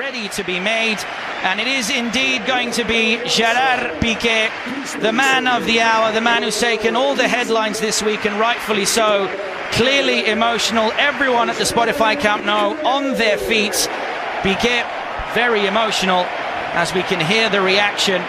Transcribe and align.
ready 0.00 0.30
to 0.30 0.42
be 0.42 0.58
made. 0.58 0.96
And 1.42 1.60
it 1.60 1.66
is 1.66 1.90
indeed 1.90 2.46
going 2.46 2.70
to 2.70 2.84
be 2.84 3.20
Gerard 3.26 4.00
Piqué, 4.00 4.48
the 4.98 5.12
man 5.12 5.46
of 5.46 5.66
the 5.66 5.82
hour, 5.82 6.10
the 6.10 6.22
man 6.22 6.42
who's 6.42 6.58
taken 6.58 6.96
all 6.96 7.14
the 7.14 7.28
headlines 7.28 7.80
this 7.80 8.02
week, 8.02 8.24
and 8.24 8.40
rightfully 8.40 8.86
so. 8.86 9.28
Clearly 9.72 10.26
emotional. 10.26 10.90
Everyone 10.92 11.50
at 11.50 11.56
the 11.56 11.64
Spotify 11.64 12.18
Camp 12.18 12.46
Nou 12.46 12.82
on 12.82 13.12
their 13.18 13.36
feet. 13.36 13.74
Piqué, 14.40 14.88
very 15.34 15.66
emotional, 15.66 16.24
as 16.72 16.94
we 16.94 17.02
can 17.02 17.20
hear 17.20 17.50
the 17.50 17.60
reaction 17.60 18.22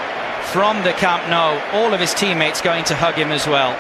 from 0.52 0.84
the 0.84 0.92
Camp 0.92 1.24
Nou. 1.30 1.58
All 1.72 1.94
of 1.94 2.02
his 2.02 2.14
teammates 2.14 2.60
going 2.60 2.84
to 2.84 2.96
hug 2.96 3.16
him 3.16 3.32
as 3.32 3.48
well. 3.48 3.72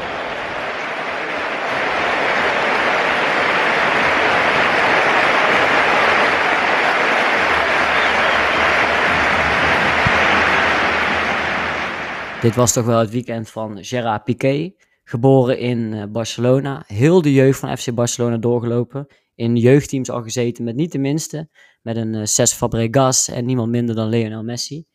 Dit 12.41 12.55
was 12.55 12.73
toch 12.73 12.85
wel 12.85 12.99
het 12.99 13.09
weekend 13.09 13.49
van 13.49 13.83
Gerard 13.83 14.23
Piqué. 14.23 14.73
Geboren 15.03 15.59
in 15.59 15.93
eh, 15.93 16.03
Barcelona. 16.05 16.83
Heel 16.87 17.21
de 17.21 17.33
jeugd 17.33 17.59
van 17.59 17.77
FC 17.77 17.93
Barcelona 17.93 18.37
doorgelopen. 18.37 19.07
In 19.35 19.55
jeugdteams 19.55 20.09
al 20.09 20.21
gezeten 20.21 20.63
met 20.63 20.75
niet 20.75 20.91
de 20.91 20.97
minste. 20.97 21.49
Met 21.81 21.95
een 21.95 22.13
uh, 22.13 22.25
Cesc 22.25 22.55
Fabregas 22.55 23.27
en 23.27 23.45
niemand 23.45 23.69
minder 23.69 23.95
dan 23.95 24.09
Lionel 24.09 24.43
Messi. 24.43 24.85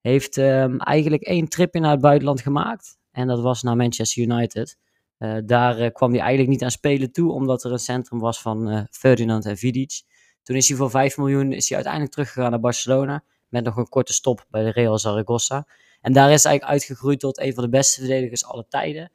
Heeft 0.00 0.36
um, 0.36 0.78
eigenlijk 0.78 1.22
één 1.22 1.48
tripje 1.48 1.80
naar 1.80 1.90
het 1.90 2.00
buitenland 2.00 2.40
gemaakt. 2.40 2.98
En 3.10 3.26
dat 3.26 3.40
was 3.40 3.62
naar 3.62 3.76
Manchester 3.76 4.22
United. 4.22 4.78
Uh, 5.18 5.36
daar 5.44 5.90
kwam 5.90 6.10
hij 6.10 6.20
eigenlijk 6.20 6.50
niet 6.50 6.62
aan 6.62 6.70
spelen 6.70 7.12
toe. 7.12 7.32
Omdat 7.32 7.64
er 7.64 7.72
een 7.72 7.78
centrum 7.78 8.18
was 8.18 8.40
van 8.40 8.88
Ferdinand 8.90 9.46
en 9.46 9.56
Vidic. 9.56 10.02
Toen 10.42 10.56
is 10.56 10.68
hij 10.68 10.76
voor 10.76 10.90
5 10.90 11.16
miljoen 11.16 11.52
is 11.52 11.66
hij 11.68 11.76
uiteindelijk 11.76 12.12
teruggegaan 12.12 12.50
naar 12.50 12.60
Barcelona. 12.60 13.24
Met 13.48 13.64
nog 13.64 13.76
een 13.76 13.88
korte 13.88 14.12
stop 14.12 14.46
bij 14.50 14.62
de 14.62 14.70
Real 14.70 14.98
Zaragoza. 14.98 15.66
En 16.04 16.12
daar 16.12 16.32
is 16.32 16.44
eigenlijk 16.44 16.64
uitgegroeid 16.74 17.20
tot 17.20 17.40
een 17.40 17.54
van 17.54 17.64
de 17.64 17.70
beste 17.70 18.00
verdedigers 18.00 18.44
aller 18.44 18.68
tijden. 18.68 19.10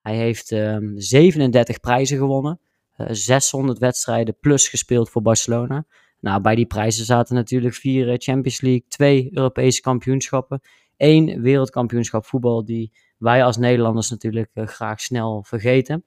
Hij 0.00 0.16
heeft 0.16 0.50
um, 0.50 0.92
37 0.96 1.80
prijzen 1.80 2.18
gewonnen. 2.18 2.60
Uh, 2.96 3.06
600 3.10 3.78
wedstrijden 3.78 4.36
plus 4.40 4.68
gespeeld 4.68 5.10
voor 5.10 5.22
Barcelona. 5.22 5.84
Nou, 6.20 6.40
bij 6.40 6.54
die 6.54 6.66
prijzen 6.66 7.04
zaten 7.04 7.34
natuurlijk 7.34 7.74
vier 7.74 8.08
uh, 8.08 8.14
Champions 8.16 8.60
League, 8.60 8.84
twee 8.88 9.28
Europese 9.32 9.80
kampioenschappen, 9.80 10.60
één 10.96 11.42
wereldkampioenschap 11.42 12.24
voetbal 12.24 12.64
die 12.64 12.92
wij 13.18 13.44
als 13.44 13.56
Nederlanders 13.56 14.10
natuurlijk 14.10 14.50
uh, 14.54 14.66
graag 14.66 15.00
snel 15.00 15.42
vergeten. 15.42 16.04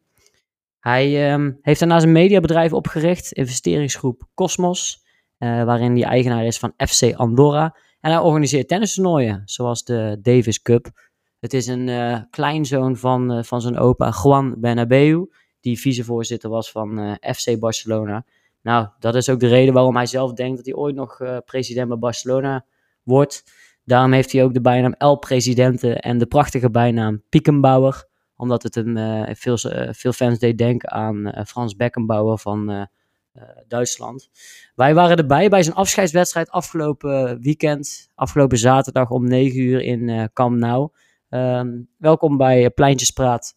Hij 0.79 1.33
um, 1.33 1.59
heeft 1.61 1.79
daarnaast 1.79 2.05
een 2.05 2.11
mediabedrijf 2.11 2.73
opgericht, 2.73 3.31
investeringsgroep 3.31 4.27
Cosmos, 4.33 5.03
waarin 5.37 5.91
hij 5.91 6.03
eigenaar 6.03 6.45
is 6.45 6.59
van 6.59 6.73
FC 6.77 7.13
Andorra. 7.13 7.75
En 8.05 8.11
hij 8.11 8.19
organiseert 8.19 8.67
tennistoernooien, 8.67 9.41
zoals 9.45 9.83
de 9.83 10.17
Davis 10.21 10.61
Cup. 10.61 11.09
Het 11.39 11.53
is 11.53 11.67
een 11.67 11.87
uh, 11.87 12.19
kleinzoon 12.29 12.97
van, 12.97 13.37
uh, 13.37 13.43
van 13.43 13.61
zijn 13.61 13.77
opa 13.77 14.13
Juan 14.23 14.55
Bernabeu, 14.57 15.25
die 15.59 15.79
vicevoorzitter 15.79 16.49
was 16.49 16.71
van 16.71 16.99
uh, 16.99 17.13
FC 17.33 17.59
Barcelona. 17.59 18.25
Nou, 18.61 18.87
dat 18.99 19.15
is 19.15 19.29
ook 19.29 19.39
de 19.39 19.47
reden 19.47 19.73
waarom 19.73 19.95
hij 19.95 20.05
zelf 20.05 20.33
denkt 20.33 20.55
dat 20.55 20.65
hij 20.65 20.75
ooit 20.75 20.95
nog 20.95 21.21
president 21.45 21.87
bij 21.87 21.97
Barcelona 21.97 22.65
wordt. 23.03 23.43
Daarom 23.83 24.11
heeft 24.11 24.31
hij 24.31 24.43
ook 24.43 24.53
de 24.53 24.61
bijnaam 24.61 24.93
El 24.93 25.15
Presidente 25.17 25.93
en 25.93 26.17
de 26.17 26.25
prachtige 26.25 26.71
bijnaam 26.71 27.23
Piekenbauer, 27.29 28.07
omdat 28.35 28.63
het 28.63 28.75
hem 28.75 28.95
veel, 29.35 29.57
veel 29.91 30.13
fans 30.13 30.39
deed 30.39 30.57
denken 30.57 30.91
aan 30.91 31.45
Frans 31.47 31.75
Beckenbauer 31.75 32.39
van 32.39 32.87
Duitsland. 33.67 34.29
Wij 34.75 34.93
waren 34.93 35.17
erbij 35.17 35.49
bij 35.49 35.63
zijn 35.63 35.75
afscheidswedstrijd 35.75 36.49
afgelopen 36.49 37.41
weekend, 37.41 38.09
afgelopen 38.15 38.57
zaterdag 38.57 39.09
om 39.09 39.27
9 39.27 39.59
uur 39.59 39.81
in 39.81 40.07
uh, 40.07 40.23
Camp 40.33 40.57
Nou. 40.57 40.89
Um, 41.29 41.89
welkom 41.97 42.37
bij 42.37 42.69
Pleintjespraat, 42.69 43.55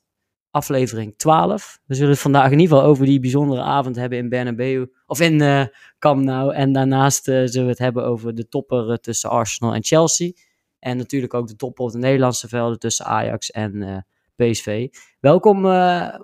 aflevering 0.51 1.15
12. 1.17 1.81
We 1.85 1.95
zullen 1.95 2.11
het 2.11 2.21
vandaag 2.21 2.51
in 2.51 2.59
ieder 2.59 2.77
geval 2.77 2.91
over 2.91 3.07
die 3.07 3.21
bijzondere 3.21 3.63
avond 3.63 3.97
hebben 3.97 4.19
in 4.19 4.29
Bernabeu, 4.29 4.87
of 5.07 5.21
in 5.21 5.43
uh, 5.43 5.65
Nou. 6.01 6.55
En 6.55 6.73
daarnaast 6.73 7.25
zullen 7.25 7.65
we 7.65 7.69
het 7.69 7.79
hebben 7.79 8.05
over 8.05 8.35
de 8.35 8.49
topper 8.49 9.01
tussen 9.01 9.31
Arsenal 9.31 9.75
en 9.75 9.85
Chelsea. 9.85 10.33
En 10.79 10.97
natuurlijk 10.97 11.35
ook 11.35 11.49
de 11.49 11.57
topper 11.57 11.85
op 11.85 11.93
de 11.93 11.99
Nederlandse 11.99 12.49
velden 12.49 12.79
tussen 12.79 13.05
Ajax 13.05 13.51
en 13.51 14.07
PSV. 14.37 14.89
Welkom 15.21 15.61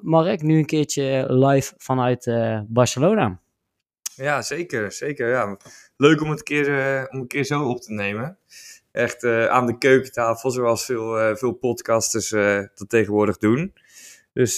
Mark, 0.01 0.43
nu 0.43 0.59
een 0.59 0.67
keertje 0.67 1.27
live 1.29 1.75
vanuit 1.77 2.31
Barcelona. 2.69 3.43
Ja, 4.17 4.43
zeker. 4.43 4.93
zeker 4.93 5.29
ja. 5.29 5.57
Leuk 5.97 6.21
om 6.21 6.31
het 6.31 6.39
een 6.39 6.45
keer, 6.45 6.69
uh, 6.69 7.05
om 7.11 7.21
een 7.21 7.27
keer 7.27 7.45
zo 7.45 7.69
op 7.69 7.81
te 7.81 7.93
nemen. 7.93 8.39
Echt 8.93 9.23
uh, 9.23 9.47
aan 9.47 9.67
de 9.67 9.79
keukentafel, 9.79 10.51
zoals 10.51 10.85
veel, 10.85 11.21
uh, 11.21 11.37
veel 11.37 11.53
podcasters 11.53 12.29
dat 12.75 12.85
tegenwoordig 12.89 13.37
doen. 13.39 13.75
Dus 14.33 14.57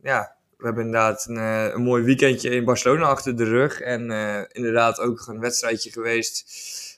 ja, 0.00 0.36
we 0.56 0.64
hebben 0.64 0.84
inderdaad 0.84 1.26
een, 1.28 1.36
een, 1.36 1.82
mooi 1.82 2.02
weekendje 2.02 2.50
in 2.50 2.64
Barcelona 2.64 3.04
achter 3.04 3.36
de 3.36 3.44
rug. 3.44 3.80
En 3.80 4.00
inderdaad 4.52 5.00
ook 5.00 5.26
een 5.26 5.40
wedstrijdje 5.40 5.90
geweest 5.90 6.44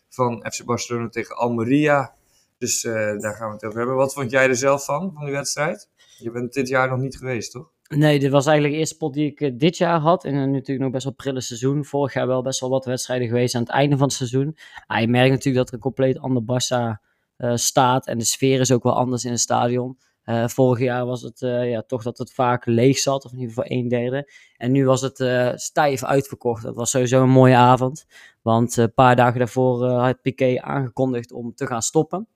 van 0.09 0.47
FC 0.51 0.65
Barcelona 0.65 1.09
tegen 1.09 1.37
Almeria. 1.37 2.15
Dus 2.59 2.83
daar 2.83 3.34
gaan 3.34 3.49
we 3.49 3.55
het 3.55 3.65
over 3.65 3.78
hebben. 3.78 3.97
Wat 3.97 4.12
vond 4.12 4.31
jij 4.31 4.49
er 4.49 4.57
zelf 4.57 4.84
van, 4.84 5.12
van 5.15 5.25
die 5.25 5.34
wedstrijd? 5.34 5.89
Je 6.19 6.31
bent 6.31 6.53
dit 6.53 6.69
jaar 6.69 6.89
nog 6.89 6.99
niet 6.99 7.17
geweest, 7.17 7.51
toch? 7.51 7.71
Nee, 7.97 8.19
dit 8.19 8.31
was 8.31 8.47
eigenlijk 8.47 8.75
de 8.75 8.81
eerste 8.81 8.97
pot 8.97 9.15
die 9.15 9.31
ik 9.31 9.41
uh, 9.41 9.51
dit 9.55 9.77
jaar 9.77 10.01
had. 10.01 10.25
En 10.25 10.34
een 10.34 10.51
natuurlijk 10.51 10.81
nog 10.81 10.91
best 10.91 11.05
wel 11.05 11.12
prille 11.12 11.41
seizoen. 11.41 11.84
Vorig 11.84 12.15
jaar 12.15 12.27
wel 12.27 12.43
best 12.43 12.61
wel 12.61 12.71
wat 12.71 12.84
wedstrijden 12.84 13.28
geweest 13.28 13.55
aan 13.55 13.62
het 13.62 13.71
einde 13.71 13.97
van 13.97 14.06
het 14.06 14.17
seizoen. 14.17 14.56
Ah, 14.87 15.01
je 15.01 15.09
merkt 15.09 15.31
natuurlijk 15.31 15.56
dat 15.56 15.69
er 15.69 15.75
een 15.75 15.81
compleet 15.81 16.19
ander 16.19 16.43
Barça 16.43 17.01
uh, 17.39 17.56
staat. 17.56 18.06
En 18.06 18.19
de 18.19 18.25
sfeer 18.25 18.61
is 18.61 18.73
ook 18.73 18.83
wel 18.83 18.97
anders 18.97 19.25
in 19.25 19.31
het 19.31 19.41
stadion. 19.41 19.99
Uh, 20.25 20.49
vorig 20.49 20.78
jaar 20.78 21.06
was 21.06 21.23
het 21.23 21.39
ja, 21.41 21.83
toch 21.83 22.03
dat 22.03 22.19
het 22.19 22.33
vaak 22.33 22.67
leeg 22.67 22.99
zat. 22.99 23.25
Of 23.25 23.33
in 23.33 23.39
ieder 23.39 23.55
geval 23.55 23.78
een 23.78 23.89
derde. 23.89 24.33
En 24.57 24.72
nu 24.72 24.87
was 24.87 25.01
het 25.01 25.25
stijf 25.61 26.05
uitverkocht. 26.05 26.62
Dat 26.62 26.75
was 26.75 26.91
sowieso 26.91 27.22
een 27.22 27.31
mooie 27.31 27.57
avond. 27.57 28.07
Want 28.43 28.77
een 28.77 28.95
paar 28.95 29.17
dagen 29.17 29.39
daarvoor 29.39 29.87
had 29.87 30.22
Piqué 30.22 30.61
aangekondigd 30.61 31.33
om 31.33 31.55
te 31.55 31.67
gaan 31.67 31.83
stoppen. 31.83 32.28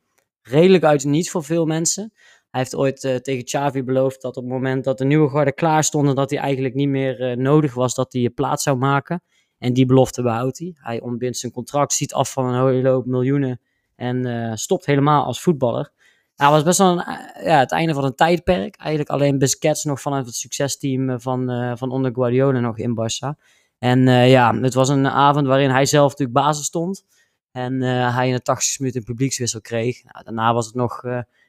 Redelijk 0.43 0.85
uit 0.85 1.05
niets 1.05 1.31
voor 1.31 1.45
veel 1.45 1.67
mensen. 1.67 2.13
Hij 2.55 2.63
heeft 2.63 2.77
ooit 2.77 3.05
uh, 3.05 3.15
tegen 3.15 3.45
Xavi 3.45 3.83
beloofd 3.83 4.23
dat 4.23 4.37
op 4.37 4.43
het 4.43 4.53
moment 4.53 4.85
dat 4.85 4.99
de 4.99 5.05
nieuwe 5.05 5.29
garde 5.29 5.53
klaar 5.53 5.85
stonden, 5.85 6.15
dat 6.15 6.31
hij 6.31 6.39
eigenlijk 6.39 6.75
niet 6.75 6.89
meer 6.89 7.31
uh, 7.31 7.37
nodig 7.37 7.75
was 7.75 7.95
dat 7.95 8.13
hij 8.13 8.31
plaats 8.31 8.63
zou 8.63 8.77
maken. 8.77 9.23
En 9.59 9.73
die 9.73 9.87
belofte 9.87 10.23
behoudt 10.23 10.59
hij. 10.59 10.75
Hij 10.75 11.01
ontbindt 11.01 11.37
zijn 11.37 11.53
contract, 11.53 11.93
ziet 11.93 12.15
af 12.15 12.33
van 12.33 12.47
een 12.47 12.67
hele 12.67 12.89
hoop 12.89 13.07
miljoenen 13.07 13.61
en 13.97 14.27
uh, 14.27 14.55
stopt 14.55 14.87
helemaal 14.87 15.25
als 15.25 15.41
voetballer. 15.41 15.93
Nou, 16.37 16.53
was 16.53 16.63
best 16.63 16.79
wel 16.79 16.91
een, 16.91 17.05
ja, 17.45 17.59
het 17.59 17.73
einde 17.73 17.95
van 17.95 18.05
een 18.05 18.15
tijdperk. 18.15 18.77
Eigenlijk 18.77 19.11
alleen 19.11 19.39
Busquets 19.39 19.85
nog 19.85 20.01
vanuit 20.01 20.27
het 20.27 20.35
succesteam 20.35 21.21
van, 21.21 21.73
van 21.79 21.91
onder 21.91 22.15
Guardiola 22.15 22.61
nog 22.61 22.79
in 22.79 22.97
Barça. 23.01 23.43
En 23.79 24.07
ja, 24.29 24.55
het 24.55 24.75
was 24.75 24.89
een 24.89 25.09
avond 25.09 25.47
waarin 25.47 25.71
hij 25.71 25.87
zelf 25.87 26.11
natuurlijk 26.11 26.39
basis 26.39 26.65
stond. 26.65 27.05
En 27.51 27.81
hij 27.83 28.29
in 28.29 28.35
de 28.35 28.43
80 28.43 28.79
minuten 28.79 29.01
een 29.01 29.07
publiekswissel 29.07 29.61
kreeg. 29.61 30.05
Nou, 30.05 30.25
daarna 30.25 30.55
was 30.55 30.67
het 30.67 30.75
nog 30.75 31.03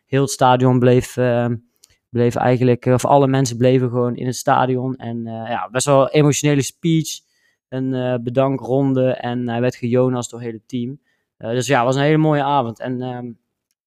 heel 0.06 0.22
het 0.22 0.32
stadion 0.32 0.80
bleef, 0.80 1.18
uh, 1.18 1.48
bleef 2.10 2.36
eigenlijk, 2.36 2.86
of 2.86 3.06
alle 3.06 3.28
mensen 3.28 3.58
bleven 3.58 3.90
gewoon 3.90 4.16
in 4.16 4.26
het 4.26 4.36
stadion. 4.36 4.96
En 4.96 5.18
uh, 5.18 5.50
ja, 5.50 5.70
best 5.72 5.86
wel 5.86 6.10
emotionele 6.10 6.62
speech, 6.62 7.08
een 7.70 7.94
uh, 7.94 8.16
bedankronde 8.22 9.12
en 9.12 9.50
hij 9.50 9.62
werd 9.62 9.76
gejonast 9.76 10.30
door 10.30 10.40
het 10.40 10.48
hele 10.48 10.62
team. 10.66 11.00
dus 11.38 11.68
ja, 11.68 11.78
het 11.78 11.86
was 11.86 11.96
een 11.96 12.02
hele 12.02 12.18
mooie 12.18 12.44
avond. 12.44 12.80
En 12.80 13.02
ehm, 13.02 13.32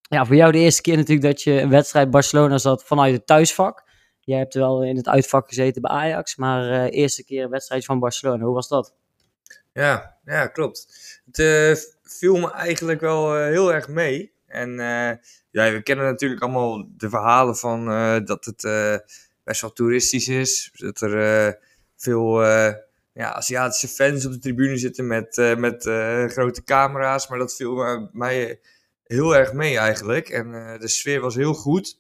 ja, 0.01 0.25
voor 0.25 0.37
jou 0.37 0.53
de 0.53 0.59
eerste 0.59 0.83
keer 0.83 0.97
natuurlijk 0.97 1.27
dat 1.27 1.43
je 1.43 1.61
een 1.61 1.71
wedstrijd 1.71 2.11
Barcelona 2.11 2.59
zat 2.59 2.85
vanuit 2.85 3.15
het 3.15 3.27
thuisvak. 3.27 3.87
Jij 4.21 4.39
hebt 4.39 4.55
wel 4.55 4.85
in 4.85 4.97
het 4.97 5.09
uitvak 5.09 5.49
gezeten 5.49 5.83
bij 5.83 5.91
Ajax, 5.91 6.37
maar 6.37 6.85
eerste 6.85 7.25
keer 7.25 7.45
een 7.45 7.51
wedstrijd 7.51 7.85
van 7.85 7.99
Barcelona. 7.99 8.45
Hoe 8.45 8.55
was 8.55 8.69
dat? 8.69 8.95
Ja, 9.73 10.17
ja 10.25 10.47
klopt. 10.47 10.87
Het 11.33 11.99
viel 12.03 12.37
me 12.37 12.53
eigenlijk 12.53 13.01
wel 13.01 13.35
heel 13.37 13.75
erg 13.75 13.89
mee. 13.89 14.33
En 14.49 14.71
uh, 14.71 15.11
ja, 15.51 15.73
we 15.73 15.83
kennen 15.83 16.05
natuurlijk 16.05 16.43
allemaal 16.43 16.89
de 16.97 17.09
verhalen 17.09 17.57
van 17.57 17.91
uh, 17.91 18.17
dat 18.25 18.45
het 18.45 18.65
uh, 18.65 18.97
best 19.45 19.61
wel 19.61 19.73
toeristisch 19.73 20.29
is. 20.29 20.71
Dat 20.73 21.01
er 21.01 21.59
veel 21.97 22.43
ja, 23.13 23.33
Aziatische 23.33 23.89
fans 23.89 24.27
op 24.27 24.33
de 24.33 24.39
tribune 24.39 24.77
zitten 24.77 25.07
met, 25.07 25.55
met 25.57 25.83
grote 26.33 26.65
camera's. 26.65 27.29
Maar 27.29 27.39
dat 27.39 27.55
viel 27.55 28.09
mij 28.13 28.61
heel 29.05 29.37
erg 29.37 29.53
mee 29.53 29.79
eigenlijk. 29.79 30.29
En 30.29 30.51
de 30.81 30.89
sfeer 30.89 31.21
was 31.21 31.35
heel 31.35 31.55
goed. 31.55 31.99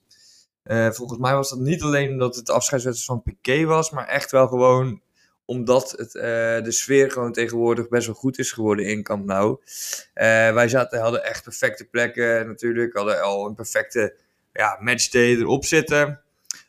volgens 0.90 1.18
mij 1.18 1.34
was 1.34 1.50
dat 1.50 1.58
niet 1.58 1.82
alleen 1.82 2.10
omdat 2.10 2.36
het 2.36 2.50
afscheidswedstrijd 2.50 3.22
van 3.22 3.34
Piqué 3.34 3.64
was, 3.64 3.90
maar 3.90 4.06
echt 4.06 4.30
wel 4.30 4.48
gewoon 4.48 5.02
omdat 5.48 5.90
het, 5.90 6.14
uh, 6.14 6.22
de 6.64 6.72
sfeer 6.72 7.10
gewoon 7.10 7.32
tegenwoordig 7.32 7.88
best 7.88 8.06
wel 8.06 8.14
goed 8.14 8.38
is 8.38 8.52
geworden 8.52 8.84
in 8.84 9.02
Camp 9.02 9.24
Nou. 9.24 9.50
Uh, 9.50 10.52
wij 10.52 10.68
zaten, 10.68 11.00
hadden 11.00 11.24
echt 11.24 11.42
perfecte 11.42 11.84
plekken 11.84 12.46
natuurlijk. 12.46 12.96
Hadden 12.96 13.22
al 13.22 13.46
een 13.46 13.54
perfecte 13.54 14.14
ja, 14.52 14.78
matchday 14.80 15.36
erop 15.36 15.64
zitten. 15.64 16.20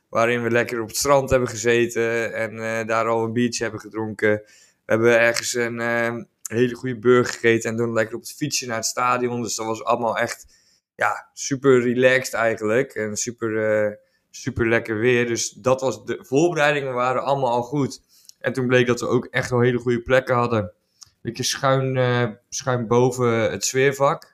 Waarin 0.10 0.44
we 0.44 0.50
lekker 0.50 0.82
op 0.82 0.88
het 0.88 0.98
strand 0.98 1.30
hebben 1.30 1.50
gezeten. 1.50 2.34
En 2.34 2.54
uh, 2.54 2.86
daar 2.86 3.08
al 3.08 3.24
een 3.24 3.34
biertje 3.34 3.64
hebben 3.64 3.82
gedronken. 3.82 4.42
We 4.86 4.96
hebben 4.96 5.20
ergens 5.20 5.54
een, 5.54 5.80
hele 6.50 6.76
goede 6.76 7.00
burger 7.00 7.34
gegeten 7.34 7.70
en 7.70 7.78
toen 7.78 7.94
lekker 7.94 8.16
op 8.16 8.22
het 8.22 8.34
fietsje 8.34 8.68
naar 8.68 8.76
het 8.76 8.86
stadion. 8.86 9.42
Dus 9.42 9.56
dat 9.56 9.66
was 9.66 9.84
allemaal 9.84 10.18
echt 10.18 10.46
ja, 10.96 11.30
super 11.34 11.82
relaxed 11.82 12.34
eigenlijk. 12.34 12.96
En 12.96 13.18
super, 13.18 13.86
eh, 13.88 13.96
super 14.30 14.68
lekker 14.68 15.00
weer. 15.00 15.28
Dus 15.28 15.50
dat 15.50 15.82
was, 15.82 16.06
de 16.06 16.20
voorbereidingen 16.22 16.94
waren 16.94 17.24
allemaal 17.24 17.52
al 17.52 17.62
goed. 17.62 18.02
En 18.40 18.54
toen 18.54 18.68
bleek 18.68 18.88
dat 18.88 19.00
we 19.00 19.08
ook 19.08 19.26
echt 19.26 19.50
wel 19.50 19.60
hele 19.60 19.78
goede 19.78 20.02
plekken 20.02 20.36
hadden. 20.36 20.60
Een 20.60 20.72
beetje 21.22 21.44
schuin, 21.44 21.96
uh, 21.96 22.30
schuin 22.50 22.88
boven 22.88 23.52
het 23.52 23.66
sfeervak. 23.66 24.34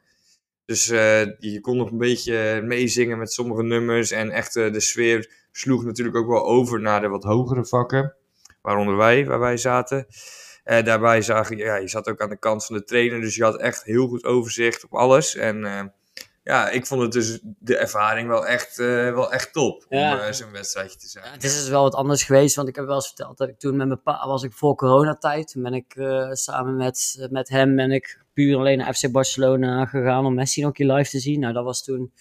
Dus 0.65 0.89
uh, 0.89 1.25
je 1.39 1.59
kon 1.61 1.77
nog 1.77 1.91
een 1.91 1.97
beetje 1.97 2.61
meezingen 2.63 3.17
met 3.17 3.31
sommige 3.31 3.63
nummers. 3.63 4.11
En 4.11 4.29
echt 4.29 4.53
de 4.53 4.79
sfeer 4.79 5.31
sloeg 5.51 5.83
natuurlijk 5.83 6.17
ook 6.17 6.27
wel 6.27 6.45
over 6.45 6.81
naar 6.81 7.01
de 7.01 7.07
wat 7.07 7.23
hogere 7.23 7.65
vakken. 7.65 8.15
Waaronder 8.61 8.97
wij, 8.97 9.25
waar 9.25 9.39
wij 9.39 9.57
zaten. 9.57 10.05
Uh, 10.65 10.83
daarbij 10.83 11.21
zag 11.21 11.49
je, 11.49 11.55
ja, 11.55 11.75
je 11.75 11.87
zat 11.87 12.09
ook 12.09 12.21
aan 12.21 12.29
de 12.29 12.39
kant 12.39 12.65
van 12.65 12.75
de 12.75 12.83
trainer. 12.83 13.21
Dus 13.21 13.35
je 13.35 13.43
had 13.43 13.59
echt 13.59 13.83
heel 13.83 14.07
goed 14.07 14.25
overzicht 14.25 14.83
op 14.83 14.93
alles. 14.93 15.35
En 15.35 15.93
ja, 16.45 16.69
ik 16.69 16.85
vond 16.85 17.01
het 17.01 17.11
dus 17.11 17.39
de 17.41 17.77
ervaring 17.77 18.27
wel 18.27 18.45
echt, 18.47 18.79
uh, 18.79 19.13
wel 19.13 19.31
echt 19.31 19.53
top 19.53 19.85
om 19.89 19.97
uh, 19.97 20.31
zo'n 20.31 20.51
wedstrijdje 20.51 20.97
te 20.97 21.07
zijn. 21.07 21.25
Ja, 21.25 21.31
het 21.31 21.43
is 21.43 21.53
dus 21.53 21.69
wel 21.69 21.81
wat 21.81 21.95
anders 21.95 22.23
geweest, 22.23 22.55
want 22.55 22.67
ik 22.67 22.75
heb 22.75 22.85
wel 22.85 22.95
eens 22.95 23.07
verteld 23.07 23.37
dat 23.37 23.47
ik 23.49 23.59
toen 23.59 23.75
met 23.75 23.87
mijn 23.87 24.01
pa 24.01 24.27
was 24.27 24.43
ik 24.43 24.53
voor 24.53 24.75
coronatijd. 24.75 25.51
Toen 25.51 25.63
ben 25.63 25.73
ik 25.73 25.95
uh, 25.95 26.31
samen 26.31 26.75
met, 26.75 27.27
met 27.29 27.49
hem 27.49 27.75
ben 27.75 27.91
ik 27.91 28.21
puur 28.33 28.57
alleen 28.57 28.77
naar 28.77 28.93
FC 28.93 29.11
Barcelona 29.11 29.85
gegaan 29.85 30.25
om 30.25 30.33
Messi 30.33 30.61
nog 30.61 30.69
een 30.69 30.75
keer 30.75 30.95
live 30.95 31.09
te 31.09 31.19
zien. 31.19 31.39
Nou, 31.39 31.53
dat 31.53 31.63
was 31.63 31.83
toen 31.83 32.11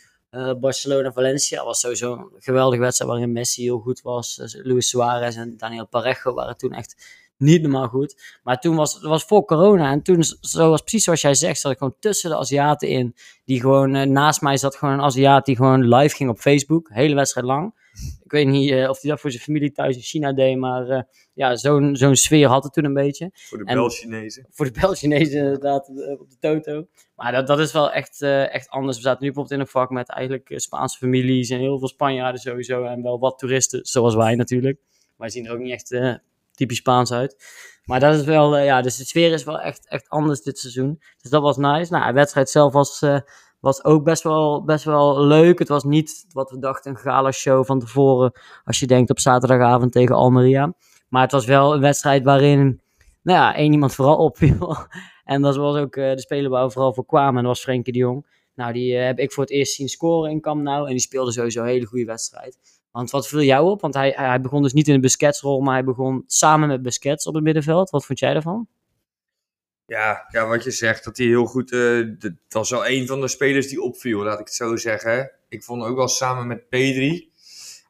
Barcelona-Valencia. 0.61 1.57
Dat 1.57 1.67
was 1.67 1.81
sowieso 1.81 2.13
een 2.13 2.31
geweldige 2.39 2.81
wedstrijd 2.81 3.11
waarin 3.11 3.33
Messi 3.33 3.63
heel 3.63 3.79
goed 3.79 4.03
was. 4.03 4.41
Luis 4.63 4.89
Suarez 4.89 5.37
en 5.37 5.57
Daniel 5.57 5.87
Parejo 5.87 6.35
waren 6.35 6.57
toen 6.57 6.73
echt 6.73 7.24
niet 7.39 7.63
normaal 7.63 7.89
goed. 7.89 8.39
Maar 8.43 8.61
toen 8.61 8.77
was 8.77 8.95
het 8.95 9.03
was 9.03 9.25
voor 9.25 9.45
corona. 9.45 9.91
En 9.91 10.03
toen, 10.03 10.23
zoals, 10.41 10.81
precies 10.81 11.05
zoals 11.05 11.21
jij 11.21 11.35
zegt, 11.35 11.61
zat 11.61 11.73
ik 11.73 11.79
gewoon 11.79 11.97
tussen 11.99 12.31
de 12.31 12.37
Aziaten 12.37 12.89
in. 12.89 13.15
Die 13.45 13.61
gewoon, 13.61 13.95
uh, 13.95 14.03
naast 14.03 14.41
mij 14.41 14.57
zat 14.57 14.77
gewoon 14.77 14.95
een 14.95 15.01
Aziat 15.01 15.47
die 15.47 15.57
gewoon 15.57 15.89
live 15.95 16.17
ging 16.17 16.31
op 16.31 16.39
Facebook. 16.39 16.89
Hele 16.93 17.15
wedstrijd 17.15 17.47
lang. 17.47 17.83
Ik 18.25 18.31
weet 18.31 18.47
niet 18.47 18.71
uh, 18.71 18.89
of 18.89 19.01
hij 19.01 19.11
dat 19.11 19.21
voor 19.21 19.31
zijn 19.31 19.43
familie 19.43 19.73
thuis 19.73 19.97
in 19.97 20.03
China 20.03 20.33
deed. 20.33 20.57
Maar 20.57 20.89
uh, 20.89 21.01
ja, 21.33 21.57
zo'n 21.57 21.97
zo'n 21.97 22.17
sfeer 22.17 22.49
had 22.49 22.65
het 22.65 22.73
toen 22.73 22.85
een 22.85 22.95
beetje. 22.95 23.31
Voor 23.33 23.59
de 23.59 23.65
Bel-Chinezen. 23.65 24.47
Voor 24.51 24.73
de 24.73 24.81
Bel-Chinezen 24.81 25.39
inderdaad, 25.39 25.89
op 26.19 26.31
de 26.31 26.37
Toto. 26.41 26.87
Maar 27.17 27.33
dat, 27.33 27.47
dat 27.47 27.59
is 27.59 27.73
wel 27.73 27.93
echt, 27.93 28.23
echt 28.23 28.69
anders. 28.69 28.97
We 28.97 29.03
zaten 29.03 29.23
nu 29.23 29.27
bijvoorbeeld 29.27 29.55
in 29.55 29.61
een 29.61 29.73
vak 29.73 29.91
met 29.91 30.09
eigenlijk 30.09 30.53
Spaanse 30.57 30.99
families. 30.99 31.51
En 31.51 31.59
heel 31.59 31.79
veel 31.79 31.89
Spanjaarden 31.89 32.41
sowieso. 32.41 32.85
En 32.85 33.03
wel 33.03 33.19
wat 33.19 33.39
toeristen, 33.39 33.85
zoals 33.85 34.15
wij 34.15 34.35
natuurlijk. 34.35 34.79
Wij 35.17 35.29
zien 35.29 35.47
er 35.47 35.53
ook 35.53 35.59
niet 35.59 35.73
echt 35.73 35.91
typisch 36.55 36.77
Spaans 36.77 37.13
uit. 37.13 37.37
Maar 37.85 38.01
dat 38.01 38.15
is 38.15 38.25
wel, 38.25 38.59
uh, 38.59 38.65
ja, 38.65 38.83
dus 38.83 38.97
de 38.97 39.05
sfeer 39.05 39.33
is 39.33 39.45
wel 39.45 39.61
echt, 39.61 39.89
echt 39.89 40.09
anders 40.09 40.43
dit 40.43 40.59
seizoen. 40.59 41.01
Dus 41.23 41.31
dat 41.31 41.43
was 41.43 41.57
nice. 41.57 41.93
Nou, 41.93 42.07
de 42.07 42.13
wedstrijd 42.13 42.51
zelf 42.51 42.73
was, 42.73 43.03
uh, 43.03 43.19
was 43.61 43.85
ook 43.85 44.05
best 44.05 44.23
wel, 44.23 44.65
best 44.65 44.85
wel 44.85 45.25
leuk. 45.25 45.59
Het 45.59 45.69
was 45.69 45.85
niet 45.85 46.27
wat 46.33 46.51
we 46.51 46.59
dachten, 46.59 46.91
een 46.91 46.97
gala 46.97 47.31
show 47.31 47.65
van 47.65 47.79
tevoren. 47.79 48.33
Als 48.65 48.81
je 48.81 48.87
denkt 48.87 49.11
op 49.11 49.19
zaterdagavond 49.19 49.93
tegen 49.93 50.15
Almeria. 50.15 50.75
Maar 51.09 51.23
het 51.23 51.33
was 51.33 51.47
wel 51.47 51.75
een 51.75 51.81
wedstrijd 51.81 52.25
waarin, 52.25 52.81
nou 53.23 53.39
ja, 53.39 53.55
één 53.55 53.73
iemand 53.73 53.95
vooral 53.95 54.17
opviel. 54.17 54.77
en 55.25 55.43
dat 55.43 55.57
was 55.57 55.77
ook 55.77 55.97
uh, 55.97 56.11
de 56.11 56.21
speler 56.21 56.51
waar 56.51 56.65
we 56.65 56.73
vooral 56.73 56.95
voor 56.95 57.07
kwamen. 57.07 57.37
En 57.37 57.45
dat 57.45 57.53
was 57.53 57.63
Frenkie 57.63 57.93
de 57.93 57.99
Jong. 57.99 58.27
Nou, 58.55 58.73
die 58.73 58.97
heb 58.97 59.19
ik 59.19 59.33
voor 59.33 59.45
het 59.45 59.53
eerst 59.53 59.75
zien 59.75 59.89
scoren 59.89 60.31
in 60.31 60.41
Camp 60.41 60.63
Nou. 60.63 60.87
En 60.87 60.91
die 60.91 61.01
speelde 61.01 61.33
sowieso 61.33 61.61
een 61.61 61.67
hele 61.67 61.87
goede 61.87 62.05
wedstrijd. 62.05 62.59
Want 62.95 63.11
wat 63.11 63.29
viel 63.29 63.43
jou 63.43 63.71
op? 63.71 63.81
Want 63.81 63.95
hij, 63.95 64.13
hij 64.17 64.41
begon 64.41 64.63
dus 64.63 64.73
niet 64.73 64.89
in 64.89 64.95
de 64.95 65.01
Busquets-rol, 65.01 65.61
maar 65.61 65.75
hij 65.75 65.85
begon 65.85 66.25
samen 66.27 66.69
met 66.69 66.83
Busquets 66.83 67.27
op 67.27 67.35
het 67.35 67.43
middenveld. 67.43 67.91
Wat 67.91 68.07
vond 68.07 68.19
jij 68.19 68.33
daarvan? 68.33 68.69
Ja, 69.87 70.27
ja 70.29 70.47
wat 70.47 70.65
je 70.65 70.71
zegt, 70.71 71.05
dat 71.05 71.17
hij 71.17 71.27
heel 71.27 71.45
goed... 71.45 71.73
Uh, 71.73 72.09
dat 72.19 72.33
was 72.49 72.71
wel 72.71 72.87
een 72.87 73.07
van 73.07 73.21
de 73.21 73.29
spelers 73.29 73.69
die 73.69 73.83
opviel, 73.83 74.23
laat 74.23 74.41
ik 74.41 74.47
het 74.47 74.55
zo 74.55 74.77
zeggen. 74.77 75.31
Ik 75.49 75.63
vond 75.63 75.83
ook 75.83 75.97
wel 75.97 76.09
samen 76.09 76.47
met 76.47 76.69
Pedri. 76.69 77.31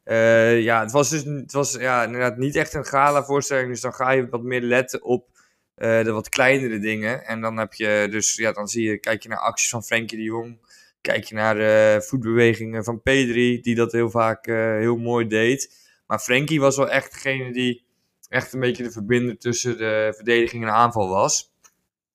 Uh, 0.04 0.62
ja, 0.62 0.80
het 0.80 0.92
was 0.92 1.10
dus 1.10 1.24
het 1.24 1.52
was, 1.52 1.72
ja, 1.72 2.04
inderdaad 2.04 2.36
niet 2.36 2.56
echt 2.56 2.74
een 2.74 2.86
gala-voorstelling. 2.86 3.68
Dus 3.68 3.80
dan 3.80 3.94
ga 3.94 4.10
je 4.10 4.28
wat 4.28 4.42
meer 4.42 4.62
letten 4.62 5.02
op 5.02 5.28
uh, 5.76 6.04
de 6.04 6.12
wat 6.12 6.28
kleinere 6.28 6.78
dingen. 6.78 7.24
En 7.24 7.40
dan 7.40 7.56
heb 7.56 7.74
je 7.74 8.08
dus, 8.10 8.34
ja, 8.34 8.52
dan 8.52 8.68
zie 8.68 8.88
je, 8.90 8.98
kijk 8.98 9.22
je 9.22 9.28
naar 9.28 9.38
acties 9.38 9.70
van 9.70 9.84
Frenkie 9.84 10.18
de 10.18 10.24
Jong 10.24 10.58
Kijk 11.04 11.24
je 11.24 11.34
naar 11.34 11.54
de 11.54 12.02
voetbewegingen 12.06 12.84
van 12.84 13.02
Pedri, 13.02 13.60
die 13.60 13.74
dat 13.74 13.92
heel 13.92 14.10
vaak 14.10 14.46
uh, 14.46 14.56
heel 14.56 14.96
mooi 14.96 15.26
deed. 15.26 15.90
Maar 16.06 16.18
Frenkie 16.18 16.60
was 16.60 16.76
wel 16.76 16.90
echt 16.90 17.12
degene 17.12 17.52
die 17.52 17.86
echt 18.28 18.52
een 18.52 18.60
beetje 18.60 18.82
de 18.82 18.90
verbinder 18.90 19.38
tussen 19.38 19.78
de 19.78 20.12
verdediging 20.16 20.62
en 20.62 20.68
de 20.68 20.74
aanval 20.74 21.08
was. 21.08 21.52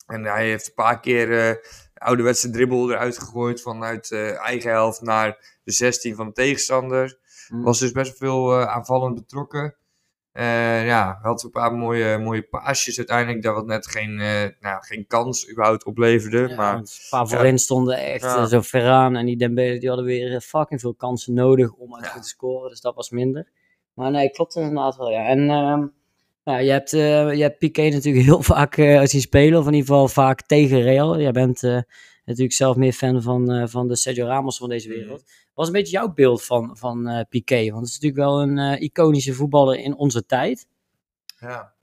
En 0.08 0.24
hij 0.24 0.48
heeft 0.48 0.68
een 0.68 0.74
paar 0.74 1.00
keer 1.00 1.30
uh, 1.30 1.56
ouderwetse 1.94 2.50
dribbel 2.50 2.92
eruit 2.92 3.20
gegooid 3.20 3.62
vanuit 3.62 4.12
uh, 4.12 4.46
eigen 4.46 4.72
helft 4.72 5.02
naar 5.02 5.60
de 5.64 5.72
16 5.72 6.16
van 6.16 6.28
de 6.28 6.34
tegenstander. 6.34 7.20
Mm. 7.50 7.64
Was 7.64 7.80
dus 7.80 7.92
best 7.92 8.18
veel 8.18 8.66
aanvallend 8.68 9.16
betrokken. 9.16 9.76
Uh, 10.34 10.86
ja, 10.86 11.20
had 11.22 11.44
een 11.44 11.52
paar 11.52 11.74
mooie, 11.74 12.18
mooie 12.18 12.42
paasjes 12.42 12.98
uiteindelijk. 12.98 13.44
Dat 13.44 13.56
wat 13.56 13.66
net 13.66 13.88
geen, 13.88 14.10
uh, 14.10 14.44
nou, 14.60 14.84
geen 14.84 15.08
kans 15.08 15.50
überhaupt 15.52 15.86
opleverde. 15.86 16.48
Ja, 16.48 16.56
maar, 16.56 16.76
een 16.76 16.88
paar 17.10 17.28
voorin 17.28 17.60
stonden 17.60 17.98
echt 17.98 18.24
ja. 18.24 18.46
zo 18.46 18.62
veraan. 18.62 19.16
En 19.16 19.26
die 19.26 19.38
Dembele 19.38 19.80
die 19.80 19.88
hadden 19.88 20.06
weer 20.06 20.34
eh, 20.34 20.40
fucking 20.40 20.80
veel 20.80 20.94
kansen 20.94 21.34
nodig 21.34 21.74
om 21.74 21.96
uit 21.96 22.22
te 22.22 22.28
scoren. 22.28 22.70
Dus 22.70 22.82
dat 22.82 22.96
was 22.96 23.10
minder. 23.10 23.48
Maar 23.94 24.12
nee, 24.12 24.30
klopt 24.30 24.56
inderdaad 24.56 24.96
wel, 24.96 25.10
ja. 25.10 25.26
En 25.26 25.40
uh, 25.40 25.84
ja, 26.44 26.58
je, 26.58 26.72
hebt, 26.72 26.92
je 26.92 27.42
hebt 27.42 27.58
Piqué 27.58 27.90
natuurlijk 27.90 28.26
heel 28.32 28.44
vaak 28.44 28.74
zien 29.04 29.22
spelen. 29.22 29.60
Of 29.60 29.66
in 29.66 29.74
ieder 29.74 29.88
geval 29.88 30.08
vaak 30.08 30.42
tegen 30.42 30.82
Real. 30.82 31.20
Jij 31.20 31.32
bent 31.32 31.62
natuurlijk 32.26 32.54
zelf 32.54 32.76
meer 32.76 32.94
fan 32.94 33.22
van, 33.22 33.70
van 33.70 33.88
de 33.88 33.96
Sergio 33.96 34.26
Ramos 34.26 34.58
van 34.58 34.70
deze 34.70 34.90
wereld 34.90 35.24
was 35.60 35.68
een 35.68 35.74
beetje 35.74 35.98
jouw 35.98 36.14
beeld 36.14 36.46
van, 36.46 36.78
van 36.78 37.10
uh, 37.10 37.22
Piqué? 37.30 37.70
Want 37.72 37.86
het 37.86 37.90
is 37.90 38.00
natuurlijk 38.00 38.22
wel 38.22 38.42
een 38.42 38.58
uh, 38.58 38.82
iconische 38.82 39.34
voetballer 39.34 39.80
in 39.80 39.96
onze 39.96 40.26
tijd. 40.26 40.68
Ja, 41.40 41.74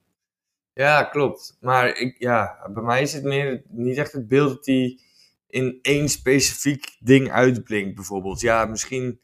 ja 0.72 1.04
klopt. 1.04 1.56
Maar 1.60 1.96
ik, 1.96 2.16
ja, 2.18 2.70
bij 2.72 2.82
mij 2.82 3.02
is 3.02 3.12
het 3.12 3.22
meer 3.22 3.62
niet 3.68 3.96
echt 3.96 4.12
het 4.12 4.28
beeld 4.28 4.48
dat 4.48 4.66
hij 4.66 4.98
in 5.46 5.78
één 5.82 6.08
specifiek 6.08 6.96
ding 6.98 7.30
uitblinkt, 7.30 7.94
bijvoorbeeld. 7.94 8.40
Ja, 8.40 8.64
misschien. 8.64 9.20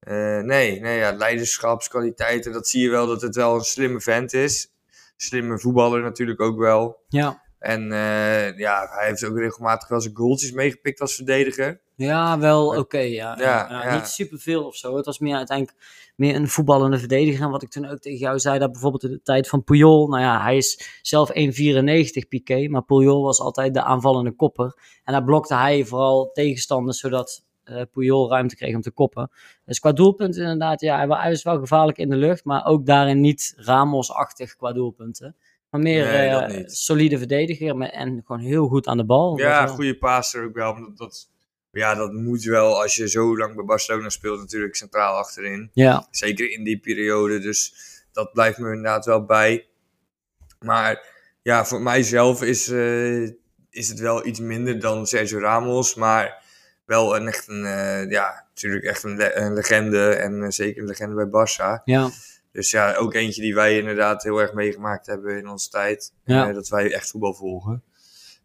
Uh, 0.00 0.40
nee, 0.40 0.80
nee 0.80 0.98
ja, 0.98 1.12
leiderschapskwaliteiten, 1.12 2.52
dat 2.52 2.68
zie 2.68 2.82
je 2.82 2.90
wel 2.90 3.06
dat 3.06 3.22
het 3.22 3.36
wel 3.36 3.54
een 3.54 3.60
slimme 3.60 4.00
vent 4.00 4.32
is. 4.32 4.72
Slimme 5.16 5.58
voetballer 5.58 6.02
natuurlijk 6.02 6.40
ook 6.40 6.58
wel. 6.58 7.04
Ja. 7.08 7.42
En 7.58 7.82
uh, 7.90 8.58
ja, 8.58 8.88
hij 8.90 9.06
heeft 9.06 9.24
ook 9.24 9.38
regelmatig 9.38 9.88
wel 9.88 10.00
zijn 10.00 10.16
goaltjes 10.16 10.52
meegepikt 10.52 11.00
als 11.00 11.14
verdediger. 11.14 11.80
Ja, 11.94 12.38
wel 12.38 12.66
oké. 12.66 12.78
Okay, 12.78 13.10
ja. 13.12 13.36
Ja, 13.38 13.68
ja, 13.70 13.84
ja, 13.84 13.94
Niet 13.94 14.06
superveel 14.06 14.66
of 14.66 14.76
zo. 14.76 14.96
Het 14.96 15.06
was 15.06 15.18
meer 15.18 15.36
uiteindelijk 15.36 15.76
meer 16.16 16.34
een 16.34 16.48
voetballende 16.48 16.98
verdediger. 16.98 17.44
En 17.44 17.50
wat 17.50 17.62
ik 17.62 17.70
toen 17.70 17.86
ook 17.86 17.98
tegen 17.98 18.18
jou 18.18 18.38
zei, 18.38 18.58
dat 18.58 18.72
bijvoorbeeld 18.72 19.04
in 19.04 19.10
de 19.10 19.22
tijd 19.22 19.48
van 19.48 19.64
Puyol. 19.64 20.08
Nou 20.08 20.22
ja, 20.22 20.42
hij 20.42 20.56
is 20.56 20.98
zelf 21.02 21.30
1,94 21.32 22.28
Piqué. 22.28 22.68
Maar 22.68 22.84
Puyol 22.84 23.22
was 23.22 23.40
altijd 23.40 23.74
de 23.74 23.82
aanvallende 23.82 24.32
kopper. 24.32 24.78
En 25.04 25.12
daar 25.12 25.24
blokte 25.24 25.54
hij 25.54 25.84
vooral 25.84 26.30
tegenstanders, 26.32 26.98
zodat 26.98 27.44
uh, 27.64 27.82
Puyol 27.92 28.30
ruimte 28.30 28.56
kreeg 28.56 28.74
om 28.74 28.80
te 28.80 28.90
koppen. 28.90 29.30
Dus 29.64 29.80
qua 29.80 29.92
doelpunten 29.92 30.42
inderdaad, 30.42 30.80
ja, 30.80 30.98
hij 30.98 31.30
was 31.30 31.42
wel 31.42 31.58
gevaarlijk 31.58 31.98
in 31.98 32.10
de 32.10 32.16
lucht. 32.16 32.44
Maar 32.44 32.66
ook 32.66 32.86
daarin 32.86 33.20
niet 33.20 33.54
Ramos-achtig 33.56 34.56
qua 34.56 34.72
doelpunten. 34.72 35.36
Maar 35.70 35.80
meer 35.80 36.04
nee, 36.04 36.60
uh, 36.60 36.66
solide 36.66 37.18
verdediger 37.18 37.80
en 37.80 38.22
gewoon 38.26 38.42
heel 38.42 38.66
goed 38.66 38.86
aan 38.86 38.96
de 38.96 39.04
bal. 39.04 39.38
Ja, 39.38 39.66
goede 39.66 39.98
passer 39.98 40.44
ook 40.44 40.54
wel. 40.54 40.74
Dat, 40.74 40.96
dat, 40.96 41.30
ja, 41.70 41.94
dat 41.94 42.12
moet 42.12 42.44
wel 42.44 42.80
als 42.80 42.96
je 42.96 43.08
zo 43.08 43.36
lang 43.36 43.54
bij 43.54 43.64
Barcelona 43.64 44.08
speelt 44.08 44.38
natuurlijk 44.38 44.76
centraal 44.76 45.16
achterin. 45.16 45.70
Ja. 45.72 46.06
Zeker 46.10 46.50
in 46.50 46.64
die 46.64 46.78
periode. 46.78 47.38
Dus 47.38 47.74
dat 48.12 48.32
blijft 48.32 48.58
me 48.58 48.68
inderdaad 48.68 49.04
wel 49.04 49.24
bij. 49.24 49.66
Maar 50.58 51.06
ja, 51.42 51.64
voor 51.64 51.82
mijzelf 51.82 52.42
is, 52.42 52.68
uh, 52.68 53.30
is 53.70 53.88
het 53.88 53.98
wel 53.98 54.26
iets 54.26 54.40
minder 54.40 54.80
dan 54.80 55.06
Sergio 55.06 55.38
Ramos. 55.38 55.94
Maar 55.94 56.42
wel 56.84 57.16
een, 57.16 57.26
echt 57.26 57.48
een, 57.48 57.62
uh, 57.62 58.10
ja, 58.10 58.46
natuurlijk 58.48 58.84
echt 58.84 59.02
een, 59.02 59.16
le 59.16 59.36
een 59.36 59.54
legende. 59.54 60.08
En 60.08 60.52
zeker 60.52 60.82
een 60.82 60.88
legende 60.88 61.14
bij 61.14 61.46
Barça. 61.46 61.82
Ja. 61.84 62.10
Dus 62.52 62.70
ja, 62.70 62.94
ook 62.94 63.14
eentje 63.14 63.42
die 63.42 63.54
wij 63.54 63.78
inderdaad 63.78 64.22
heel 64.22 64.38
erg 64.38 64.52
meegemaakt 64.52 65.06
hebben 65.06 65.38
in 65.38 65.48
onze 65.48 65.70
tijd. 65.70 66.12
Ja. 66.24 66.48
Uh, 66.48 66.54
dat 66.54 66.68
wij 66.68 66.92
echt 66.92 67.10
voetbal 67.10 67.34
volgen. 67.34 67.82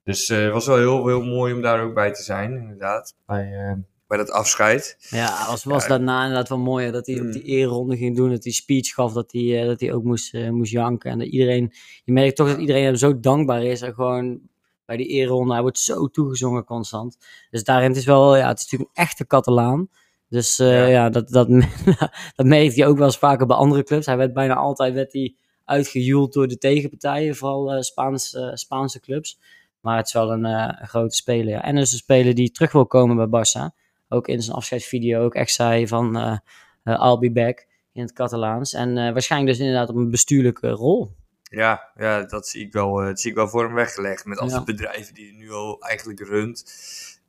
Dus 0.03 0.27
het 0.27 0.39
uh, 0.39 0.51
was 0.51 0.65
wel 0.65 0.77
heel, 0.77 1.07
heel 1.07 1.23
mooi 1.23 1.53
om 1.53 1.61
daar 1.61 1.83
ook 1.83 1.93
bij 1.93 2.13
te 2.13 2.23
zijn, 2.23 2.53
inderdaad. 2.53 3.15
Bij, 3.25 3.51
uh, 3.51 3.73
bij 4.07 4.17
dat 4.17 4.31
afscheid. 4.31 4.97
Ja, 5.09 5.45
als 5.45 5.63
was 5.63 5.83
ja. 5.83 5.89
daarna 5.89 6.21
inderdaad 6.21 6.49
wel 6.49 6.57
mooi 6.57 6.91
dat 6.91 7.05
hij 7.07 7.21
op 7.21 7.31
die 7.31 7.43
eerronde 7.43 7.97
ging 7.97 8.15
doen. 8.15 8.29
Dat 8.29 8.43
hij 8.43 8.53
speech 8.53 8.87
gaf, 8.87 9.13
dat 9.13 9.31
hij, 9.31 9.65
dat 9.65 9.79
hij 9.79 9.93
ook 9.93 10.03
moest, 10.03 10.33
moest 10.33 10.71
janken. 10.71 11.11
En 11.11 11.19
dat 11.19 11.27
iedereen, 11.27 11.73
je 12.03 12.11
merkt 12.11 12.35
toch 12.35 12.47
dat 12.47 12.57
iedereen 12.57 12.83
hem 12.83 12.95
zo 12.95 13.19
dankbaar 13.19 13.63
is. 13.63 13.81
En 13.81 13.93
gewoon 13.93 14.39
bij 14.85 14.97
die 14.97 15.07
eerronde, 15.07 15.53
hij 15.53 15.61
wordt 15.61 15.79
zo 15.79 16.07
toegezongen 16.07 16.63
constant. 16.63 17.17
Dus 17.49 17.63
daarin 17.63 17.89
het 17.89 17.97
is 17.97 18.05
wel, 18.05 18.35
ja, 18.35 18.47
het 18.47 18.57
is 18.57 18.63
natuurlijk 18.63 18.91
een 18.93 19.03
echte 19.03 19.27
Catalaan. 19.27 19.89
Dus 20.33 20.59
uh, 20.59 20.67
ja. 20.67 20.85
ja, 20.85 21.09
dat, 21.09 21.29
dat, 21.29 21.47
dat 22.35 22.45
merkte 22.45 22.79
hij 22.79 22.87
ook 22.87 22.97
wel 22.97 23.05
eens 23.05 23.17
vaker 23.17 23.45
bij 23.45 23.55
andere 23.55 23.83
clubs. 23.83 24.05
Hij 24.05 24.17
werd 24.17 24.33
bijna 24.33 24.55
altijd 24.55 24.93
werd 24.93 25.13
hij 25.13 25.35
uitgejoeld 25.65 26.33
door 26.33 26.47
de 26.47 26.57
tegenpartijen, 26.57 27.35
vooral 27.35 27.75
uh, 27.75 27.81
Spaans, 27.81 28.33
uh, 28.33 28.49
Spaanse 28.53 28.99
clubs. 28.99 29.39
Maar 29.79 29.97
het 29.97 30.07
is 30.07 30.13
wel 30.13 30.31
een, 30.31 30.43
een 30.43 30.87
grote 30.87 31.15
speler. 31.15 31.53
Ja. 31.53 31.63
En 31.63 31.75
dus 31.75 31.91
een 31.91 31.97
speler 31.97 32.35
die 32.35 32.51
terug 32.51 32.71
wil 32.71 32.85
komen 32.85 33.29
bij 33.29 33.43
Barça. 33.43 33.75
Ook 34.09 34.27
in 34.27 34.41
zijn 34.41 34.57
afscheidsvideo 34.57 35.23
ook 35.23 35.35
echt 35.35 35.53
zei 35.53 35.87
van 35.87 36.17
uh, 36.17 36.37
I'll 36.83 37.17
be 37.17 37.31
back 37.31 37.67
in 37.91 38.01
het 38.01 38.13
Catalaans. 38.13 38.73
En 38.73 38.93
waarschijnlijk 38.95 39.51
dus 39.51 39.65
inderdaad 39.65 39.89
op 39.89 39.95
een 39.95 40.09
bestuurlijke 40.09 40.69
rol. 40.69 41.15
Ja, 41.43 41.91
ja 41.95 42.23
dat, 42.23 42.47
zie 42.47 42.65
ik 42.65 42.73
wel, 42.73 42.95
dat 42.95 43.19
zie 43.19 43.29
ik 43.29 43.35
wel 43.35 43.47
voor 43.47 43.63
hem 43.63 43.73
weggelegd. 43.73 44.25
Met 44.25 44.37
al 44.37 44.47
die 44.47 44.63
bedrijven 44.63 45.13
die 45.13 45.27
hij 45.27 45.35
nu 45.35 45.51
al 45.51 45.81
eigenlijk 45.81 46.19
runt. 46.19 46.65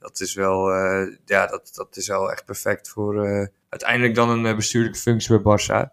Dat 0.05 0.21
is 0.21 0.35
wel, 0.35 0.71
ja, 1.25 1.47
dat, 1.47 1.71
dat 1.75 1.97
is 1.97 2.09
wel 2.09 2.31
echt 2.31 2.45
perfect 2.45 2.89
voor 2.89 3.27
uiteindelijk 3.69 4.15
dan 4.15 4.29
een 4.31 4.57
bestuurlijke 4.57 4.99
functie 4.99 5.41
bij 5.41 5.59
Barça. 5.59 5.91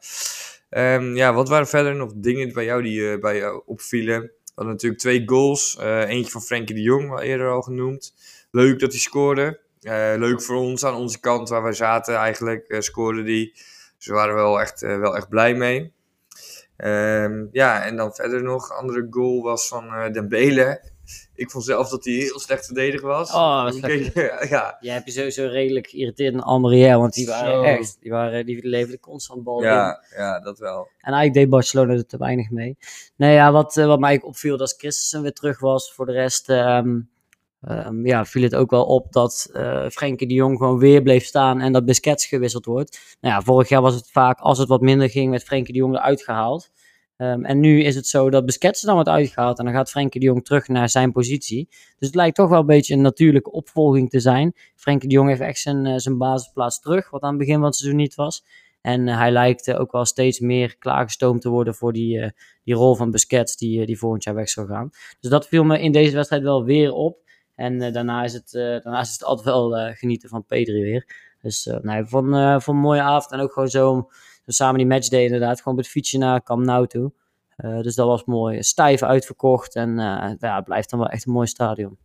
Um, 0.70 1.16
ja, 1.16 1.34
wat 1.34 1.50
waren 1.50 1.68
verder 1.68 1.96
nog 1.96 2.12
dingen 2.16 2.54
bij 2.54 2.66
jou 2.66 2.82
die 2.82 3.20
bij 3.20 3.38
jou 3.38 3.62
opvielen? 3.66 4.22
We 4.22 4.52
hadden 4.56 4.74
natuurlijk 4.74 5.02
twee 5.02 5.24
goals. 5.26 5.78
Eentje 5.80 6.32
van 6.32 6.42
Frenkie 6.42 6.76
de 6.76 6.82
Jong, 6.82 7.12
al 7.12 7.22
eerder 7.22 7.50
al 7.50 7.62
genoemd. 7.62 8.14
Leuk 8.52 8.80
dat 8.80 8.92
hij 8.92 9.00
scoorde. 9.00 9.60
Leuk 10.18 10.42
voor 10.42 10.56
ons 10.56 10.86
aan 10.86 10.96
onze 10.96 11.20
kant 11.20 11.50
waar 11.50 11.64
we 11.64 11.74
zaten 11.74 12.16
eigenlijk, 12.16 12.76
scoorde 12.80 13.24
die. 13.24 13.52
Dus 13.98 14.06
we 14.06 14.14
waren 14.14 14.36
wel 14.36 14.62
echt, 14.62 14.82
wel 14.82 15.16
echt 15.16 15.30
blij 15.30 15.54
mee. 15.54 15.94
Um, 16.78 17.50
ja, 17.52 17.84
en 17.84 17.96
dan 17.96 18.14
verder 18.14 18.44
nog, 18.44 18.72
andere 18.72 19.08
goal 19.10 19.42
was 19.42 19.68
van 19.68 20.12
Dembele 20.12 20.91
ik 21.42 21.52
vond 21.52 21.64
zelf 21.64 21.90
dat 21.90 22.06
hij 22.06 22.14
heel 22.14 22.40
slecht 22.40 22.66
verdedigd 22.66 23.04
was. 23.04 23.34
Oh, 23.34 23.70
slecht. 23.70 24.14
ja, 24.14 24.46
ja. 24.50 24.78
Jij 24.80 24.94
hebt 24.94 25.06
je 25.06 25.12
sowieso 25.12 25.48
redelijk 25.48 25.88
geïrriteerd 25.88 26.34
aan 26.34 26.44
Almerië, 26.44 26.96
want 26.96 27.14
die 27.14 27.26
waren 27.26 27.64
echt, 27.64 27.98
die, 28.02 28.12
waren, 28.12 28.46
die 28.46 28.68
leverden 28.68 29.00
constant 29.00 29.44
bal 29.44 29.64
ja, 29.64 30.04
in. 30.10 30.18
Ja, 30.18 30.40
dat 30.40 30.60
wel. 30.60 30.78
En 30.78 31.14
eigenlijk 31.14 31.34
deed 31.34 31.50
Barcelona 31.50 31.94
er 31.94 32.06
te 32.06 32.18
weinig 32.18 32.50
mee. 32.50 32.78
Nee, 33.16 33.34
ja, 33.34 33.52
wat, 33.52 33.78
eh, 33.78 33.86
wat 33.86 34.00
mij 34.00 34.22
opviel, 34.22 34.58
dat 34.58 34.76
Christensen 34.78 35.22
weer 35.22 35.34
terug 35.34 35.60
was. 35.60 35.94
Voor 35.94 36.06
de 36.06 36.12
rest 36.12 36.50
um, 36.50 37.10
um, 37.70 38.06
ja, 38.06 38.26
viel 38.26 38.44
het 38.44 38.56
ook 38.56 38.72
wel 38.72 38.86
op 38.86 39.12
dat 39.12 39.50
uh, 39.54 39.90
Frenkie 39.90 40.28
de 40.28 40.34
Jong 40.34 40.58
gewoon 40.58 40.80
weer 40.80 41.02
bleef 41.02 41.26
staan 41.26 41.60
en 41.60 41.74
dat 41.74 41.86
Busquets 41.86 42.26
gewisseld 42.26 42.66
wordt. 42.66 43.18
Nou 43.22 43.36
ja, 43.36 43.42
vorig 43.42 43.70
jaar 43.70 43.82
was 43.82 43.96
het 43.96 44.12
vaak, 44.12 44.40
als 44.40 44.58
het 44.58 44.68
wat 44.68 44.82
minder 44.82 45.10
ging, 45.10 45.30
werd 45.30 45.44
Frenkie 45.44 45.74
de 45.74 45.80
Jong 45.80 45.96
eruit 45.96 46.22
gehaald. 46.22 46.72
Um, 47.22 47.46
en 47.46 47.60
nu 47.60 47.84
is 47.84 47.96
het 47.96 48.08
zo 48.08 48.30
dat 48.30 48.46
Busquets 48.46 48.82
dan 48.82 48.94
wordt 48.94 49.10
uitgehaald 49.10 49.60
en 49.60 49.66
dan 49.66 49.74
gaat 49.74 49.90
Frenkie 49.90 50.20
de 50.20 50.26
Jong 50.26 50.46
terug 50.46 50.68
naar 50.68 50.90
zijn 50.90 51.12
positie. 51.12 51.68
Dus 51.70 52.08
het 52.08 52.16
lijkt 52.16 52.36
toch 52.36 52.50
wel 52.50 52.60
een 52.60 52.66
beetje 52.66 52.94
een 52.94 53.02
natuurlijke 53.02 53.52
opvolging 53.52 54.10
te 54.10 54.20
zijn. 54.20 54.54
Frenkie 54.76 55.10
de 55.10 55.16
Jong 55.16 55.30
heeft 55.30 55.42
echt 55.42 55.60
zijn, 55.60 55.86
uh, 55.86 55.98
zijn 55.98 56.18
basisplaats 56.18 56.80
terug, 56.80 57.10
wat 57.10 57.22
aan 57.22 57.30
het 57.30 57.38
begin 57.38 57.56
van 57.56 57.64
het 57.64 57.76
seizoen 57.76 58.00
niet 58.00 58.16
was. 58.16 58.46
En 58.82 59.08
uh, 59.08 59.18
hij 59.18 59.32
lijkt 59.32 59.68
uh, 59.68 59.80
ook 59.80 59.92
wel 59.92 60.06
steeds 60.06 60.40
meer 60.40 60.78
klaargestoomd 60.78 61.42
te 61.42 61.50
worden 61.50 61.76
voor 61.76 61.94
die, 61.94 62.34
die 62.64 62.76
rol 62.76 62.96
van 62.96 63.12
Busquets 63.12 63.58
die, 63.58 63.86
die 63.86 63.98
volgend 63.98 64.24
jaar 64.24 64.36
weg 64.36 64.50
zal 64.50 64.66
gaan. 64.66 64.90
Dus 65.20 65.30
dat 65.30 65.48
viel 65.48 65.64
me 65.64 65.82
in 65.82 65.92
deze 65.92 66.16
wedstrijd 66.16 66.44
wel 66.44 66.64
weer 66.64 66.94
op. 66.94 67.20
En 67.56 67.94
daarna, 67.94 68.24
is 68.24 68.34
het, 68.34 68.52
daarna 68.52 69.00
is 69.00 69.12
het 69.12 69.24
altijd 69.24 69.48
wel 69.48 69.94
genieten 69.94 70.30
van 70.30 70.46
Pedri 70.46 70.82
weer. 70.82 71.16
Dus 71.42 71.70
nee, 71.82 72.06
van, 72.06 72.62
van 72.62 72.76
een 72.76 72.82
mooie 72.82 73.02
avond 73.02 73.32
en 73.32 73.40
ook 73.40 73.54
gewoon 73.54 73.70
zo 73.70 74.10
dus 74.52 74.60
samen 74.60 74.78
die 74.78 74.88
matchday 74.88 75.24
inderdaad, 75.24 75.62
gewoon 75.62 75.78
met 75.78 75.88
fietsje 75.88 76.18
naar 76.18 76.44
Camp 76.44 76.66
Nou 76.66 76.88
toe. 76.88 77.12
Uh, 77.58 77.82
dus 77.82 77.96
dat 77.96 78.08
was 78.08 78.26
mooi. 78.26 78.64
Stijf 78.64 79.04
uitverkocht 79.04 79.76
en 79.76 79.90
uh, 79.90 80.32
ja, 80.40 80.56
het 80.56 80.66
blijft 80.66 80.90
dan 80.90 81.00
wel 81.00 81.08
echt 81.08 81.26
een 81.26 81.32
mooi 81.32 81.48
stadion. 81.48 81.98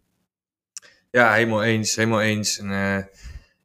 Ja, 1.11 1.33
helemaal 1.33 1.63
eens. 1.63 1.97
Helemaal 1.97 2.21
eens. 2.21 2.59
En, 2.59 2.71
uh, 2.71 2.99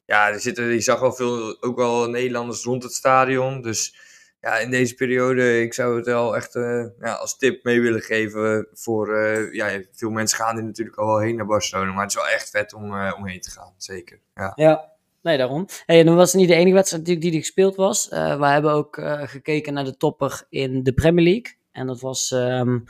ja, 0.05 0.29
er 0.29 0.39
zitten, 0.39 0.65
je 0.65 0.79
zag 0.79 0.99
wel 0.99 1.13
veel, 1.13 1.61
ook 1.61 1.77
wel 1.77 2.09
Nederlanders 2.09 2.63
rond 2.63 2.83
het 2.83 2.93
stadion. 2.93 3.61
Dus 3.61 3.95
ja, 4.41 4.57
in 4.57 4.71
deze 4.71 4.95
periode, 4.95 5.61
ik 5.61 5.73
zou 5.73 5.95
het 5.95 6.05
wel 6.05 6.35
echt 6.35 6.53
ja, 6.99 7.13
als 7.13 7.37
tip 7.37 7.63
mee 7.63 7.81
willen 7.81 8.01
geven 8.01 8.67
voor, 8.73 9.17
ja, 9.53 9.81
veel 9.91 10.09
mensen 10.09 10.37
gaan 10.37 10.57
er 10.57 10.63
natuurlijk 10.63 10.97
al 10.97 11.07
wel 11.07 11.19
heen 11.19 11.35
naar 11.35 11.45
Barcelona, 11.45 11.91
maar 11.91 12.03
het 12.03 12.11
is 12.11 12.17
wel 12.17 12.27
echt 12.27 12.49
vet 12.49 12.73
om, 12.73 12.83
om 12.93 13.27
heen 13.27 13.41
te 13.41 13.51
gaan, 13.51 13.73
zeker. 13.77 14.19
Ja, 14.33 14.51
ja 14.55 14.91
Nee, 15.21 15.37
daarom. 15.37 15.65
Hey, 15.85 15.99
en 15.99 16.05
dan 16.05 16.15
was 16.15 16.33
niet 16.33 16.47
de 16.47 16.55
enige 16.55 16.73
wedstrijd 16.73 17.03
natuurlijk 17.03 17.31
die 17.31 17.39
er 17.39 17.45
gespeeld 17.45 17.75
was. 17.75 18.09
Uh, 18.11 18.39
we 18.39 18.45
hebben 18.45 18.71
ook 18.71 18.97
uh, 18.97 19.21
gekeken 19.21 19.73
naar 19.73 19.83
de 19.83 19.97
topper 19.97 20.45
in 20.49 20.83
de 20.83 20.93
Premier 20.93 21.23
League. 21.23 21.55
En 21.71 21.87
dat 21.87 21.99
was, 21.99 22.31
um, 22.31 22.83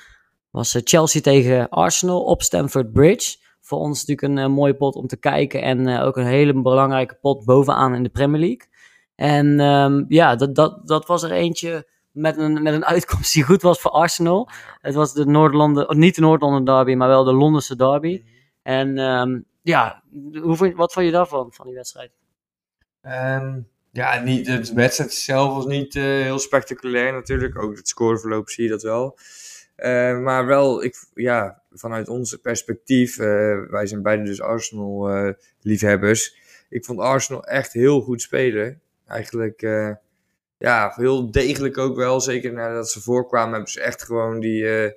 was 0.49 0.75
eh, 0.75 0.81
Chelsea 0.85 1.21
tegen 1.21 1.69
Arsenal 1.69 2.23
op 2.23 2.41
Stamford 2.41 2.91
Bridge. 2.91 3.37
Voor 3.61 3.79
ons 3.79 4.05
natuurlijk 4.05 4.39
een 4.39 4.51
mooie 4.51 4.75
pot 4.75 4.95
om 4.95 5.07
te 5.07 5.17
kijken. 5.17 5.61
En 5.61 5.99
ook 5.99 6.17
een 6.17 6.25
hele 6.25 6.61
belangrijke 6.61 7.17
pot 7.21 7.45
bovenaan 7.45 7.95
in 7.95 8.03
de 8.03 8.09
Premier 8.09 8.39
League. 8.39 8.67
En 9.15 9.59
um, 9.59 10.05
ja, 10.07 10.35
dat, 10.35 10.55
dat, 10.55 10.87
dat 10.87 11.07
was 11.07 11.23
er 11.23 11.31
eentje 11.31 11.87
met 12.11 12.37
een, 12.37 12.63
met 12.63 12.73
een 12.73 12.85
uitkomst 12.95 13.33
die 13.33 13.43
goed 13.43 13.61
was 13.61 13.79
voor 13.79 13.91
Arsenal. 13.91 14.49
Het 14.81 14.95
was 14.95 15.13
de 15.13 15.25
Noord-London, 15.25 15.99
niet 15.99 16.15
de 16.15 16.21
Noord-London 16.21 16.65
derby, 16.65 16.93
maar 16.93 17.07
wel 17.07 17.23
de 17.23 17.33
Londense 17.33 17.75
derby. 17.75 18.23
En 18.61 18.97
um, 18.97 19.45
ja, 19.61 20.03
hoe, 20.41 20.73
wat 20.75 20.93
vond 20.93 21.05
je 21.05 21.11
daarvan, 21.11 21.51
van 21.51 21.65
die 21.65 21.75
wedstrijd? 21.75 22.11
Um, 23.05 23.67
ja, 23.91 24.19
niet, 24.19 24.45
de 24.45 24.73
wedstrijd 24.73 25.13
zelf 25.13 25.53
was 25.53 25.65
niet 25.65 25.95
uh, 25.95 26.03
heel 26.03 26.39
spectaculair 26.39 27.13
natuurlijk. 27.13 27.61
Ook 27.61 27.75
het 27.75 27.87
scoreverloop 27.87 28.49
zie 28.49 28.63
je 28.63 28.69
dat 28.69 28.83
wel. 28.83 29.17
Uh, 29.77 30.19
maar 30.19 30.45
wel, 30.45 30.83
ik, 30.83 31.05
ja, 31.13 31.61
vanuit 31.71 32.07
ons 32.07 32.35
perspectief, 32.35 33.17
uh, 33.17 33.25
wij 33.69 33.85
zijn 33.85 34.01
beide 34.01 34.23
dus 34.23 34.41
Arsenal-liefhebbers. 34.41 36.35
ik 36.69 36.85
vond 36.85 36.99
Arsenal 36.99 37.43
echt 37.43 37.73
heel 37.73 38.01
goed 38.01 38.21
spelen. 38.21 38.81
Eigenlijk, 39.07 39.61
ja, 40.57 40.93
heel 40.95 41.31
degelijk 41.31 41.77
ook 41.77 41.95
wel. 41.95 42.21
Zeker 42.21 42.53
nadat 42.53 42.89
ze 42.89 43.01
voorkwamen, 43.01 43.53
hebben 43.53 43.71
ze 43.71 43.81
echt 43.81 44.03
gewoon 44.03 44.39
die, 44.39 44.93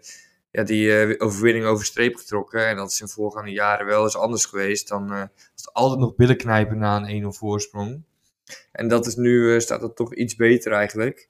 ja, 0.54 0.62
die 0.62 1.20
overwinning 1.20 1.64
over 1.64 1.84
streep 1.84 2.16
getrokken. 2.16 2.66
En 2.66 2.76
dat 2.76 2.90
is 2.90 3.00
in 3.00 3.08
voorgaande 3.08 3.50
jaren 3.50 3.86
wel 3.86 4.02
eens 4.02 4.16
anders 4.16 4.44
geweest. 4.44 4.88
Dan 4.88 5.08
was 5.08 5.28
het 5.54 5.72
altijd 5.72 6.00
nog 6.00 6.14
billen 6.14 6.36
knijpen 6.36 6.78
na 6.78 7.08
een 7.08 7.22
1-0 7.22 7.26
voorsprong. 7.28 8.04
En 8.72 8.88
dat 8.88 9.06
is 9.06 9.16
nu, 9.16 9.54
uh, 9.54 9.60
staat 9.60 9.82
het 9.82 9.96
toch 9.96 10.14
iets 10.14 10.36
beter 10.36 10.72
eigenlijk. 10.72 11.28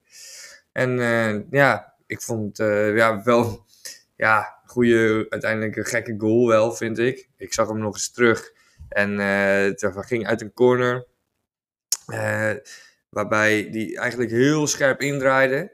En 0.71 0.97
uh, 0.97 1.41
ja, 1.49 1.93
ik 2.07 2.21
vond 2.21 2.59
uh, 2.59 2.95
ja, 2.95 3.23
wel 3.23 3.65
ja, 4.15 4.59
goede, 4.65 5.25
uiteindelijk 5.29 5.75
een 5.75 5.85
gekke 5.85 6.15
goal 6.17 6.47
wel, 6.47 6.71
vind 6.73 6.97
ik. 6.97 7.29
Ik 7.37 7.53
zag 7.53 7.67
hem 7.67 7.77
nog 7.77 7.93
eens 7.93 8.11
terug. 8.11 8.53
En 8.89 9.17
het 9.17 9.93
ging 9.95 10.27
uit 10.27 10.41
een 10.41 10.53
corner. 10.53 11.05
waarbij 13.09 13.69
die 13.69 13.97
eigenlijk 13.99 14.31
heel 14.31 14.67
scherp 14.67 15.01
indraaide. 15.01 15.73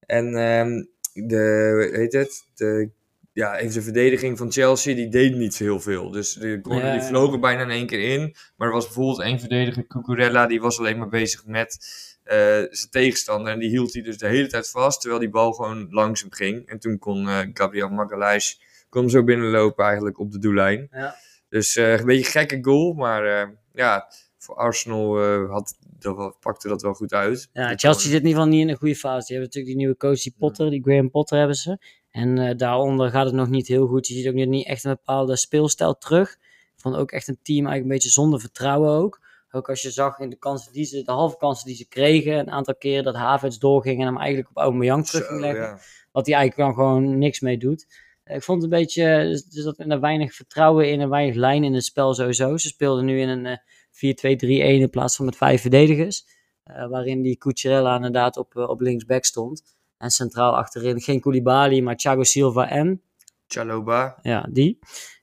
En 0.00 0.36
um, 0.36 0.90
de, 1.26 1.88
heet 1.92 2.12
het, 2.12 2.46
de 2.54 2.90
ja, 3.36 3.56
even 3.56 3.74
de 3.74 3.82
verdediging 3.82 4.38
van 4.38 4.52
Chelsea, 4.52 4.94
die 4.94 5.08
deed 5.08 5.34
niet 5.34 5.56
heel 5.58 5.80
veel. 5.80 6.10
Dus 6.10 6.32
de 6.32 6.60
corner 6.60 6.92
die 6.92 7.02
vloog 7.02 7.32
er 7.32 7.38
bijna 7.38 7.62
in 7.62 7.70
één 7.70 7.86
keer 7.86 8.00
in. 8.00 8.34
Maar 8.56 8.68
er 8.68 8.74
was 8.74 8.84
bijvoorbeeld 8.84 9.20
één 9.20 9.40
verdediger, 9.40 9.86
Cucurella, 9.86 10.46
die 10.46 10.60
was 10.60 10.78
alleen 10.78 10.98
maar 10.98 11.08
bezig 11.08 11.46
met 11.46 11.78
uh, 12.24 12.32
zijn 12.70 12.90
tegenstander. 12.90 13.52
En 13.52 13.58
die 13.58 13.68
hield 13.68 13.92
hij 13.92 14.02
dus 14.02 14.18
de 14.18 14.26
hele 14.26 14.46
tijd 14.46 14.70
vast, 14.70 15.00
terwijl 15.00 15.20
die 15.20 15.30
bal 15.30 15.52
gewoon 15.52 15.86
langzaam 15.90 16.32
ging. 16.32 16.68
En 16.68 16.78
toen 16.78 16.98
kon 16.98 17.26
uh, 17.26 17.38
Gabriel 17.52 17.88
Magalhaes 17.88 18.60
kon 18.88 19.10
zo 19.10 19.24
binnenlopen 19.24 19.84
eigenlijk 19.84 20.18
op 20.18 20.32
de 20.32 20.38
doellijn. 20.38 20.88
Ja. 20.92 21.16
Dus 21.48 21.76
uh, 21.76 21.98
een 21.98 22.06
beetje 22.06 22.24
een 22.24 22.30
gekke 22.30 22.58
goal, 22.62 22.92
maar 22.92 23.54
ja, 23.72 24.08
voor 24.46 24.56
Arsenal 24.56 25.20
had, 25.48 25.76
dat, 25.98 26.36
pakte 26.40 26.68
dat 26.68 26.82
wel 26.82 26.94
goed 26.94 27.12
uit. 27.12 27.48
Ja, 27.52 27.76
Chelsea 27.76 28.10
zit 28.10 28.20
in 28.20 28.26
ieder 28.26 28.30
geval 28.30 28.46
niet 28.46 28.60
in 28.60 28.68
een 28.68 28.76
goede 28.76 28.94
fase. 28.94 29.26
Die 29.26 29.36
hebben 29.36 29.44
natuurlijk 29.44 29.66
die 29.66 29.76
nieuwe 29.76 29.96
coach, 29.96 30.22
die 30.22 30.34
Potter, 30.38 30.70
die 30.70 30.82
Graham 30.82 31.10
Potter 31.10 31.38
hebben 31.38 31.56
ze. 31.56 31.78
En 32.10 32.36
uh, 32.36 32.56
daaronder 32.56 33.10
gaat 33.10 33.26
het 33.26 33.34
nog 33.34 33.48
niet 33.48 33.66
heel 33.66 33.86
goed. 33.86 34.06
Je 34.06 34.14
ziet 34.14 34.28
ook 34.28 34.34
niet 34.34 34.66
echt 34.66 34.84
een 34.84 34.90
bepaalde 34.90 35.36
speelstijl 35.36 35.98
terug. 35.98 36.32
Ik 36.74 36.82
vond 36.82 36.96
ook 36.96 37.10
echt 37.10 37.28
een 37.28 37.38
team 37.42 37.66
eigenlijk 37.66 37.82
een 37.82 37.92
beetje 37.92 38.20
zonder 38.20 38.40
vertrouwen 38.40 38.90
ook. 38.90 39.20
Ook 39.50 39.68
als 39.68 39.82
je 39.82 39.90
zag 39.90 40.18
in 40.18 40.30
de 40.30 40.36
kansen 40.36 40.72
die 40.72 40.84
ze, 40.84 41.02
de 41.02 41.12
halve 41.12 41.36
kansen 41.36 41.66
die 41.66 41.76
ze 41.76 41.88
kregen, 41.88 42.38
een 42.38 42.50
aantal 42.50 42.74
keren 42.74 43.04
dat 43.04 43.14
Havertz 43.14 43.58
doorging 43.58 44.00
en 44.00 44.06
hem 44.06 44.18
eigenlijk 44.18 44.48
op 44.48 44.56
Aubameyang 44.56 45.06
terug 45.06 45.26
ging 45.26 45.40
leggen. 45.40 45.62
Ja. 45.62 45.78
Wat 46.12 46.26
hij 46.26 46.34
eigenlijk 46.34 46.68
dan 46.68 46.84
gewoon 46.84 47.18
niks 47.18 47.40
mee 47.40 47.58
doet. 47.58 47.86
Ik 48.24 48.42
vond 48.42 48.62
het 48.62 48.72
een 48.72 48.78
beetje, 48.78 49.38
dus, 49.50 49.64
dat 49.64 49.78
er 49.78 50.00
weinig 50.00 50.34
vertrouwen 50.34 50.90
in 50.90 51.00
en 51.00 51.08
weinig 51.08 51.34
lijn 51.34 51.64
in 51.64 51.74
het 51.74 51.84
spel 51.84 52.14
sowieso. 52.14 52.56
Ze 52.56 52.68
speelden 52.68 53.04
nu 53.04 53.20
in 53.20 53.28
een 53.28 53.60
4-2-3-1 53.96 53.98
in 53.98 54.90
plaats 54.90 55.16
van 55.16 55.24
met 55.24 55.36
vijf 55.36 55.60
verdedigers. 55.60 56.26
Uh, 56.70 56.88
waarin 56.88 57.22
die 57.22 57.36
Cucurella 57.36 57.96
inderdaad 57.96 58.36
op, 58.36 58.54
uh, 58.54 58.68
op 58.68 58.80
linksback 58.80 59.24
stond. 59.24 59.62
En 59.98 60.10
centraal 60.10 60.56
achterin 60.56 61.00
geen 61.00 61.20
Koulibaly, 61.20 61.80
maar 61.80 61.96
Thiago 61.96 62.22
Silva 62.22 62.68
en... 62.68 63.02
Chaloba. 63.46 64.18
Ja, 64.22 64.48
die. 64.50 64.78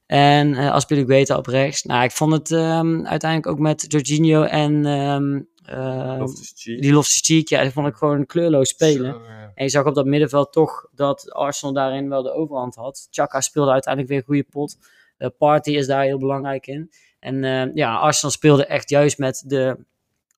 En 0.06 0.48
uh, 0.48 0.72
Aspilicueta 0.72 1.38
op 1.38 1.46
rechts. 1.46 1.84
Nou, 1.84 2.04
ik 2.04 2.12
vond 2.12 2.34
het 2.34 2.52
um, 2.52 3.06
uiteindelijk 3.06 3.52
ook 3.52 3.60
met 3.60 3.86
Jorginho 3.88 4.44
en 4.44 4.86
um, 4.86 5.48
uh, 5.70 6.16
Loftus-Cheek. 6.20 6.82
die 6.82 6.94
Loftus-Cheek. 6.94 7.48
Ja, 7.50 7.62
die 7.62 7.72
vond 7.72 7.88
ik 7.88 7.96
gewoon 7.96 8.26
kleurloos 8.26 8.70
spelen. 8.70 9.14
Zo, 9.14 9.24
ja. 9.24 9.52
En 9.56 9.64
je 9.64 9.70
zag 9.70 9.86
op 9.86 9.96
dat 9.96 10.06
middenveld 10.06 10.52
toch 10.52 10.88
dat 10.92 11.32
Arsenal 11.32 11.74
daarin 11.74 12.10
wel 12.10 12.24
de 12.24 12.32
overhand 12.32 12.76
had. 12.76 13.08
Chaka 13.12 13.42
speelde 13.42 13.72
uiteindelijk 13.72 14.14
weer 14.14 14.22
een 14.22 14.28
goede 14.28 14.50
pot. 14.50 14.78
Uh, 15.18 15.28
Party 15.38 15.72
is 15.72 15.88
daar 15.88 16.04
heel 16.04 16.18
belangrijk 16.18 16.68
in. 16.68 16.92
En 17.24 17.44
uh, 17.44 17.76
ja, 17.76 17.96
Arsenal 17.96 18.32
speelde 18.32 18.66
echt 18.66 18.90
juist 18.90 19.18
met 19.18 19.44
de, 19.46 19.78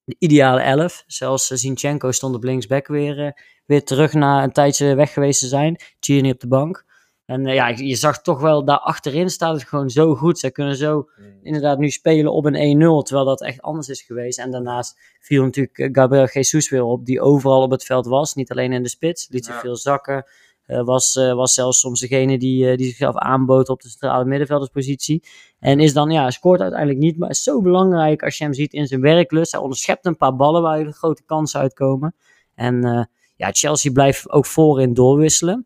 de 0.03 0.15
ideale 0.19 0.59
elf. 0.61 1.03
Zelfs 1.07 1.47
Zinchenko 1.47 2.11
stond 2.11 2.35
op 2.35 2.43
linksback 2.43 2.87
weer, 2.87 3.41
weer 3.65 3.83
terug 3.83 4.13
na 4.13 4.43
een 4.43 4.51
tijdje 4.51 4.95
weg 4.95 5.13
geweest 5.13 5.39
te 5.39 5.47
zijn. 5.47 5.77
Tierney 5.99 6.31
op 6.31 6.39
de 6.39 6.47
bank. 6.47 6.85
En 7.25 7.45
ja, 7.45 7.67
je 7.67 7.95
zag 7.95 8.21
toch 8.21 8.39
wel, 8.41 8.65
daar 8.65 8.79
achterin 8.79 9.29
staat 9.29 9.53
het 9.53 9.63
gewoon 9.67 9.89
zo 9.89 10.15
goed. 10.15 10.39
Zij 10.39 10.51
kunnen 10.51 10.75
zo 10.75 11.09
Mm. 11.17 11.25
inderdaad 11.43 11.77
nu 11.77 11.89
spelen 11.89 12.31
op 12.31 12.45
een 12.45 12.55
1-0, 12.55 13.03
terwijl 13.03 13.25
dat 13.27 13.41
echt 13.43 13.61
anders 13.61 13.89
is 13.89 14.01
geweest. 14.01 14.39
En 14.39 14.51
daarnaast 14.51 14.97
viel 15.19 15.43
natuurlijk 15.43 15.77
eh, 15.77 15.89
Gabriel 15.91 16.27
Jesus 16.27 16.69
weer 16.69 16.83
op, 16.83 17.05
die 17.05 17.21
overal 17.21 17.61
op 17.61 17.71
het 17.71 17.83
veld 17.83 18.05
was. 18.05 18.33
Niet 18.33 18.51
alleen 18.51 18.73
in 18.73 18.83
de 18.83 18.89
spits, 18.89 19.27
liet 19.29 19.45
zich 19.45 19.53
Ja. 19.53 19.59
veel 19.59 19.75
zakken. 19.75 20.25
Eh, 20.65 20.83
was, 20.83 21.15
eh, 21.15 21.33
was 21.33 21.53
zelfs 21.53 21.79
soms 21.79 21.99
degene 21.99 22.37
die, 22.37 22.69
eh, 22.69 22.77
die 22.77 22.85
zichzelf 22.85 23.15
aanbood 23.15 23.69
op 23.69 23.81
de 23.81 23.89
centrale 23.89 24.25
middenvelderspositie. 24.25 25.23
En 25.59 25.79
is 25.79 25.93
dan, 25.93 26.11
ja, 26.11 26.31
scoort 26.31 26.61
uiteindelijk 26.61 26.99
niet, 26.99 27.17
maar 27.17 27.29
is 27.29 27.43
zo 27.43 27.61
belangrijk 27.61 28.23
als 28.23 28.37
je 28.37 28.43
hem 28.43 28.53
ziet 28.53 28.73
in 28.73 28.87
zijn 28.87 29.01
werklust. 29.01 29.51
Hij 29.51 29.61
onderschept 29.61 30.05
een 30.05 30.17
paar 30.17 30.35
ballen 30.35 30.61
waar 30.61 30.91
grote 30.91 31.23
kansen 31.23 31.59
uitkomen. 31.59 32.15
En 32.55 33.09
ja, 33.35 33.51
Chelsea 33.51 33.91
blijft 33.91 34.29
ook 34.29 34.45
voorin 34.45 34.93
doorwisselen. 34.93 35.65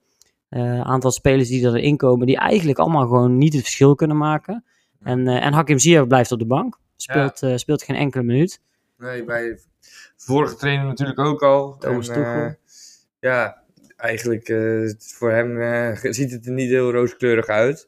Een 0.49 0.83
aantal 0.83 1.11
spelers 1.11 1.49
die 1.49 1.65
erin 1.65 1.97
komen, 1.97 2.27
die 2.27 2.37
eigenlijk 2.37 2.79
allemaal 2.79 3.07
gewoon 3.07 3.37
niet 3.37 3.53
het 3.53 3.61
verschil 3.61 3.95
kunnen 3.95 4.17
maken. 4.17 4.63
En, 5.03 5.27
en 5.27 5.53
Hakim 5.53 5.79
Ziyech 5.79 6.07
blijft 6.07 6.31
op 6.31 6.39
de 6.39 6.45
bank. 6.45 6.79
Speelt, 6.95 7.41
speelt 7.55 7.83
geen 7.83 7.95
enkele 7.95 8.23
minuut. 8.23 8.61
Nee, 8.97 9.23
bij 9.23 9.59
vorige 10.17 10.55
trainer 10.55 10.85
natuurlijk 10.85 11.19
ook 11.19 11.43
al. 11.43 11.77
Thomas 11.77 12.07
En, 12.07 12.13
Tuchel. 12.13 12.55
ja, 13.19 13.58
eigenlijk 13.99 14.49
eh, 14.49 14.89
voor 14.97 15.31
hem 15.31 15.61
eh, 15.61 15.97
ziet 16.13 16.31
het 16.31 16.45
er 16.45 16.51
niet 16.51 16.69
heel 16.69 16.91
rooskleurig 16.91 17.47
uit. 17.47 17.85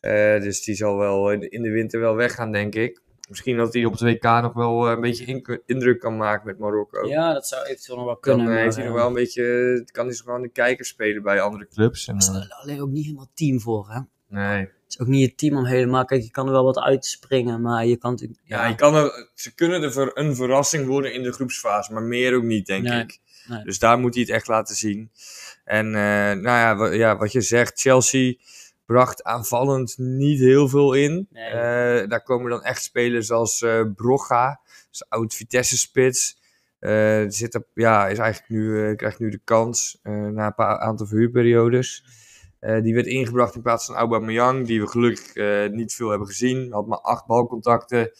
Eh, 0.00 0.40
dus 0.40 0.62
die 0.64 0.74
zal 0.74 0.96
wel 0.96 1.32
in 1.32 1.40
de- 1.40 1.48
in 1.48 1.62
de 1.62 1.70
winter 1.70 2.00
wel 2.00 2.14
weggaan, 2.14 2.52
denk 2.52 2.74
ik. 2.74 3.02
Misschien 3.28 3.56
dat 3.56 3.74
hij 3.74 3.84
op 3.84 3.92
het 3.92 4.00
WK 4.00 4.22
nog 4.22 4.52
wel 4.52 4.86
eh, 4.86 4.92
een 4.92 5.00
beetje 5.00 5.24
in- 5.24 5.62
indruk 5.66 6.00
kan 6.00 6.16
maken 6.16 6.46
met 6.46 6.58
Marokko. 6.58 7.06
Ja, 7.08 7.32
dat 7.32 7.46
zou 7.46 7.64
eventueel 7.64 7.96
nog 7.96 8.04
wel 8.06 8.14
Dan 8.14 8.22
kunnen. 8.22 8.46
maar, 8.46 8.62
heeft 8.62 8.76
hij 8.76 8.84
nog 8.84 8.94
wel 8.94 9.06
een 9.06 9.12
beetje, 9.12 9.82
kan 9.92 10.04
hij 10.06 10.14
zich 10.14 10.24
gewoon 10.24 10.42
de 10.42 10.48
kijker 10.50 10.84
spelen 10.84 11.22
bij 11.22 11.40
andere 11.40 11.68
clubs. 11.68 12.08
En, 12.08 12.16
is 12.16 12.28
er 12.28 12.56
alleen 12.62 12.80
ook 12.80 12.90
niet 12.90 13.04
helemaal 13.04 13.30
team 13.34 13.60
voor, 13.60 13.90
hè? 13.90 14.00
nee. 14.28 14.58
Het 14.60 14.92
is 14.92 15.00
ook 15.00 15.06
niet 15.06 15.28
het 15.28 15.38
team 15.38 15.56
om 15.56 15.64
helemaal... 15.66 16.04
Kijk, 16.04 16.22
je 16.22 16.30
kan 16.30 16.46
er 16.46 16.52
wel 16.52 16.64
wat 16.64 16.78
uitspringen, 16.78 17.60
maar 17.60 17.86
je 17.86 17.96
kan 17.96 18.10
natuurlijk... 18.10 18.40
Ja, 18.44 18.66
je 18.66 18.74
kan 18.74 18.94
er, 18.94 19.30
ze 19.34 19.54
kunnen 19.54 19.82
er 19.82 19.92
voor 19.92 20.10
een 20.14 20.34
verrassing 20.36 20.86
worden 20.86 21.12
in 21.14 21.22
de 21.22 21.32
groepsfase, 21.32 21.92
maar 21.92 22.02
meer 22.02 22.34
ook 22.34 22.42
niet, 22.42 22.66
denk 22.66 22.84
Nee, 22.84 23.02
ik. 23.02 23.18
Nee. 23.48 23.64
Dus 23.64 23.78
daar 23.78 23.98
moet 23.98 24.14
hij 24.14 24.22
het 24.22 24.32
echt 24.32 24.48
laten 24.48 24.76
zien. 24.76 25.10
En 25.64 25.86
eh, 25.86 26.40
nou 26.40 26.42
ja, 26.42 26.92
ja, 26.92 27.16
wat 27.16 27.32
je 27.32 27.40
zegt, 27.40 27.80
Chelsea 27.80 28.34
bracht 28.86 29.22
aanvallend 29.22 29.94
niet 29.98 30.38
heel 30.38 30.68
veel 30.68 30.92
in. 30.92 31.28
Nee. 31.30 31.44
Eh, 31.44 32.08
daar 32.08 32.22
komen 32.22 32.50
dan 32.50 32.62
echt 32.62 32.82
spelers 32.82 33.30
als 33.30 33.64
Brogga, 33.94 34.60
dus 34.90 35.08
oud 35.08 35.34
Vitesse-spits. 35.34 36.42
Eh, 36.78 37.24
zit 37.28 37.54
op, 37.54 37.66
ja, 37.74 38.08
is 38.08 38.18
eigenlijk 38.18 38.50
nu, 38.50 38.94
krijgt 38.94 39.18
nu 39.18 39.30
de 39.30 39.40
kans 39.44 39.98
na 40.02 40.46
een 40.46 40.54
paar 40.54 40.78
aantal 40.78 41.06
verhuurperiodes. 41.06 42.04
Die 42.82 42.94
werd 42.94 43.06
ingebracht 43.06 43.54
in 43.54 43.62
plaats 43.62 43.86
van 43.86 43.94
Aubameyang, 43.94 44.66
die 44.66 44.80
we 44.80 44.86
gelukkig 44.86 45.72
niet 45.72 45.94
veel 45.94 46.08
hebben 46.08 46.28
gezien. 46.28 46.72
Had 46.72 46.86
maar 46.86 47.00
acht 47.00 47.26
balcontacten. 47.26 48.10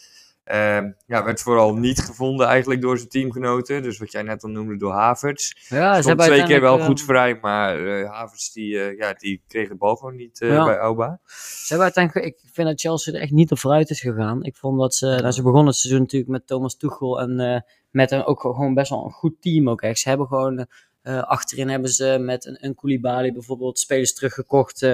Eh, 0.45 0.81
ja, 1.07 1.23
werd 1.23 1.41
vooral 1.41 1.73
niet 1.75 1.99
gevonden 1.99 2.47
eigenlijk 2.47 2.81
door 2.81 2.97
zijn 2.97 3.09
teamgenoten. 3.09 3.83
Dus 3.83 3.97
wat 3.97 4.11
jij 4.11 4.21
net 4.21 4.43
al 4.43 4.49
noemde 4.49 4.77
door 4.77 4.91
Havertz. 4.91 5.51
Ja, 5.69 5.95
ze 5.95 6.01
Stond 6.01 6.19
twee 6.19 6.43
keer 6.43 6.61
wel 6.61 6.79
goed 6.79 6.99
eh, 6.99 7.05
vrij, 7.05 7.37
maar 7.41 7.85
eh 7.85 8.09
Havertz 8.11 8.51
die, 8.51 8.79
eh, 8.79 8.97
ja, 8.97 9.13
die 9.13 9.41
kreeg 9.47 9.67
de 9.67 9.75
bal 9.75 9.95
gewoon 9.95 10.15
niet 10.15 10.37
Ja. 10.39 10.65
bij 10.65 10.77
Auba. 10.77 11.19
Ze 11.25 11.65
hebben 11.67 11.83
uiteindelijk, 11.83 12.25
ik 12.25 12.49
vind 12.53 12.67
dat 12.67 12.79
Chelsea 12.79 13.13
er 13.13 13.19
echt 13.19 13.31
niet 13.31 13.51
op 13.51 13.59
vooruit 13.59 13.89
is 13.89 13.99
gegaan. 13.99 14.43
Ik 14.43 14.55
vond 14.55 14.79
dat 14.79 14.95
ze, 14.95 15.05
nou, 15.05 15.31
ze 15.31 15.41
begonnen 15.41 15.67
het 15.67 15.75
seizoen 15.75 16.01
natuurlijk 16.01 16.31
met 16.31 16.47
Thomas 16.47 16.77
Tuchel 16.77 17.21
en 17.21 17.63
met 17.91 18.11
een, 18.11 18.25
ook 18.25 18.41
gewoon 18.41 18.73
best 18.73 18.89
wel 18.89 19.05
een 19.05 19.11
goed 19.11 19.41
team 19.41 19.69
ook 19.69 19.81
echt. 19.81 19.99
Ze 19.99 20.09
hebben 20.09 20.27
gewoon, 20.27 20.67
achterin 21.03 21.69
hebben 21.69 21.89
ze 21.89 22.17
met 22.19 22.45
een, 22.45 22.57
een 22.65 22.75
Koulibaly 22.75 23.31
bijvoorbeeld 23.31 23.79
spelers 23.79 24.13
teruggekocht, 24.13 24.87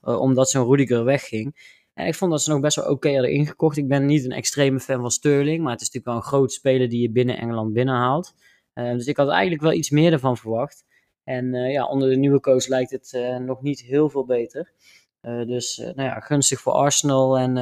omdat 0.00 0.50
zo'n 0.50 0.66
Rudiger 0.66 1.04
wegging. 1.04 1.54
En 1.94 2.06
ik 2.06 2.14
vond 2.14 2.30
dat 2.30 2.42
ze 2.42 2.50
nog 2.50 2.60
best 2.60 2.76
wel 2.76 2.90
oké 2.90 3.12
hadden 3.12 3.30
ingekocht. 3.30 3.76
Ik 3.76 3.88
ben 3.88 4.06
niet 4.06 4.24
een 4.24 4.32
extreme 4.32 4.80
fan 4.80 5.00
van 5.00 5.10
Sterling, 5.10 5.62
maar 5.62 5.72
het 5.72 5.80
is 5.80 5.86
natuurlijk 5.86 6.04
wel 6.04 6.16
een 6.16 6.38
groot 6.38 6.52
speler 6.52 6.88
die 6.88 7.00
je 7.00 7.10
binnen 7.10 7.38
Engeland 7.38 7.72
binnenhaalt. 7.72 8.34
Eh, 8.72 8.92
dus 8.92 9.06
ik 9.06 9.16
had 9.16 9.28
eigenlijk 9.28 9.62
wel 9.62 9.72
iets 9.72 9.90
meer 9.90 10.12
ervan 10.12 10.36
verwacht. 10.36 10.84
En 11.24 11.54
eh, 11.54 11.72
ja, 11.72 11.86
onder 11.86 12.10
de 12.10 12.16
nieuwe 12.16 12.40
coach 12.40 12.66
lijkt 12.66 12.90
het 12.90 13.12
eh, 13.12 13.36
nog 13.36 13.62
niet 13.62 13.80
heel 13.80 14.10
veel 14.10 14.24
beter. 14.24 14.72
Dus 15.46 15.76
nou 15.76 16.02
ja, 16.02 16.20
gunstig 16.20 16.60
voor 16.60 16.72
Arsenal. 16.72 17.38
En 17.38 17.54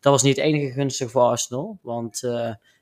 dat 0.00 0.12
was 0.12 0.22
niet 0.22 0.36
het 0.36 0.44
enige 0.44 0.72
gunstig 0.72 1.10
voor 1.10 1.22
Arsenal. 1.22 1.78
Want 1.82 2.22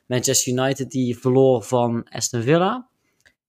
Manchester 0.06 0.52
United 0.52 0.90
die 0.90 1.18
verloor 1.18 1.62
van 1.62 2.06
Aston 2.10 2.42
Villa. 2.42 2.88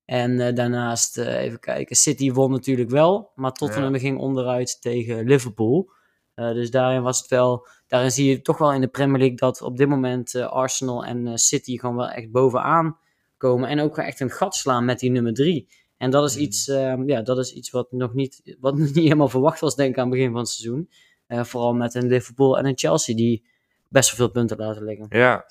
En 0.06 0.56
daarnaast, 0.56 1.18
even 1.18 1.60
kijken, 1.60 1.96
City 1.96 2.32
won 2.32 2.52
natuurlijk 2.52 2.90
wel. 2.90 3.32
Maar 3.36 3.52
Tottenham 3.52 3.94
Ja. 3.94 4.00
ging 4.00 4.20
onderuit 4.20 4.82
tegen 4.82 5.26
Liverpool. 5.28 5.90
Eh, 6.36 6.54
dus 6.54 6.72
daarin 6.72 7.02
was 7.02 7.18
het 7.18 7.28
wel, 7.30 7.68
daarin 7.88 8.12
zie 8.12 8.30
je 8.30 8.42
toch 8.42 8.58
wel 8.58 8.74
in 8.74 8.82
de 8.82 8.88
Premier 8.88 9.20
League 9.20 9.38
dat 9.38 9.62
op 9.62 9.78
dit 9.78 9.88
moment 9.88 10.36
eh, 10.36 10.48
Arsenal 10.48 11.06
en 11.06 11.28
eh, 11.28 11.36
City 11.36 11.78
gewoon 11.78 11.96
wel 11.96 12.10
echt 12.10 12.32
bovenaan 12.32 12.98
komen. 13.38 13.70
En 13.70 13.80
ook 13.80 13.96
wel 13.96 14.06
echt 14.06 14.20
een 14.20 14.30
gat 14.30 14.56
slaan 14.56 14.86
met 14.86 15.00
die 15.00 15.12
nummer 15.12 15.34
drie. 15.34 15.68
En 15.98 16.10
dat 16.10 16.30
is, 16.30 16.34
Mhm. 16.36 16.44
iets, 16.44 16.68
ehm, 16.68 17.10
ja, 17.10 17.22
dat 17.22 17.38
is 17.38 17.54
iets 17.54 17.70
wat 17.70 17.92
nog 17.92 18.14
niet, 18.14 18.58
wat 18.60 18.74
nog 18.78 18.88
niet 18.88 18.96
helemaal 18.96 19.30
verwacht 19.30 19.60
was, 19.60 19.76
denk 19.76 19.90
ik, 19.90 19.98
aan 19.98 20.06
het 20.08 20.14
begin 20.14 20.32
van 20.32 20.40
het 20.40 20.50
seizoen. 20.50 20.90
Vooral 21.28 21.74
met 21.74 21.96
een 21.96 22.08
Liverpool 22.08 22.58
en 22.58 22.66
een 22.66 22.78
Chelsea 22.78 23.16
die 23.16 23.46
best 23.88 24.10
wel 24.10 24.18
veel 24.18 24.30
punten 24.30 24.58
laten 24.58 24.84
liggen. 24.84 25.06
Ja. 25.10 25.46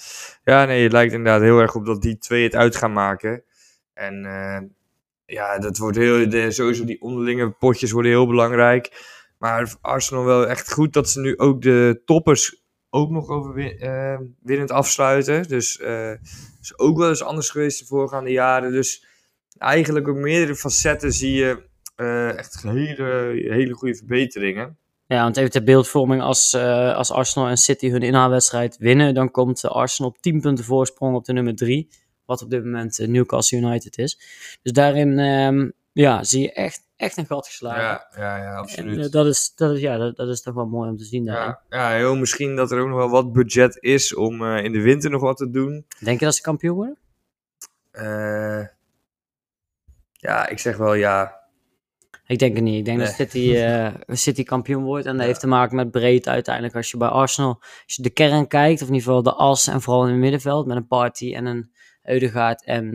ja, 0.44 0.64
nee, 0.64 0.82
het 0.82 0.92
lijkt 0.92 1.12
inderdaad 1.12 1.40
heel 1.40 1.58
erg 1.58 1.74
op 1.74 1.86
dat 1.86 2.02
die 2.02 2.18
twee 2.18 2.42
het 2.42 2.54
uit 2.54 2.76
gaan 2.76 2.92
maken. 2.92 3.42
En 3.94 4.22
ja, 5.26 5.58
dat 5.58 5.78
wordt 5.78 5.96
heel, 5.96 6.28
de, 6.28 6.50
sowieso 6.50 6.84
die 6.84 7.00
onderlinge 7.00 7.50
potjes 7.50 7.90
worden 7.90 8.10
heel 8.10 8.26
belangrijk. 8.26 9.13
Maar 9.44 9.74
Arsenal 9.80 10.24
wel 10.24 10.48
echt 10.48 10.72
goed 10.72 10.92
dat 10.92 11.10
ze 11.10 11.20
nu 11.20 11.38
ook 11.38 11.62
de 11.62 12.02
toppers 12.04 12.62
ook 12.90 13.10
nog 13.10 13.28
over 13.28 13.78
eh, 13.80 14.18
winnend 14.42 14.70
afsluiten. 14.70 15.48
Dus 15.48 15.78
eh 15.78 16.12
is 16.60 16.78
ook 16.78 16.98
wel 16.98 17.08
eens 17.08 17.22
anders 17.22 17.50
geweest 17.50 17.78
de 17.78 17.86
voorgaande 17.86 18.30
jaren. 18.30 18.72
Dus 18.72 19.06
eigenlijk 19.58 20.08
op 20.08 20.16
meerdere 20.16 20.54
facetten 20.56 21.12
zie 21.12 21.32
je 21.32 21.62
eh, 21.96 22.38
echt 22.38 22.62
hele, 22.62 23.32
hele 23.48 23.74
goede 23.74 23.94
verbeteringen. 23.94 24.78
Ja, 25.06 25.22
want 25.22 25.36
even 25.36 25.50
ter 25.50 25.64
beeldvorming, 25.64 26.22
als, 26.22 26.54
als 26.94 27.12
Arsenal 27.12 27.48
en 27.48 27.58
City 27.58 27.88
hun 27.90 28.02
inhaalwedstrijd 28.02 28.76
winnen, 28.76 29.14
dan 29.14 29.30
komt 29.30 29.64
Arsenal 29.64 30.10
op 30.10 30.18
10 30.18 30.40
punten 30.40 30.64
voorsprong 30.64 31.16
op 31.16 31.24
de 31.24 31.32
nummer 31.32 31.54
3. 31.54 31.88
Wat 32.26 32.42
op 32.42 32.50
dit 32.50 32.64
moment 32.64 32.98
Newcastle 32.98 33.58
United 33.58 33.98
is. 33.98 34.18
Dus 34.62 34.72
daarin 34.72 35.18
ehm, 35.18 35.68
ja, 35.92 36.24
zie 36.24 36.42
je 36.42 36.52
echt, 36.52 36.86
echt 36.96 37.16
een 37.16 37.26
gat 37.26 37.46
geslagen. 37.46 37.82
Ja, 37.82 38.06
ja, 38.16 38.36
ja, 38.36 38.50
en, 38.50 38.56
absoluut. 38.56 39.04
eh, 39.06 39.10
dat, 39.10 39.26
is, 39.26 39.52
dat, 39.54 39.70
is, 39.74 39.80
ja, 39.80 39.96
dat, 39.96 40.16
dat 40.16 40.28
is 40.28 40.42
toch 40.42 40.54
wel 40.54 40.66
mooi 40.66 40.90
om 40.90 40.96
te 40.96 41.04
zien. 41.04 41.24
daarin. 41.24 41.56
Ja, 41.68 41.90
ja, 41.90 41.96
heel 41.96 42.16
misschien 42.16 42.56
dat 42.56 42.70
er 42.72 42.80
ook 42.80 42.88
nog 42.88 42.96
wel 42.98 43.10
wat 43.10 43.32
budget 43.32 43.76
is 43.80 44.14
om 44.14 44.44
eh, 44.44 44.64
in 44.64 44.72
de 44.72 44.80
winter 44.80 45.10
nog 45.10 45.20
wat 45.20 45.36
te 45.36 45.50
doen. 45.50 45.86
Denk 46.00 46.18
je 46.18 46.24
dat 46.24 46.34
ze 46.34 46.42
kampioen 46.42 46.74
worden? 46.76 46.98
Eh, 47.90 48.66
ja, 50.12 50.48
ik 50.48 50.58
zeg 50.58 50.76
wel 50.76 50.94
ja. 50.94 51.42
Ik 52.26 52.38
denk 52.38 52.54
het 52.54 52.64
niet. 52.64 52.78
Ik 52.78 52.84
denk 52.84 52.98
dat. 52.98 53.08
City, 53.12 53.74
City 54.08 54.42
kampioen 54.44 54.82
wordt. 54.84 55.06
En 55.06 55.12
dat 55.12 55.20
Ja. 55.20 55.26
heeft 55.26 55.40
te 55.40 55.46
maken 55.46 55.76
met 55.76 55.90
breedte 55.90 56.30
uiteindelijk. 56.30 56.74
Als 56.76 56.90
je 56.90 56.96
bij 56.96 57.08
Arsenal, 57.08 57.56
als 57.60 57.94
je 57.96 58.02
de 58.02 58.10
kern 58.10 58.46
kijkt, 58.48 58.82
of 58.82 58.88
in 58.88 58.94
ieder 58.94 59.06
geval 59.08 59.22
de 59.22 59.32
as 59.34 59.66
en 59.66 59.80
vooral 59.80 60.04
in 60.04 60.10
het 60.10 60.20
middenveld, 60.20 60.66
met 60.66 60.76
een 60.76 60.86
Party 60.86 61.34
en 61.34 61.46
een 61.46 61.72
Eudegaard 62.02 62.64
en 62.64 62.90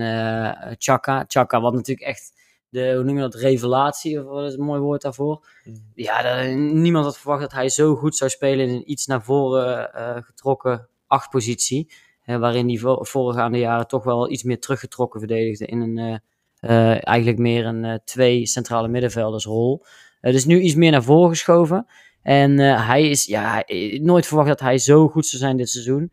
Chaka. 0.77 1.25
Chaka, 1.27 1.61
wat 1.61 1.73
natuurlijk 1.73 2.07
echt 2.07 2.33
de, 2.69 2.93
hoe 2.95 3.03
noem 3.03 3.15
je 3.15 3.21
dat, 3.21 3.35
revelatie, 3.35 4.19
of 4.19 4.25
wat 4.25 4.45
is 4.45 4.53
een 4.57 4.63
mooi 4.65 4.79
woord 4.81 5.01
daarvoor. 5.01 5.47
Ja, 5.93 6.21
dat- 6.21 6.55
niemand 6.57 7.05
had 7.05 7.17
verwacht 7.17 7.41
dat 7.41 7.51
hij 7.51 7.69
zo 7.69 7.95
goed 7.95 8.15
zou 8.15 8.29
spelen 8.29 8.67
in 8.67 8.75
een 8.75 8.91
iets 8.91 9.05
naar 9.05 9.23
voren 9.23 9.93
eh, 9.93 10.15
getrokken 10.23 10.87
achtpositie. 11.07 11.91
eh, 12.23 12.37
waarin 12.37 12.67
hij 12.67 12.77
vo- 12.77 13.03
voorgaande 13.03 13.57
jaren 13.57 13.87
toch 13.87 14.03
wel 14.03 14.31
iets 14.31 14.43
meer 14.43 14.59
teruggetrokken 14.59 15.19
verdedigde 15.19 15.65
in 15.65 15.81
een... 15.81 15.97
eh, 15.97 16.15
eh, 16.59 17.07
eigenlijk 17.07 17.37
meer 17.37 17.65
een 17.65 17.99
twee 18.05 18.45
centrale 18.45 18.87
middenveldersrol. 18.87 19.83
Dus 20.21 20.45
nu 20.45 20.59
iets 20.59 20.75
meer 20.75 20.91
naar 20.91 21.03
voren 21.03 21.29
geschoven. 21.29 21.85
En 22.21 22.57
hij 22.59 23.09
is, 23.09 23.25
ja, 23.25 23.63
nooit 24.01 24.25
verwacht 24.27 24.47
dat 24.47 24.59
hij 24.59 24.77
zo 24.77 25.07
goed 25.07 25.25
zou 25.25 25.41
zijn 25.41 25.57
dit 25.57 25.69
seizoen. 25.69 26.11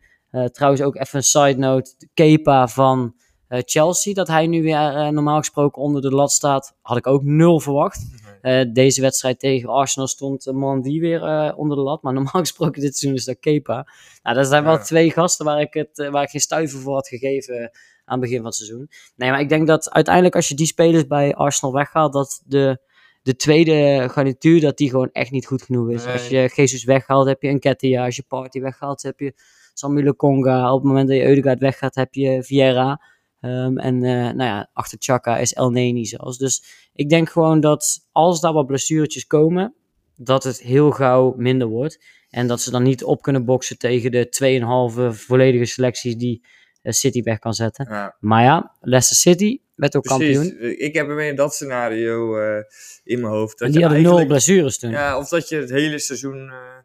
Trouwens 0.51 0.81
ook 0.83 0.95
even 0.95 1.17
een 1.17 1.23
side 1.23 1.57
note. 1.57 1.95
Kepa 2.13 2.67
van 2.67 3.15
Chelsea, 3.47 4.13
dat 4.13 4.27
hij 4.27 4.47
nu 4.47 4.63
weer 4.63 4.95
eh, 4.95 5.07
normaal 5.07 5.37
gesproken 5.37 5.81
onder 5.81 6.01
de 6.01 6.11
lat 6.11 6.31
staat, 6.31 6.75
had 6.81 6.97
ik 6.97 7.07
ook 7.07 7.23
nul 7.23 7.59
verwacht. 7.59 8.05
Eh, 8.41 8.65
deze 8.73 9.01
wedstrijd 9.01 9.39
tegen 9.39 9.69
Arsenal 9.69 10.07
stond 10.07 10.47
uh, 10.47 10.53
Mandy 10.53 10.99
weer 10.99 11.23
eh, 11.23 11.57
onder 11.57 11.77
de 11.77 11.83
lat. 11.83 12.01
Maar 12.01 12.13
normaal 12.13 12.41
gesproken 12.47 12.81
dit 12.81 12.97
seizoen 12.97 13.19
is 13.19 13.25
dat 13.25 13.39
Kepa. 13.39 13.87
Nou, 14.23 14.35
dat 14.35 14.47
zijn 14.47 14.63
wel 14.63 14.77
twee 14.77 15.11
gasten 15.11 15.45
waar 15.45 15.61
ik, 15.61 15.73
het, 15.73 15.99
eh, 15.99 16.09
waar 16.09 16.23
ik 16.23 16.29
geen 16.29 16.41
stuiver 16.41 16.79
voor 16.79 16.93
had 16.93 17.07
gegeven 17.07 17.71
aan 18.05 18.19
het 18.19 18.19
begin 18.19 18.37
van 18.37 18.45
het 18.45 18.55
seizoen. 18.55 18.89
Nee, 19.15 19.29
maar 19.29 19.39
ik 19.39 19.49
denk 19.49 19.67
dat 19.67 19.91
uiteindelijk 19.91 20.35
als 20.35 20.47
je 20.47 20.55
die 20.55 20.65
spelers 20.65 21.07
bij 21.07 21.35
Arsenal 21.35 21.73
weghaalt, 21.73 22.13
dat 22.13 22.41
de, 22.45 22.79
de 23.21 23.35
tweede 23.35 24.07
garnituur, 24.09 24.61
dat 24.61 24.77
die 24.77 24.89
gewoon 24.89 25.09
echt 25.11 25.31
niet 25.31 25.45
goed 25.45 25.61
genoeg 25.61 25.89
is. 25.89 26.03
Nee. 26.03 26.13
Als 26.13 26.27
je 26.27 26.51
Jesus 26.55 26.83
weghaalt, 26.83 27.27
heb 27.27 27.41
je 27.41 27.49
een. 27.49 27.99
Als 27.99 28.15
je 28.15 28.23
Party 28.27 28.59
weghaalt, 28.59 29.01
heb 29.01 29.19
je 29.19 29.33
Samuel 29.73 30.15
Conga. 30.15 30.73
Op 30.73 30.79
het 30.79 30.87
moment 30.87 31.07
dat 31.07 31.17
je 31.17 31.25
Eudegaard 31.25 31.59
weggaat, 31.59 31.95
heb 31.95 32.13
je 32.13 32.43
Vieira. 32.43 33.01
Ehm, 33.47 33.77
en 33.77 34.03
eh, 34.03 34.11
nou 34.11 34.43
ja, 34.43 34.69
achter 34.73 34.97
Chaka 35.01 35.37
is 35.37 35.53
El 35.53 35.69
Neni 35.69 36.05
zelfs. 36.05 36.37
Dus 36.37 36.63
ik 36.93 37.09
denk 37.09 37.29
gewoon 37.29 37.59
dat 37.59 38.07
als 38.11 38.41
daar 38.41 38.53
wat 38.53 38.65
blessuretjes 38.65 39.27
komen, 39.27 39.73
dat 40.15 40.43
het 40.43 40.61
heel 40.61 40.91
gauw 40.91 41.33
minder 41.37 41.67
wordt. 41.67 41.99
En 42.29 42.47
dat 42.47 42.61
ze 42.61 42.71
dan 42.71 42.83
niet 42.83 43.03
op 43.03 43.21
kunnen 43.21 43.45
boksen 43.45 43.77
tegen 43.77 44.11
de 44.11 44.29
2,5 44.29 45.25
volledige 45.25 45.65
selecties 45.65 46.15
die 46.15 46.45
eh, 46.81 46.91
City 46.91 47.23
weg 47.23 47.39
kan 47.39 47.53
zetten. 47.53 47.85
Ja, 47.89 48.15
Maar 48.19 48.43
ja, 48.43 48.75
Leicester 48.81 49.17
City 49.17 49.59
werd 49.75 49.95
ook 49.95 50.03
precies. 50.03 50.37
kampioen. 50.37 50.79
Ik 50.79 50.93
heb 50.93 51.07
weer 51.07 51.35
dat 51.35 51.53
scenario 51.53 52.37
eh, 52.37 52.63
in 53.03 53.19
mijn 53.19 53.33
hoofd. 53.33 53.57
Dat 53.57 53.67
En 53.67 53.73
die 53.73 53.81
je 53.81 53.87
hadden 53.87 54.03
nul 54.03 54.25
blessures 54.25 54.79
toen. 54.79 54.91
Ja, 54.91 55.17
of 55.17 55.29
dat 55.29 55.49
je 55.49 55.55
het 55.55 55.69
hele 55.69 55.99
seizoen, 55.99 56.49
eh, 56.49 56.75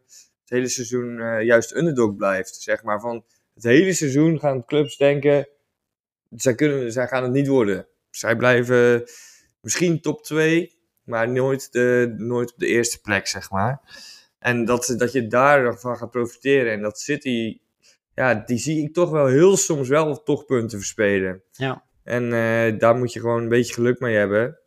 het 0.41 0.51
hele 0.51 0.69
seizoen 0.69 1.17
juist 1.45 1.75
underdog 1.75 2.17
blijft. 2.17 2.55
Zeg 2.55 2.83
maar 2.83 3.01
van 3.01 3.25
het 3.55 3.65
hele 3.65 3.93
seizoen 3.93 4.39
gaan 4.39 4.65
clubs 4.65 4.97
denken, 4.97 5.49
zij, 6.37 6.55
kunnen, 6.55 6.93
zij 6.93 7.07
gaan 7.07 7.23
het 7.23 7.33
niet 7.33 7.47
worden. 7.47 7.87
Zij 8.11 8.37
blijven 8.37 9.05
misschien 9.61 10.01
top 10.01 10.23
2, 10.25 10.79
maar 11.05 11.29
nooit, 11.29 11.73
de, 11.73 12.15
nooit 12.17 12.53
op 12.53 12.59
de 12.59 12.67
eerste 12.67 13.01
plek, 13.01 13.27
zeg 13.27 13.51
maar. 13.51 13.81
En 14.39 14.65
dat, 14.65 14.95
dat 14.97 15.13
je 15.13 15.27
daarvan 15.27 15.97
gaat 15.97 16.11
profiteren. 16.11 16.73
En 16.73 16.83
dat 16.83 17.01
City, 17.01 17.61
ja, 18.15 18.35
die 18.35 18.59
zie 18.59 18.83
ik 18.83 18.95
toch 18.95 19.11
wel 19.11 19.27
heel 19.27 19.57
soms 19.57 19.89
wel 19.89 20.23
toch 20.23 20.45
punten 20.45 20.79
verspelen. 20.79 21.43
Ja. 21.51 21.85
En 22.05 22.25
eh, 22.33 22.79
daar 22.79 22.97
moet 22.97 23.13
je 23.13 23.21
gewoon 23.21 23.43
een 23.43 23.49
beetje 23.49 23.75
geluk 23.75 24.01
mee 24.01 24.17
hebben. 24.17 24.59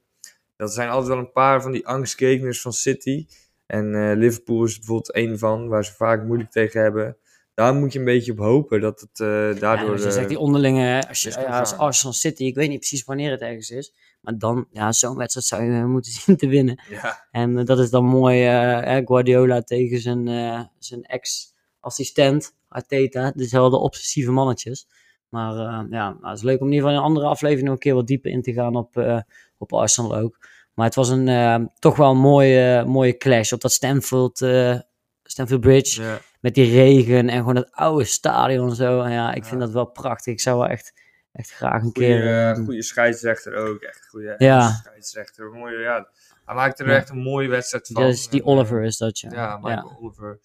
Dat 0.56 0.74
zijn 0.74 0.90
altijd 0.90 1.08
wel 1.08 1.18
een 1.18 1.32
paar 1.32 1.62
van 1.62 1.72
die 1.72 1.88
angstgegners 1.88 2.62
van 2.62 2.74
City. 2.74 3.28
En 3.66 3.96
eh, 3.96 4.18
Liverpool 4.18 4.64
is 4.64 4.78
bijvoorbeeld 4.78 5.12
één 5.12 5.40
van, 5.40 5.68
waar 5.68 5.86
ze 5.86 5.94
vaak 5.94 6.24
moeilijk 6.24 6.52
tegen 6.52 6.82
hebben. 6.82 7.18
Daar 7.56 7.74
moet 7.76 7.94
je 7.94 8.00
een 8.00 8.06
beetje 8.06 8.32
op 8.32 8.38
hopen 8.38 8.82
dat 8.82 9.00
het 9.00 9.20
eh, 9.20 9.28
Ja, 9.54 9.60
daardoor... 9.60 9.98
je 9.98 10.06
eh, 10.06 10.12
zegt 10.12 10.28
die 10.30 10.40
onderlinge, 10.40 11.08
als, 11.08 11.22
je, 11.22 11.30
ja, 11.30 11.60
als. 11.60 11.78
Arsenal 11.78 12.14
City, 12.14 12.44
ik 12.44 12.56
weet 12.56 12.70
niet 12.70 12.80
precies 12.80 13.04
wanneer 13.04 13.32
het 13.32 13.42
ergens 13.42 13.70
is. 13.70 13.94
Maar 14.22 14.38
dan, 14.38 14.68
ja, 14.72 14.92
zo'n 14.92 15.16
wedstrijd 15.18 15.46
zou 15.48 15.64
je 15.64 15.80
eh, 15.80 15.86
moeten 15.86 16.12
zien 16.22 16.38
te 16.38 16.48
winnen. 16.48 16.80
ja, 16.90 17.28
En 17.32 17.58
eh, 17.58 17.66
dat 17.66 17.80
is 17.80 17.90
dan 17.90 18.06
mooi, 18.06 18.44
eh, 18.44 18.98
eh, 18.98 19.06
Guardiola 19.06 19.62
tegen 19.62 20.00
zijn, 20.00 20.28
eh, 20.28 20.62
zijn 20.80 21.04
ex-assistent, 21.04 22.54
Arteta. 22.68 23.32
Dezelfde 23.36 23.78
obsessieve 23.78 24.32
mannetjes. 24.32 24.88
Maar 25.30 25.52
eh, 25.56 25.90
ja, 25.90 26.10
nou, 26.10 26.28
het 26.28 26.38
is 26.38 26.44
leuk 26.44 26.60
om 26.60 26.68
in 26.68 26.74
ieder 26.74 26.88
geval 26.88 26.92
in 26.92 26.98
een 27.04 27.10
andere 27.12 27.26
aflevering 27.28 27.66
nog 27.66 27.74
een 27.74 27.82
keer 27.82 27.94
wat 27.94 28.08
dieper 28.08 28.32
in 28.32 28.42
te 28.42 28.54
gaan 28.54 28.76
op, 28.76 28.98
eh, 28.98 29.20
op 29.58 29.74
Arsenal 29.74 30.16
ook. 30.16 30.38
Maar 30.74 30.86
het 30.86 30.96
was 30.96 31.10
een, 31.10 31.28
eh, 31.28 31.60
toch 31.80 31.96
wel 31.96 32.12
een 32.12 32.18
mooie, 32.18 32.84
mooie 32.86 33.18
clash 33.18 33.52
op 33.52 33.62
dat 33.62 33.72
Stamford, 33.72 34.42
eh, 34.42 34.80
Stamford 35.24 35.62
Bridge. 35.62 36.02
ja. 36.02 36.22
Met 36.46 36.54
die 36.56 36.72
regen 36.72 37.30
en 37.30 37.38
gewoon 37.38 37.56
dat 37.56 37.72
oude 37.72 38.04
stadion 38.04 38.70
en 38.70 38.76
zo. 38.76 39.02
En 39.02 39.12
ja, 39.12 39.34
ik 39.34 39.46
vind 39.46 39.60
dat 39.60 39.72
wel 39.72 39.86
prachtig. 39.86 40.34
Ik 40.34 40.40
zou 40.40 40.58
wel 40.60 40.68
echt, 40.68 40.94
echt 41.34 41.52
graag 41.52 41.82
een 41.82 41.92
Goeie, 41.94 42.10
keer... 42.10 42.26
eh, 42.26 42.50
eh, 42.50 42.58
goeie 42.58 42.82
scheidsrechter 42.82 43.56
ook. 43.56 43.82
Echt 43.82 44.08
goede 44.10 44.36
Ja. 44.38 44.70
scheidsrechter. 44.70 45.50
Mooie, 45.52 45.78
ja. 45.78 46.08
Hij 46.46 46.56
maakte 46.56 46.84
er 46.84 46.90
Ja. 46.90 46.96
echt 46.96 47.10
een 47.10 47.18
mooie 47.18 47.48
wedstrijd 47.50 47.90
van. 47.94 48.04
dus 48.04 48.30
die 48.30 48.40
En, 48.42 48.46
eh, 48.48 48.52
Oliver 48.54 48.84
is 48.84 48.98
dat, 48.98 49.20
ja. 49.20 49.30
Ja, 49.32 49.58
Michael 49.58 49.98
Oliver. 50.02 50.40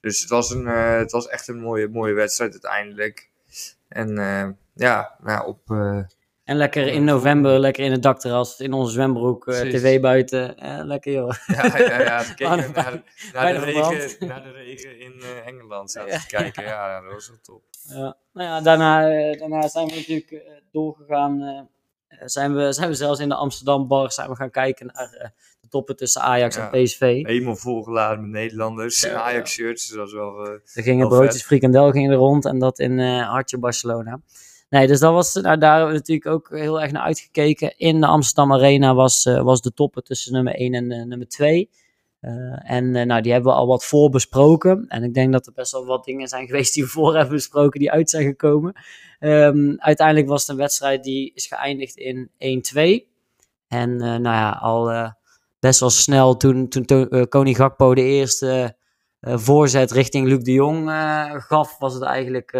Dus 0.00 0.20
het 0.20 0.28
was, 0.30 0.50
een, 0.50 0.66
eh, 0.66 0.96
het 0.96 1.10
was 1.10 1.28
echt 1.28 1.48
een 1.48 1.60
mooie, 1.60 1.88
mooie 1.88 2.12
wedstrijd 2.14 2.52
uiteindelijk. 2.52 3.30
En 3.88 4.14
ja, 4.74 5.16
nou, 5.22 5.46
op... 5.46 5.60
En 6.48 6.56
lekker 6.56 6.86
in 6.86 7.04
november, 7.04 7.58
lekker 7.58 7.84
in 7.84 7.92
het 7.92 8.02
dakterras, 8.02 8.60
in 8.60 8.72
onze 8.72 8.92
zwembroek, 8.92 9.46
eh, 9.46 9.60
tv 9.60 10.00
buiten. 10.00 10.58
Eh, 10.58 10.84
lekker 10.84 11.12
joh. 11.12 11.34
ja, 11.46 11.78
ja, 11.78 12.00
ja, 12.00 12.20
ik 12.20 12.38
naar, 12.38 12.74
naar, 13.32 13.52
de 13.52 13.58
regen, 13.58 14.16
naar 14.28 14.42
de 14.42 14.50
regen 14.50 15.00
in 15.00 15.12
eh, 15.20 15.46
Engeland 15.46 15.90
zaten 15.90 16.20
te 16.20 16.26
kijken. 16.26 16.62
Ja, 16.62 17.00
dat 17.00 17.12
was 17.12 17.28
wel 17.28 17.38
top. 17.42 17.62
Ja. 17.88 18.16
Nou 18.32 18.48
ja, 18.48 18.60
daarna, 18.60 19.00
daarna 19.36 19.68
zijn 19.68 19.86
we 19.86 19.94
natuurlijk 19.94 20.42
doorgegaan. 20.72 21.68
zijn, 22.24 22.54
we, 22.54 22.72
zijn 22.72 22.88
we 22.88 22.94
zelfs 22.94 23.20
in 23.20 23.28
de 23.28 23.34
Amsterdam 23.34 23.88
bar 23.88 24.12
zijn 24.12 24.28
we 24.28 24.36
gaan 24.36 24.50
kijken 24.50 24.86
naar 24.86 25.32
de 25.60 25.68
toppen 25.68 25.96
tussen 25.96 26.22
Ajax 26.22 26.56
Ja. 26.56 26.70
en 26.72 26.82
PSV. 26.82 27.00
Helemaal 27.00 27.56
volgeladen 27.56 28.20
met 28.20 28.30
Nederlanders 28.30 29.04
en 29.04 29.10
Ja. 29.10 29.22
Ajax-shirts. 29.22 29.86
Dus 29.86 29.96
dat 29.96 30.10
was 30.10 30.12
wel... 30.12 30.46
Er 30.74 30.82
gingen 30.82 31.08
broodjes 31.08 31.42
frikandel 31.42 31.90
gingen 31.90 32.10
er 32.10 32.16
rond 32.16 32.44
en 32.44 32.58
dat 32.58 32.78
in 32.78 32.98
hartje 33.20 33.58
Barcelona. 33.58 34.20
Nee, 34.70 34.86
dus 34.86 35.00
dat 35.00 35.12
was, 35.12 35.34
nou, 35.34 35.58
daar 35.58 35.76
hebben 35.76 35.92
we 35.92 35.98
natuurlijk 35.98 36.26
ook 36.26 36.48
heel 36.50 36.80
erg 36.80 36.92
naar 36.92 37.02
uitgekeken. 37.02 37.78
In 37.78 38.00
de 38.00 38.06
Amsterdam 38.06 38.52
Arena 38.52 38.94
was, 38.94 39.24
eh, 39.26 39.42
was 39.42 39.60
de 39.60 39.72
toppen 39.72 40.04
tussen 40.04 40.32
nummer 40.32 40.54
1 40.60 40.74
en 40.74 40.90
eh, 40.92 41.02
nummer 41.04 41.28
2. 41.28 41.70
Eh, 42.20 42.70
en 42.70 42.90
nou, 42.90 43.20
die 43.22 43.32
hebben 43.32 43.52
we 43.52 43.58
al 43.58 43.66
wat 43.66 43.84
voor 43.84 44.10
besproken. 44.10 44.84
En 44.88 45.02
ik 45.04 45.14
denk 45.14 45.32
dat 45.32 45.46
er 45.46 45.52
best 45.52 45.72
wel 45.72 45.86
wat 45.86 46.04
dingen 46.04 46.28
zijn 46.28 46.46
geweest 46.50 46.74
die 46.74 46.82
we 46.82 46.88
voor 46.88 47.16
hebben 47.16 47.34
besproken, 47.34 47.80
die 47.80 47.90
uit 47.90 48.10
zijn 48.10 48.24
gekomen. 48.24 48.72
Ehm, 49.18 49.74
uiteindelijk 49.76 50.28
was 50.28 50.40
het 50.40 50.50
een 50.50 50.56
wedstrijd 50.56 51.02
die 51.04 51.32
is 51.34 51.46
geëindigd 51.46 51.96
in 51.96 52.30
1-2. 52.38 53.06
En 53.68 53.96
nou 53.96 54.22
ja, 54.22 54.50
al 54.50 55.12
best 55.60 55.80
wel 55.80 55.90
snel 55.90 56.36
toen, 56.36 56.68
toen 56.68 56.84
To- 56.84 57.26
Koning 57.28 57.56
Gakpo 57.56 57.94
de 57.94 58.02
eerste 58.02 58.76
voorzet 59.20 59.90
richting 59.90 60.26
Luc 60.28 60.42
de 60.42 60.52
Jong 60.52 60.90
gaf, 61.42 61.78
was 61.78 61.94
het 61.94 62.02
eigenlijk, 62.02 62.52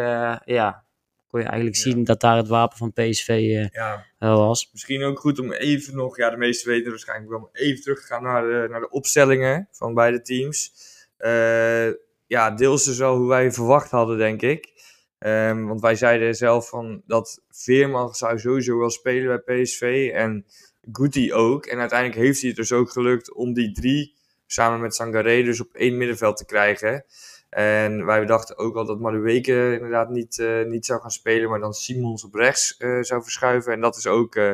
ja, 0.45 0.85
kon 1.29 1.41
je 1.41 1.47
eigenlijk 1.47 1.77
zien 1.77 2.05
dat 2.05 2.21
daar 2.21 2.37
het 2.37 2.49
wapen 2.49 2.79
van 2.79 2.93
PSV 2.93 3.29
eh, 3.29 3.69
ja, 3.69 4.07
wel 4.19 4.47
was. 4.47 4.69
Misschien 4.73 5.03
ook 5.03 5.19
goed 5.19 5.39
om 5.39 5.53
even 5.53 5.97
nog, 5.97 6.17
ja, 6.17 6.31
de 6.31 6.37
meesten 6.37 6.71
weten 6.71 6.91
waarschijnlijk 6.91 7.31
wel, 7.31 7.49
even 7.53 7.83
terug 7.83 8.01
te 8.01 8.07
gaan 8.07 8.23
naar 8.23 8.43
de, 8.43 8.67
naar 8.71 8.81
de 8.81 8.91
opstellingen 8.91 9.69
van 9.71 9.95
beide 9.95 10.23
teams. 10.23 10.73
Eh, 11.17 11.89
ja, 12.27 12.51
deels 12.51 12.85
dus 12.85 12.99
wel 12.99 13.17
hoe 13.17 13.29
wij 13.29 13.53
verwacht 13.53 13.91
hadden, 13.91 14.19
denk 14.19 14.43
ik. 14.43 14.73
Ehm, 15.19 15.65
want 15.65 15.81
wij 15.81 15.95
zeiden 15.95 16.35
zelf 16.35 16.69
van 16.69 17.03
dat 17.07 17.43
Veerman 17.51 18.15
zou 18.15 18.39
sowieso 18.39 18.79
wel 18.79 18.91
spelen 18.91 19.43
bij 19.45 19.63
PSV 19.63 20.11
en 20.15 20.47
Guti 20.93 21.33
ook. 21.33 21.67
En 21.67 21.79
uiteindelijk 21.79 22.21
heeft 22.21 22.41
hij 22.41 22.49
het 22.49 22.59
dus 22.59 22.73
ook 22.73 22.91
gelukt 22.91 23.33
om 23.33 23.53
die 23.53 23.73
drie 23.73 24.15
samen 24.47 24.81
met 24.81 24.95
Sangaré 24.95 25.43
dus 25.43 25.61
op 25.61 25.75
één 25.75 25.97
middenveld 25.97 26.37
te 26.37 26.45
krijgen. 26.45 27.05
En 27.49 28.05
wij 28.05 28.27
dachten 28.27 28.59
ook 28.59 28.77
al 28.77 28.85
dat 28.85 29.01
Madueke 29.01 29.73
inderdaad 29.73 30.11
niet, 30.11 30.39
eh, 30.39 30.65
niet 30.65 30.87
zou 30.87 31.01
gaan 31.01 31.11
spelen, 31.11 31.51
maar 31.51 31.61
dan 31.61 31.73
Simons 31.73 32.25
op 32.25 32.35
rechts 32.35 32.77
eh, 32.77 32.99
zou 33.01 33.23
verschuiven. 33.23 33.73
En 33.73 33.81
dat 33.81 33.97
is 33.97 34.07
ook, 34.07 34.37
eh, 34.37 34.45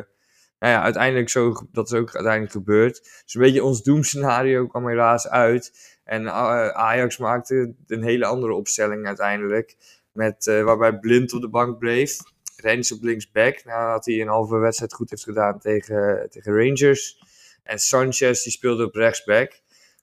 nou 0.58 0.72
ja, 0.72 0.82
uiteindelijk 0.82 1.28
zo, 1.28 1.54
dat 1.72 1.86
is 1.86 1.98
ook 1.98 2.14
uiteindelijk 2.14 2.52
gebeurd. 2.52 3.02
Dus 3.24 3.34
een 3.34 3.40
beetje 3.40 3.64
ons 3.64 3.82
doemscenario 3.82 4.66
kwam 4.66 4.88
helaas 4.88 5.28
uit. 5.28 5.72
En 6.04 6.32
Ajax 6.74 7.18
maakte 7.18 7.74
een 7.86 8.02
hele 8.02 8.26
andere 8.26 8.54
opstelling 8.54 9.06
uiteindelijk. 9.06 9.76
Met, 10.12 10.44
waarbij 10.44 10.98
Blind 10.98 11.32
op 11.32 11.40
de 11.40 11.48
bank 11.48 11.78
bleef. 11.78 12.18
Rens 12.56 12.92
op 12.92 13.02
linksback, 13.02 13.64
nadat 13.64 14.04
hij 14.04 14.20
een 14.20 14.28
halve 14.28 14.56
wedstrijd 14.56 14.94
goed 14.94 15.10
heeft 15.10 15.22
gedaan 15.22 15.58
tegen, 15.58 16.26
tegen 16.30 16.56
Rangers. 16.56 17.22
En 17.62 17.78
Sanchez 17.78 18.42
die 18.42 18.52
speelde 18.52 18.84
op 18.84 18.94
rechtsback. 18.94 19.60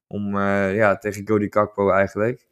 Om, 0.07 0.37
ja, 0.39 0.97
tegen 0.97 1.25
Cody 1.25 1.47
Kakpo 1.47 1.89
eigenlijk. 1.89 2.47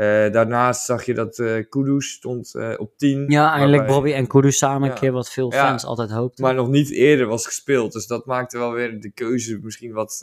Eh, 0.00 0.32
daarnaast 0.32 0.84
zag 0.84 1.04
je 1.04 1.14
dat 1.14 1.38
eh 1.38 1.64
Kudus 1.68 2.10
stond 2.12 2.54
eh, 2.54 2.74
op 2.76 2.96
10. 2.96 3.24
Ja, 3.28 3.50
eindelijk 3.52 3.76
waarbij- 3.76 3.94
Bobby 3.94 4.12
en 4.12 4.26
Kudus 4.26 4.58
samen 4.58 4.88
een 4.90 4.94
keer 4.94 5.12
wat 5.12 5.30
veel 5.30 5.52
Ja. 5.52 5.66
fans 5.68 5.84
altijd 5.84 6.10
hoopten. 6.10 6.44
maar 6.44 6.54
nog 6.54 6.68
niet 6.68 6.90
eerder 6.90 7.26
was 7.26 7.46
gespeeld. 7.46 7.92
Dus 7.92 8.06
dat 8.06 8.26
maakte 8.26 8.58
wel 8.58 8.72
weer 8.72 9.00
de 9.00 9.10
keuze 9.10 9.58
misschien 9.62 9.92
wat, 9.92 10.22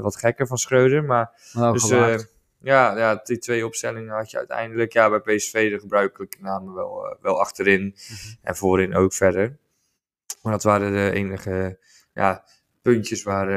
wat 0.00 0.16
gekker 0.16 0.46
van 0.46 0.58
Schreuder. 0.58 1.04
Maar 1.04 1.30
dus, 1.72 1.88
ja, 2.62 2.96
ja, 2.98 3.20
die 3.24 3.38
twee 3.38 3.66
opstellingen 3.66 4.14
had 4.14 4.30
je 4.30 4.36
uiteindelijk. 4.36 4.92
Ja, 4.92 5.10
bij 5.20 5.36
PSV 5.36 5.70
de 5.70 5.78
gebruikelijke 5.78 6.36
namen 6.40 6.74
wel, 6.74 7.16
wel 7.20 7.40
achterin. 7.40 7.80
Mhm. 7.82 8.34
En 8.42 8.56
voorin 8.56 8.94
ook 8.94 9.12
verder. 9.12 9.58
Maar 10.42 10.52
dat 10.52 10.62
waren 10.62 10.92
de 10.92 11.10
enige 11.10 11.78
ja, 12.14 12.44
puntjes 12.82 13.22
waar 13.22 13.50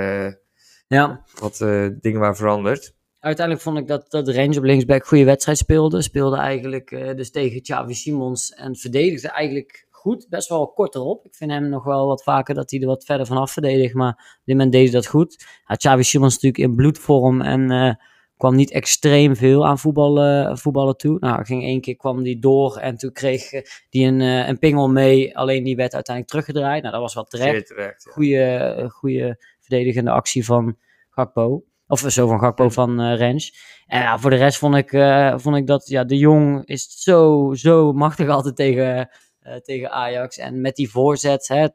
ja, 0.87 1.23
wat 1.39 1.57
dingen 2.01 2.19
waren 2.19 2.35
veranderd. 2.35 2.93
Uiteindelijk 3.23 3.65
vond 3.65 3.77
ik 3.77 3.87
dat, 3.87 4.11
dat 4.11 4.29
Range 4.29 4.57
op 4.57 4.63
linksback 4.63 5.05
goede 5.05 5.23
wedstrijd 5.23 5.57
speelde. 5.57 6.01
Speelde 6.01 6.37
eigenlijk 6.37 6.91
eh, 6.91 7.15
dus 7.15 7.31
tegen 7.31 7.61
Xavi 7.61 7.93
Simons 7.93 8.53
en 8.53 8.75
verdedigde 8.75 9.27
eigenlijk 9.27 9.87
goed. 9.89 10.25
Best 10.29 10.49
wel 10.49 10.67
kort 10.67 10.95
erop. 10.95 11.25
Ik 11.25 11.35
vind 11.35 11.51
hem 11.51 11.69
nog 11.69 11.83
wel 11.83 12.07
wat 12.07 12.23
vaker 12.23 12.55
dat 12.55 12.71
hij 12.71 12.79
er 12.79 12.87
wat 12.87 13.05
verder 13.05 13.25
vanaf 13.25 13.51
verdedigt. 13.51 13.93
Maar 13.93 14.09
op 14.09 14.41
dit 14.45 14.55
moment 14.55 14.71
deed 14.71 14.83
hij 14.83 14.91
dat 14.91 15.07
goed. 15.07 15.45
Ja, 15.67 15.75
Xavi 15.75 16.03
Simons 16.03 16.33
natuurlijk 16.33 16.63
in 16.63 16.75
bloedvorm 16.75 17.41
en 17.41 17.71
eh, 17.71 17.93
kwam 18.37 18.55
niet 18.55 18.71
extreem 18.71 19.35
veel 19.35 19.65
aan 19.65 19.79
voetballen, 19.79 20.57
voetballen 20.57 20.97
toe. 20.97 21.17
Nou, 21.19 21.45
ging 21.45 21.63
één 21.63 21.81
keer 21.81 21.95
kwam 21.95 22.23
die 22.23 22.39
door 22.39 22.77
en 22.77 22.97
toen 22.97 23.11
kreeg 23.11 23.49
hij 23.51 23.63
een, 23.89 24.21
eh, 24.21 24.47
een 24.47 24.59
pingel 24.59 24.89
mee. 24.89 25.37
Alleen 25.37 25.63
die 25.63 25.75
werd 25.75 25.93
uiteindelijk 25.93 26.35
teruggedraaid. 26.35 26.81
Nou, 26.81 26.93
dat 26.93 27.03
was 27.03 27.13
wel 27.13 27.23
terecht 27.23 27.51
Zeer 27.51 27.65
terecht. 27.65 28.03
Ja. 28.03 28.11
goede, 28.11 28.85
goede 28.89 29.37
verdedigende 29.59 30.11
actie 30.11 30.45
van 30.45 30.77
Gakpo. 31.09 31.63
Of 31.87 31.99
zo 31.99 32.27
van 32.27 32.39
Gakpo 32.39 32.69
van 32.69 32.99
eh 32.99 33.17
Rens. 33.17 33.53
En 33.85 34.01
ja, 34.01 34.19
voor 34.19 34.29
de 34.29 34.35
rest 34.35 34.57
vond 34.57 34.75
ik, 34.75 34.93
eh, 34.93 35.37
vond 35.37 35.55
ik 35.55 35.67
dat 35.67 35.87
ja, 35.87 36.03
de 36.03 36.17
Jong 36.17 36.65
is 36.65 37.01
zo, 37.03 37.51
zo 37.53 37.93
machtig 37.93 38.29
altijd 38.29 38.55
tegen, 38.55 39.09
eh, 39.39 39.55
tegen 39.55 39.91
Ajax. 39.91 40.37
En 40.37 40.61
met 40.61 40.75
die 40.75 40.89
voorzet, 40.89 41.47
hè, 41.47 41.67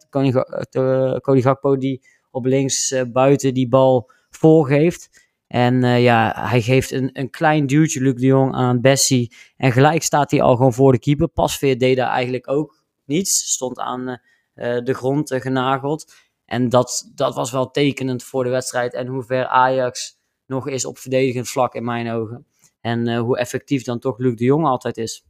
Cody 1.20 1.40
Gakpo 1.40 1.76
die 1.76 2.06
op 2.30 2.44
links 2.44 2.94
buiten 3.12 3.54
die 3.54 3.68
bal 3.68 4.10
voorgeeft. 4.30 5.26
En 5.46 6.00
ja, 6.00 6.48
hij 6.48 6.62
geeft 6.62 6.90
een, 6.90 7.10
een 7.12 7.30
klein 7.30 7.66
duwtje, 7.66 8.00
Luc 8.00 8.14
de 8.14 8.26
Jong, 8.26 8.54
aan 8.54 8.80
Bessie. 8.80 9.34
En 9.56 9.72
gelijk 9.72 10.02
staat 10.02 10.30
hij 10.30 10.42
al 10.42 10.56
gewoon 10.56 10.72
voor 10.72 10.92
de 10.92 10.98
keeper. 10.98 11.28
Pasveer 11.28 11.78
deed 11.78 11.96
daar 11.96 12.10
eigenlijk 12.10 12.50
ook 12.50 12.82
niets. 13.04 13.50
Stond 13.52 13.78
aan 13.78 14.20
de 14.54 14.94
grond 14.94 15.34
genageld. 15.38 16.12
En 16.48 16.68
dat, 16.68 17.10
dat 17.14 17.34
was 17.34 17.50
wel 17.50 17.70
tekenend 17.70 18.22
voor 18.22 18.44
de 18.44 18.50
wedstrijd 18.50 18.94
en 18.94 19.06
hoe 19.06 19.22
ver 19.22 19.46
Ajax 19.46 20.18
nog 20.46 20.68
is 20.68 20.84
op 20.84 20.98
verdedigend 20.98 21.48
vlak 21.48 21.74
in 21.74 21.84
mijn 21.84 22.10
ogen. 22.10 22.46
En 22.80 23.08
eh, 23.08 23.20
hoe 23.20 23.38
effectief 23.38 23.84
dan 23.84 23.98
toch 23.98 24.18
Luc 24.18 24.36
de 24.36 24.44
Jong 24.44 24.66
altijd 24.66 24.96
is. 24.96 25.26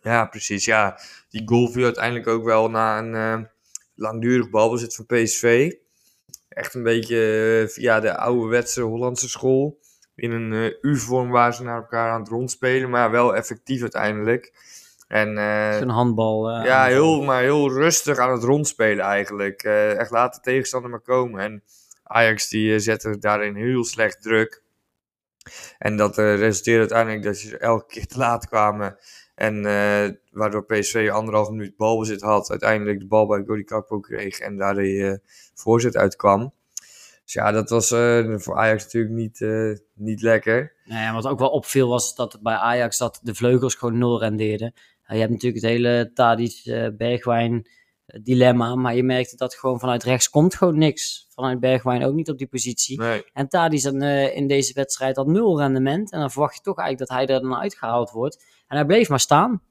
Ja, 0.00 0.24
precies. 0.24 0.64
Ja, 0.64 1.00
die 1.28 1.42
goal 1.44 1.68
viel 1.68 1.84
uiteindelijk 1.84 2.26
ook 2.26 2.44
wel 2.44 2.70
na 2.70 2.98
een 2.98 3.14
uh, 3.14 3.46
langdurig 3.94 4.50
balbezit 4.50 4.94
van 4.94 5.06
PSV. 5.06 5.72
Echt 6.48 6.74
een 6.74 6.82
beetje 6.82 7.16
uh, 7.62 7.68
via 7.68 8.00
de 8.00 8.16
ouderwetse 8.16 8.80
Hollandse 8.82 9.28
school. 9.28 9.78
In 10.14 10.30
een 10.30 10.76
U-vorm 10.80 11.30
waar 11.30 11.54
ze 11.54 11.62
naar 11.62 11.76
elkaar 11.76 12.10
aan 12.10 12.20
het 12.20 12.28
rondspelen, 12.28 12.90
maar 12.90 13.10
wel 13.10 13.36
effectief 13.36 13.80
uiteindelijk. 13.80 14.52
En, 15.08 15.36
een 15.36 15.88
handbal. 15.88 16.50
ja, 16.50 16.84
heel, 16.84 17.22
maar 17.22 17.42
heel 17.42 17.72
rustig 17.72 18.18
aan 18.18 18.32
het 18.32 18.42
rondspelen 18.42 19.04
eigenlijk. 19.04 19.62
echt 19.62 20.10
laat 20.10 20.34
de 20.34 20.40
tegenstander 20.40 20.90
maar 20.90 21.00
komen. 21.00 21.40
En 21.40 21.62
Ajax 22.02 22.48
die 22.48 22.78
zette 22.78 23.18
daarin 23.18 23.54
heel 23.54 23.84
slecht 23.84 24.22
druk. 24.22 24.62
En 25.78 25.96
dat 25.96 26.16
resulteerde 26.16 26.80
uiteindelijk 26.80 27.22
dat 27.22 27.36
ze 27.36 27.58
elke 27.58 27.86
keer 27.86 28.06
te 28.06 28.18
laat 28.18 28.48
kwamen. 28.48 28.96
En 29.34 29.62
waardoor 30.30 30.64
PSV 30.64 31.10
anderhalf 31.12 31.50
minuut 31.50 31.76
balbezit 31.76 32.20
had. 32.20 32.50
Uiteindelijk 32.50 32.98
de 33.00 33.06
bal 33.06 33.26
bij 33.26 33.44
Godi 33.46 33.64
Kakpo 33.64 34.00
kreeg 34.00 34.38
en 34.38 34.56
daar 34.56 34.74
de 34.74 35.20
voorzet 35.54 35.96
uitkwam. 35.96 36.52
Dus 37.24 37.32
ja, 37.32 37.52
dat 37.52 37.70
was 37.70 37.90
uh, 37.90 38.38
voor 38.38 38.56
Ajax 38.56 38.82
natuurlijk 38.84 39.14
niet, 39.14 39.46
niet 39.94 40.22
lekker. 40.22 40.72
Nee, 40.84 41.12
wat 41.12 41.26
ook 41.26 41.38
wel 41.38 41.48
opviel 41.48 41.88
was 41.88 42.14
dat 42.14 42.38
bij 42.42 42.54
Ajax 42.54 42.98
dat 42.98 43.20
de 43.22 43.34
vleugels 43.34 43.74
gewoon 43.74 43.98
nul 43.98 44.20
rendeerden. 44.20 44.74
Je 45.06 45.16
hebt 45.16 45.30
natuurlijk 45.30 45.62
het 45.62 45.70
hele 45.70 46.10
Tadic-Bergwijn 46.14 47.68
dilemma. 48.22 48.74
Maar 48.74 48.94
je 48.94 49.02
merkte 49.02 49.36
dat 49.36 49.54
gewoon 49.54 49.80
vanuit 49.80 50.02
rechts 50.02 50.28
komt 50.30 50.54
gewoon 50.54 50.78
niks. 50.78 51.26
Vanuit 51.34 51.60
Bergwijn 51.60 52.04
ook 52.04 52.14
niet 52.14 52.30
op 52.30 52.38
die 52.38 52.46
positie. 52.46 52.98
Nee. 53.00 53.24
En 53.32 53.48
Tadic 53.48 53.82
dan 53.82 54.02
in 54.02 54.46
deze 54.46 54.72
wedstrijd 54.74 55.16
had 55.16 55.26
nul 55.26 55.58
rendement. 55.60 56.12
En 56.12 56.20
dan 56.20 56.30
verwacht 56.30 56.54
je 56.56 56.60
toch 56.62 56.78
eigenlijk 56.78 57.08
dat 57.08 57.18
hij 57.18 57.36
er 57.36 57.42
dan 57.42 57.56
uitgehaald 57.56 58.10
wordt. 58.10 58.44
En 58.68 58.76
hij 58.76 58.86
bleef 58.86 59.08
maar 59.08 59.20
staan. 59.20 59.62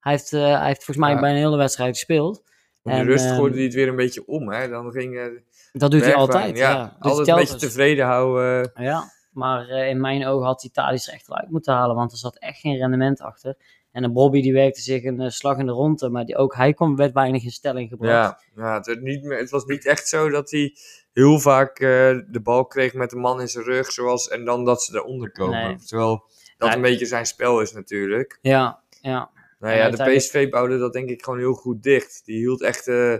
Hij 0.00 0.12
heeft, 0.12 0.30
hij 0.30 0.66
heeft 0.66 0.84
volgens 0.84 1.06
mij 1.06 1.14
Ja. 1.14 1.20
bij 1.20 1.30
een 1.30 1.36
hele 1.36 1.56
wedstrijd 1.56 1.96
gespeeld. 1.96 2.42
In 2.82 2.92
de 2.92 2.98
En, 2.98 3.04
rust 3.04 3.24
ehm, 3.24 3.34
gooide 3.34 3.54
hij 3.56 3.64
het 3.64 3.74
weer 3.74 3.88
een 3.88 3.96
beetje 3.96 4.26
om. 4.26 4.50
Hè? 4.52 4.68
Dan 4.68 4.90
ging 4.90 5.18
eh, 5.18 5.24
Dat 5.72 5.90
doet 5.90 6.04
hij 6.04 6.14
altijd. 6.14 6.56
Ja, 6.58 6.70
Ja, 6.70 6.96
altijd 6.98 7.28
een 7.28 7.34
beetje 7.34 7.56
tevreden 7.56 8.06
houden. 8.06 8.70
Ja, 8.74 9.10
maar 9.32 9.68
eh, 9.68 9.88
in 9.88 10.00
mijn 10.00 10.26
ogen 10.26 10.46
had 10.46 10.60
hij 10.60 10.70
Tadic 10.70 11.06
er 11.06 11.12
echt 11.12 11.26
wel 11.26 11.36
uit 11.36 11.50
moeten 11.50 11.74
halen, 11.74 11.96
want 11.96 12.12
er 12.12 12.18
zat 12.18 12.38
echt 12.38 12.60
geen 12.60 12.76
rendement 12.76 13.20
achter. 13.20 13.56
En 13.92 14.02
de 14.02 14.10
Bobby 14.10 14.42
die 14.42 14.52
werkte 14.52 14.80
zich 14.80 15.04
een 15.04 15.20
eh, 15.20 15.28
slag 15.30 15.58
in 15.58 15.66
de 15.66 15.72
ronde, 15.72 16.08
maar 16.10 16.24
die, 16.24 16.36
ook 16.36 16.54
hij 16.54 16.72
kon, 16.74 16.96
werd 16.96 17.12
weinig 17.12 17.44
in 17.44 17.50
stelling 17.50 17.88
gebracht. 17.88 18.40
Ja, 18.54 18.62
ja 18.62 18.74
het, 18.74 18.86
werd 18.86 19.00
niet 19.00 19.22
meer, 19.22 19.38
het 19.38 19.50
was 19.50 19.64
niet 19.64 19.86
echt 19.86 20.08
zo 20.08 20.28
dat 20.28 20.50
hij 20.50 20.74
heel 21.12 21.38
vaak 21.38 21.78
eh, 21.78 21.88
de 22.28 22.40
bal 22.42 22.66
kreeg 22.66 22.94
met 22.94 23.10
de 23.10 23.16
man 23.16 23.40
in 23.40 23.48
zijn 23.48 23.64
rug. 23.64 23.92
Zoals, 23.92 24.28
en 24.28 24.44
dan 24.44 24.64
dat 24.64 24.82
ze 24.82 24.94
eronder 24.94 25.32
komen. 25.32 25.66
Nee. 25.66 25.76
Terwijl 25.76 26.24
dat 26.58 26.68
Ja. 26.68 26.74
een 26.74 26.82
beetje 26.82 27.06
zijn 27.06 27.26
spel 27.26 27.60
is 27.60 27.72
natuurlijk. 27.72 28.38
ja, 28.42 28.82
ja. 29.00 29.30
Nou 29.58 29.76
ja, 29.76 29.90
de 29.90 30.16
PSV 30.16 30.48
bouwde 30.48 30.78
dat 30.78 30.92
denk 30.92 31.08
ik 31.10 31.22
gewoon 31.24 31.38
heel 31.38 31.52
goed 31.54 31.82
dicht. 31.82 32.22
Die 32.24 32.36
hield 32.36 32.62
echt, 32.62 32.86
eh, 32.88 33.12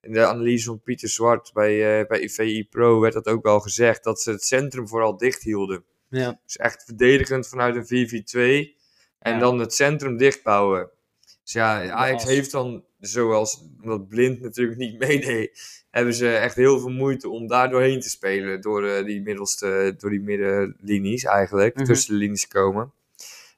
in 0.00 0.12
de 0.12 0.26
analyse 0.26 0.64
van 0.64 0.82
Pieter 0.82 1.08
Zwart 1.08 1.50
bij, 1.52 2.00
eh 2.00 2.06
bij 2.06 2.28
VI 2.28 2.66
Pro 2.70 3.00
werd 3.00 3.12
dat 3.12 3.26
ook 3.26 3.42
wel 3.44 3.60
gezegd, 3.60 4.04
dat 4.04 4.20
ze 4.20 4.30
het 4.30 4.42
centrum 4.44 4.88
vooral 4.88 5.16
dicht 5.16 5.42
hielden. 5.42 5.84
ja. 6.08 6.40
Dus 6.44 6.56
echt 6.56 6.84
verdedigend 6.84 7.48
vanuit 7.48 7.76
een 7.76 7.86
4-4-2 7.86 8.76
en 9.20 9.38
dan 9.38 9.58
het 9.58 9.74
centrum 9.74 10.16
dicht 10.16 10.42
bouwen. 10.42 10.90
Dus 11.42 11.52
ja, 11.52 11.90
Ajax 11.90 12.24
heeft 12.24 12.50
dan, 12.50 12.84
zoals 13.00 13.64
omdat 13.82 14.08
Blind 14.08 14.40
natuurlijk 14.40 14.78
niet 14.78 14.98
meedeed, 15.08 15.80
hebben 15.90 16.14
ze 16.14 16.36
echt 16.36 16.54
heel 16.54 16.78
veel 16.80 16.90
moeite 16.90 17.28
om 17.28 17.46
daar 17.46 17.70
doorheen 17.70 18.00
te 18.00 18.08
spelen. 18.10 18.60
Door, 18.60 18.84
eh, 18.86 19.04
die, 19.04 19.22
middelste, 19.22 19.94
door 19.98 20.10
die 20.10 20.20
middenlinies 20.20 21.24
eigenlijk, 21.24 21.74
Mhm. 21.76 21.84
tussen 21.84 22.12
de 22.12 22.18
linies 22.18 22.48
komen. 22.48 22.92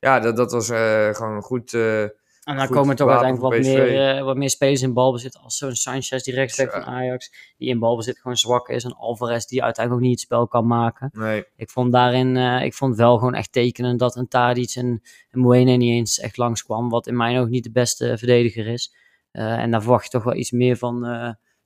Ja, 0.01 0.20
dat, 0.20 0.37
dat 0.37 0.53
was 0.53 0.68
eh, 0.68 1.14
gewoon 1.14 1.37
een 1.37 1.42
goed... 1.42 1.75
eh, 1.75 2.05
En 2.43 2.57
dan 2.57 2.69
komen 2.69 2.97
toch 2.97 3.09
uiteindelijk 3.09 3.55
wat 3.55 3.63
meer, 3.63 4.17
eh, 4.17 4.23
wat 4.25 4.37
meer 4.37 4.51
spelers 4.51 4.83
in 4.83 4.93
balbezit. 4.93 5.39
Als 5.39 5.57
zo'n 5.57 5.75
Sanchez, 5.75 6.23
die 6.23 6.35
rechtsback 6.35 6.73
Ja. 6.73 6.83
van 6.83 6.93
Ajax, 6.93 7.33
die 7.57 7.69
in 7.69 7.79
balbezit 7.79 8.19
gewoon 8.19 8.37
zwak 8.37 8.69
is. 8.69 8.85
En 8.85 8.97
Alvarez, 8.97 9.45
die 9.45 9.63
uiteindelijk 9.63 10.05
ook 10.05 10.11
niet 10.11 10.21
het 10.21 10.29
spel 10.29 10.47
kan 10.47 10.67
maken. 10.67 11.11
nee, 11.13 11.45
Ik 11.57 11.71
vond 11.71 11.93
daarin, 11.93 12.37
eh, 12.37 12.65
ik 12.65 12.75
vond 12.75 12.97
wel 12.97 13.19
gewoon 13.19 13.35
echt 13.35 13.53
tekenen 13.53 13.97
dat 13.97 14.17
een 14.17 14.29
Tadic 14.29 14.75
en 14.75 15.03
een 15.31 15.41
Moene 15.41 15.73
niet 15.77 15.93
eens 15.93 16.19
echt 16.19 16.37
langskwam. 16.37 16.89
Wat 16.89 17.07
in 17.07 17.17
mijn 17.17 17.39
oog 17.39 17.49
niet 17.49 17.65
de 17.65 17.71
beste 17.71 18.19
verdediger 18.19 18.67
is. 18.67 18.95
Eh, 19.31 19.59
en 19.59 19.71
daar 19.71 19.81
verwacht 19.83 20.05
je 20.05 20.11
toch 20.11 20.25
wel 20.25 20.35
iets 20.35 20.51
meer 20.51 20.77
van, 20.77 21.01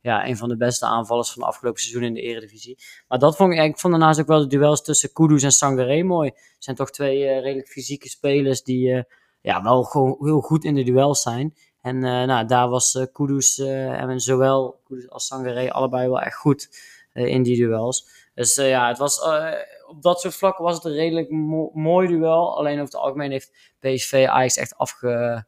ja, 0.00 0.26
een 0.28 0.36
van 0.36 0.48
de 0.48 0.56
beste 0.56 0.86
aanvallers 0.86 1.30
van 1.32 1.42
de 1.42 1.48
afgelopen 1.48 1.80
seizoen 1.80 2.02
in 2.02 2.14
de 2.14 2.20
Eredivisie. 2.20 2.78
Maar 3.08 3.18
dat 3.18 3.36
vond 3.36 3.52
ik, 3.52 3.58
ik 3.62 3.78
vond 3.78 3.92
daarnaast 3.92 4.20
ook 4.20 4.26
wel 4.26 4.40
de 4.40 4.46
duels 4.46 4.82
tussen 4.82 5.12
Kudus 5.12 5.42
en 5.42 5.52
Sangaré 5.52 6.02
mooi. 6.02 6.28
Het 6.28 6.64
zijn 6.64 6.76
toch 6.76 6.90
twee 6.90 7.40
redelijk 7.40 7.68
fysieke 7.68 8.08
spelers 8.08 8.62
die 8.62 9.04
ja, 9.46 9.62
wel 9.62 9.82
gewoon 9.82 10.16
heel 10.20 10.40
goed 10.40 10.64
in 10.64 10.74
de 10.74 10.82
duels 10.82 11.22
zijn. 11.22 11.54
En 11.80 12.04
eh, 12.04 12.24
nou, 12.26 12.46
daar 12.46 12.68
was 12.68 12.94
eh 12.94 13.06
Kudus 13.12 13.58
eh, 13.58 14.00
en 14.00 14.20
zowel 14.20 14.80
Kudus 14.84 15.10
als 15.10 15.26
Sangaré 15.26 15.70
allebei 15.70 16.08
wel 16.08 16.20
echt 16.20 16.36
goed 16.36 16.68
in 17.12 17.42
die 17.42 17.56
duels. 17.56 18.08
Dus 18.34 18.54
ja, 18.54 18.88
het 18.88 18.98
was, 18.98 19.20
op 19.88 20.02
dat 20.02 20.20
soort 20.20 20.34
vlakken 20.34 20.64
was 20.64 20.74
het 20.74 20.84
een 20.84 20.92
redelijk 20.92 21.30
mo- 21.30 21.70
mooi 21.74 22.08
duel. 22.08 22.56
Alleen 22.56 22.72
over 22.72 22.84
het 22.84 22.96
algemeen 22.96 23.30
heeft 23.30 23.74
PSV 23.78 24.26
Ajax 24.28 24.56
echt 24.56 24.76
afge... 24.76 25.44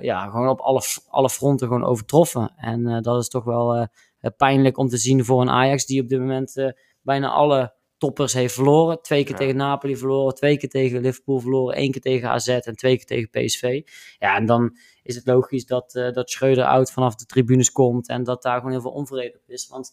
ja, 0.00 0.28
gewoon 0.30 0.48
op 0.48 0.60
alle, 0.60 0.82
alle 1.08 1.30
fronten 1.30 1.66
gewoon 1.66 1.84
overtroffen. 1.84 2.52
En 2.56 3.02
dat 3.02 3.20
is 3.22 3.28
toch 3.28 3.44
wel 3.44 3.88
pijnlijk 4.36 4.78
om 4.78 4.88
te 4.88 4.96
zien 4.96 5.24
voor 5.24 5.40
een 5.40 5.50
Ajax 5.50 5.86
die 5.86 6.02
op 6.02 6.08
dit 6.08 6.18
moment 6.18 6.72
bijna 7.02 7.28
alle 7.28 7.72
toppers 7.98 8.32
heeft 8.32 8.54
verloren. 8.54 9.02
Twee 9.02 9.22
keer 9.22 9.32
Ja. 9.32 9.38
tegen 9.38 9.56
Napoli 9.56 9.96
verloren, 9.96 10.34
twee 10.34 10.58
keer 10.58 10.68
tegen 10.68 11.00
Liverpool 11.00 11.38
verloren, 11.40 11.76
één 11.76 11.90
keer 11.90 12.00
tegen 12.00 12.28
AZ 12.30 12.48
en 12.48 12.76
twee 12.76 12.96
keer 12.96 13.06
tegen 13.06 13.30
PSV. 13.30 13.80
Ja, 14.18 14.36
en 14.36 14.46
dan 14.46 14.76
is 15.02 15.14
het 15.14 15.26
logisch 15.26 15.66
dat, 15.66 15.94
eh 15.94 16.12
dat 16.12 16.30
Schreuder 16.30 16.64
oud 16.64 16.92
vanaf 16.92 17.14
de 17.14 17.26
tribunes 17.26 17.72
komt 17.72 18.08
en 18.08 18.24
dat 18.24 18.42
daar 18.42 18.56
gewoon 18.56 18.70
heel 18.72 18.80
veel 18.80 18.90
onvrede 18.90 19.36
op 19.36 19.48
is. 19.48 19.68
Want 19.68 19.90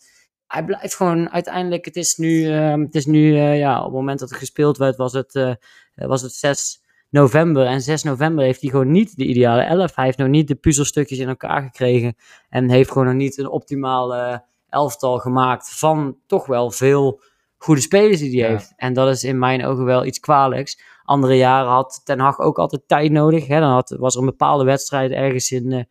hij 0.48 0.66
blijft 0.66 0.96
gewoon 0.96 1.30
uiteindelijk, 1.30 1.86
het 1.86 1.96
is 1.96 2.16
nu, 2.16 2.52
eh, 2.52 2.74
het 2.76 2.96
is 2.96 3.06
nu 3.06 3.36
eh, 3.38 3.58
ja, 3.58 3.78
op 3.80 3.86
het 3.86 3.94
moment 3.94 4.20
dat 4.20 4.32
er 4.32 4.38
gespeeld 4.38 4.78
werd, 4.78 4.96
was 4.96 5.14
het, 5.14 5.36
eh, 5.36 5.54
was 5.96 6.22
het 6.22 6.34
6 6.34 6.84
november. 7.10 7.66
En 7.66 7.82
6 7.82 8.04
november 8.04 8.44
heeft 8.44 8.62
hij 8.62 8.70
gewoon 8.70 8.92
niet 8.92 9.16
de 9.18 9.26
ideale 9.26 9.62
11. 9.62 9.96
Hij 9.96 10.06
heeft 10.06 10.18
nog 10.18 10.28
niet 10.28 10.48
de 10.48 10.56
puzzelstukjes 10.56 11.20
in 11.20 11.28
elkaar 11.28 11.62
gekregen 11.62 12.16
en 12.50 12.70
heeft 12.70 12.92
gewoon 12.92 13.08
nog 13.08 13.16
niet 13.16 13.38
een 13.38 13.50
optimaal 13.50 14.16
eh, 14.16 14.38
elftal 14.70 15.18
gemaakt 15.18 15.78
van 15.80 16.18
toch 16.28 16.46
wel 16.46 16.72
veel 16.72 17.22
goede 17.66 17.82
spelers 17.82 18.20
die 18.20 18.30
hij 18.30 18.50
Ja. 18.50 18.56
heeft. 18.56 18.74
En 18.76 18.94
dat 18.94 19.10
is 19.10 19.24
in 19.24 19.40
mijn 19.40 19.66
ogen 19.66 19.86
wel 19.86 20.06
iets 20.06 20.20
kwalijks. 20.20 20.80
Andere 21.04 21.38
jaren 21.38 21.72
had 21.72 22.02
Ten 22.04 22.20
Hag 22.20 22.40
ook 22.40 22.58
altijd 22.60 22.82
tijd 22.88 23.12
nodig. 23.12 23.48
Hè? 23.48 23.60
Dan 23.60 23.70
had, 23.72 23.96
was 24.00 24.14
er 24.14 24.20
een 24.20 24.26
bepaalde 24.26 24.64
wedstrijd 24.64 25.12
ergens 25.12 25.52
in, 25.52 25.72
eh, 25.72 25.84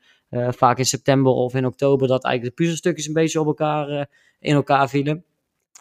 eh, 0.46 0.52
vaak 0.52 0.78
in 0.78 0.84
september 0.84 1.32
of 1.32 1.54
in 1.54 1.66
oktober, 1.66 2.08
dat 2.08 2.24
eigenlijk 2.24 2.56
de 2.56 2.62
puzzelstukjes 2.62 3.06
een 3.06 3.12
beetje 3.12 3.40
op 3.40 3.46
elkaar, 3.46 3.88
eh, 3.88 4.04
in 4.40 4.54
elkaar 4.54 4.88
vielen. 4.88 5.24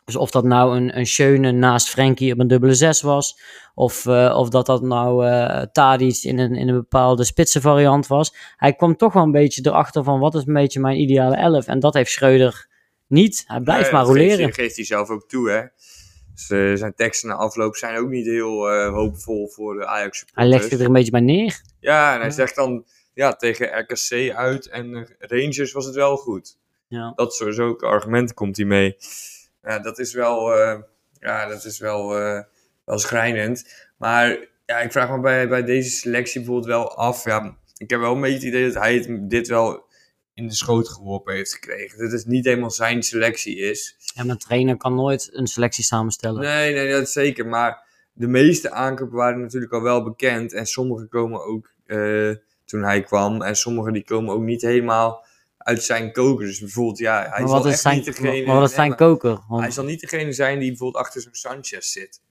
Dus 0.05 0.15
of 0.15 0.31
dat 0.31 0.43
nou 0.43 0.75
een, 0.77 0.97
een 0.97 1.05
Schöne 1.05 1.51
naast 1.51 1.89
Frenkie 1.89 2.33
op 2.33 2.39
een 2.39 2.47
dubbele 2.47 2.73
zes 2.73 3.01
was, 3.01 3.39
of, 3.75 4.07
of 4.33 4.49
dat 4.49 4.65
dat 4.65 4.81
nou 4.81 5.25
Tadic 5.71 6.23
in 6.23 6.39
een, 6.39 6.55
in 6.55 6.67
een 6.67 6.75
bepaalde 6.75 7.23
spitse 7.23 7.61
variant 7.61 8.07
was. 8.07 8.35
Hij 8.57 8.73
kwam 8.73 8.95
toch 8.95 9.13
wel 9.13 9.23
een 9.23 9.31
beetje 9.31 9.61
erachter 9.65 10.03
van 10.03 10.19
wat 10.19 10.35
is 10.35 10.45
een 10.45 10.53
beetje 10.53 10.79
mijn 10.79 10.99
ideale 10.99 11.35
elf. 11.35 11.67
En 11.67 11.79
dat 11.79 11.93
heeft 11.93 12.11
Schreuder 12.11 12.67
niet. 13.13 13.43
Hij 13.47 13.59
blijft 13.59 13.91
maar 13.91 14.05
dat 14.05 14.09
roleren. 14.15 14.39
hij- 14.43 14.51
geeft 14.53 14.75
hij 14.75 14.85
zelf 14.85 15.09
ook 15.09 15.29
toe, 15.29 15.49
hè. 15.49 15.61
Dus, 16.35 16.49
eh, 16.49 16.73
zijn 16.75 16.93
teksten 16.95 17.29
na 17.29 17.35
afloop 17.35 17.75
zijn 17.75 17.97
ook 17.97 18.09
niet 18.09 18.25
heel 18.25 18.69
eh, 18.71 18.89
hoopvol 18.93 19.47
voor 19.47 19.73
de 19.75 19.85
Ajax 19.85 20.01
Hij 20.03 20.11
supporters. 20.27 20.49
legt 20.55 20.71
het 20.71 20.79
er 20.79 20.85
een 20.85 20.93
beetje 20.93 21.11
bij 21.11 21.19
neer. 21.21 21.61
Ja, 21.79 22.15
en 22.15 22.21
hij 22.21 22.29
zegt 22.31 22.55
dan, 22.55 22.85
ja, 23.13 23.35
tegen 23.35 23.79
RKC 23.79 24.35
uit 24.35 24.67
en 24.69 25.07
Rangers 25.19 25.71
was 25.71 25.85
het 25.85 25.95
wel 25.95 26.17
goed. 26.17 26.57
Ja. 26.87 27.13
Dat 27.15 27.33
soort 27.33 27.55
zulke 27.55 27.85
argumenten 27.85 28.35
komt 28.35 28.57
hij 28.57 28.65
mee. 28.65 28.97
Ja, 29.61 29.79
dat 29.79 29.99
is 29.99 30.13
wel, 30.13 30.53
eh, 30.55 30.79
ja, 31.19 31.45
dat 31.47 31.65
is 31.65 31.79
wel, 31.79 32.17
eh, 32.19 32.41
wel 32.85 32.99
schrijnend. 32.99 33.87
Maar 33.97 34.37
ja, 34.65 34.79
ik 34.79 34.91
vraag 34.91 35.09
me 35.09 35.19
bij, 35.19 35.47
bij 35.47 35.63
deze 35.63 35.89
selectie 35.89 36.39
bijvoorbeeld 36.39 36.67
wel 36.67 36.95
af. 36.97 37.23
Ja, 37.25 37.57
ik 37.77 37.89
heb 37.89 37.99
wel 37.99 38.15
een 38.15 38.21
beetje 38.21 38.35
het 38.35 38.45
idee 38.45 38.65
dat 38.71 38.81
hij 38.83 39.17
dit 39.27 39.47
wel 39.47 39.85
in 40.33 40.47
de 40.47 40.53
schoot 40.53 40.89
geworpen 40.89 41.33
heeft 41.33 41.53
gekregen. 41.53 41.97
Dat 41.99 42.11
het 42.11 42.25
niet 42.25 42.45
helemaal 42.45 42.71
zijn 42.71 43.03
selectie 43.03 43.57
is. 43.57 43.95
En 44.15 44.29
een 44.29 44.37
trainer 44.37 44.77
kan 44.77 44.95
nooit 44.95 45.29
een 45.31 45.47
selectie 45.47 45.83
samenstellen. 45.83 46.41
Nee, 46.41 46.73
nee, 46.73 46.91
dat 46.91 47.01
is 47.01 47.11
zeker. 47.11 47.47
Maar 47.47 47.83
de 48.13 48.27
meeste 48.27 48.71
aankopen 48.71 49.17
waren 49.17 49.41
natuurlijk 49.41 49.73
al 49.73 49.81
wel 49.81 50.03
bekend. 50.03 50.53
En 50.53 50.65
sommige 50.65 51.05
komen 51.07 51.45
ook 51.45 51.71
eh, 51.85 52.31
toen 52.65 52.83
hij 52.83 53.03
kwam. 53.03 53.41
En 53.41 53.55
sommige 53.55 53.91
die 53.91 54.03
komen 54.03 54.33
ook 54.33 54.41
niet 54.41 54.61
helemaal 54.61 55.25
uit 55.57 55.83
zijn 55.83 56.11
koker. 56.11 56.45
Dus 56.45 56.59
bijvoorbeeld, 56.59 56.97
ja, 56.97 57.29
hij 57.29 57.47
zal 57.47 57.65
is 57.65 57.71
echt 57.71 57.81
zijn, 57.81 57.95
niet 57.95 58.05
degene... 58.05 58.45
maar 58.45 58.59
wat 58.59 58.69
is 58.69 58.75
zijn 58.75 58.95
koker? 58.95 59.39
Want- 59.47 59.61
Hij 59.61 59.71
zal 59.71 59.83
niet 59.83 59.99
degene 60.01 60.31
zijn 60.31 60.59
die 60.59 60.67
bijvoorbeeld 60.69 61.03
achter 61.05 61.21
zo'n 61.21 61.33
Sanchez 61.33 61.91
zit. 61.91 62.21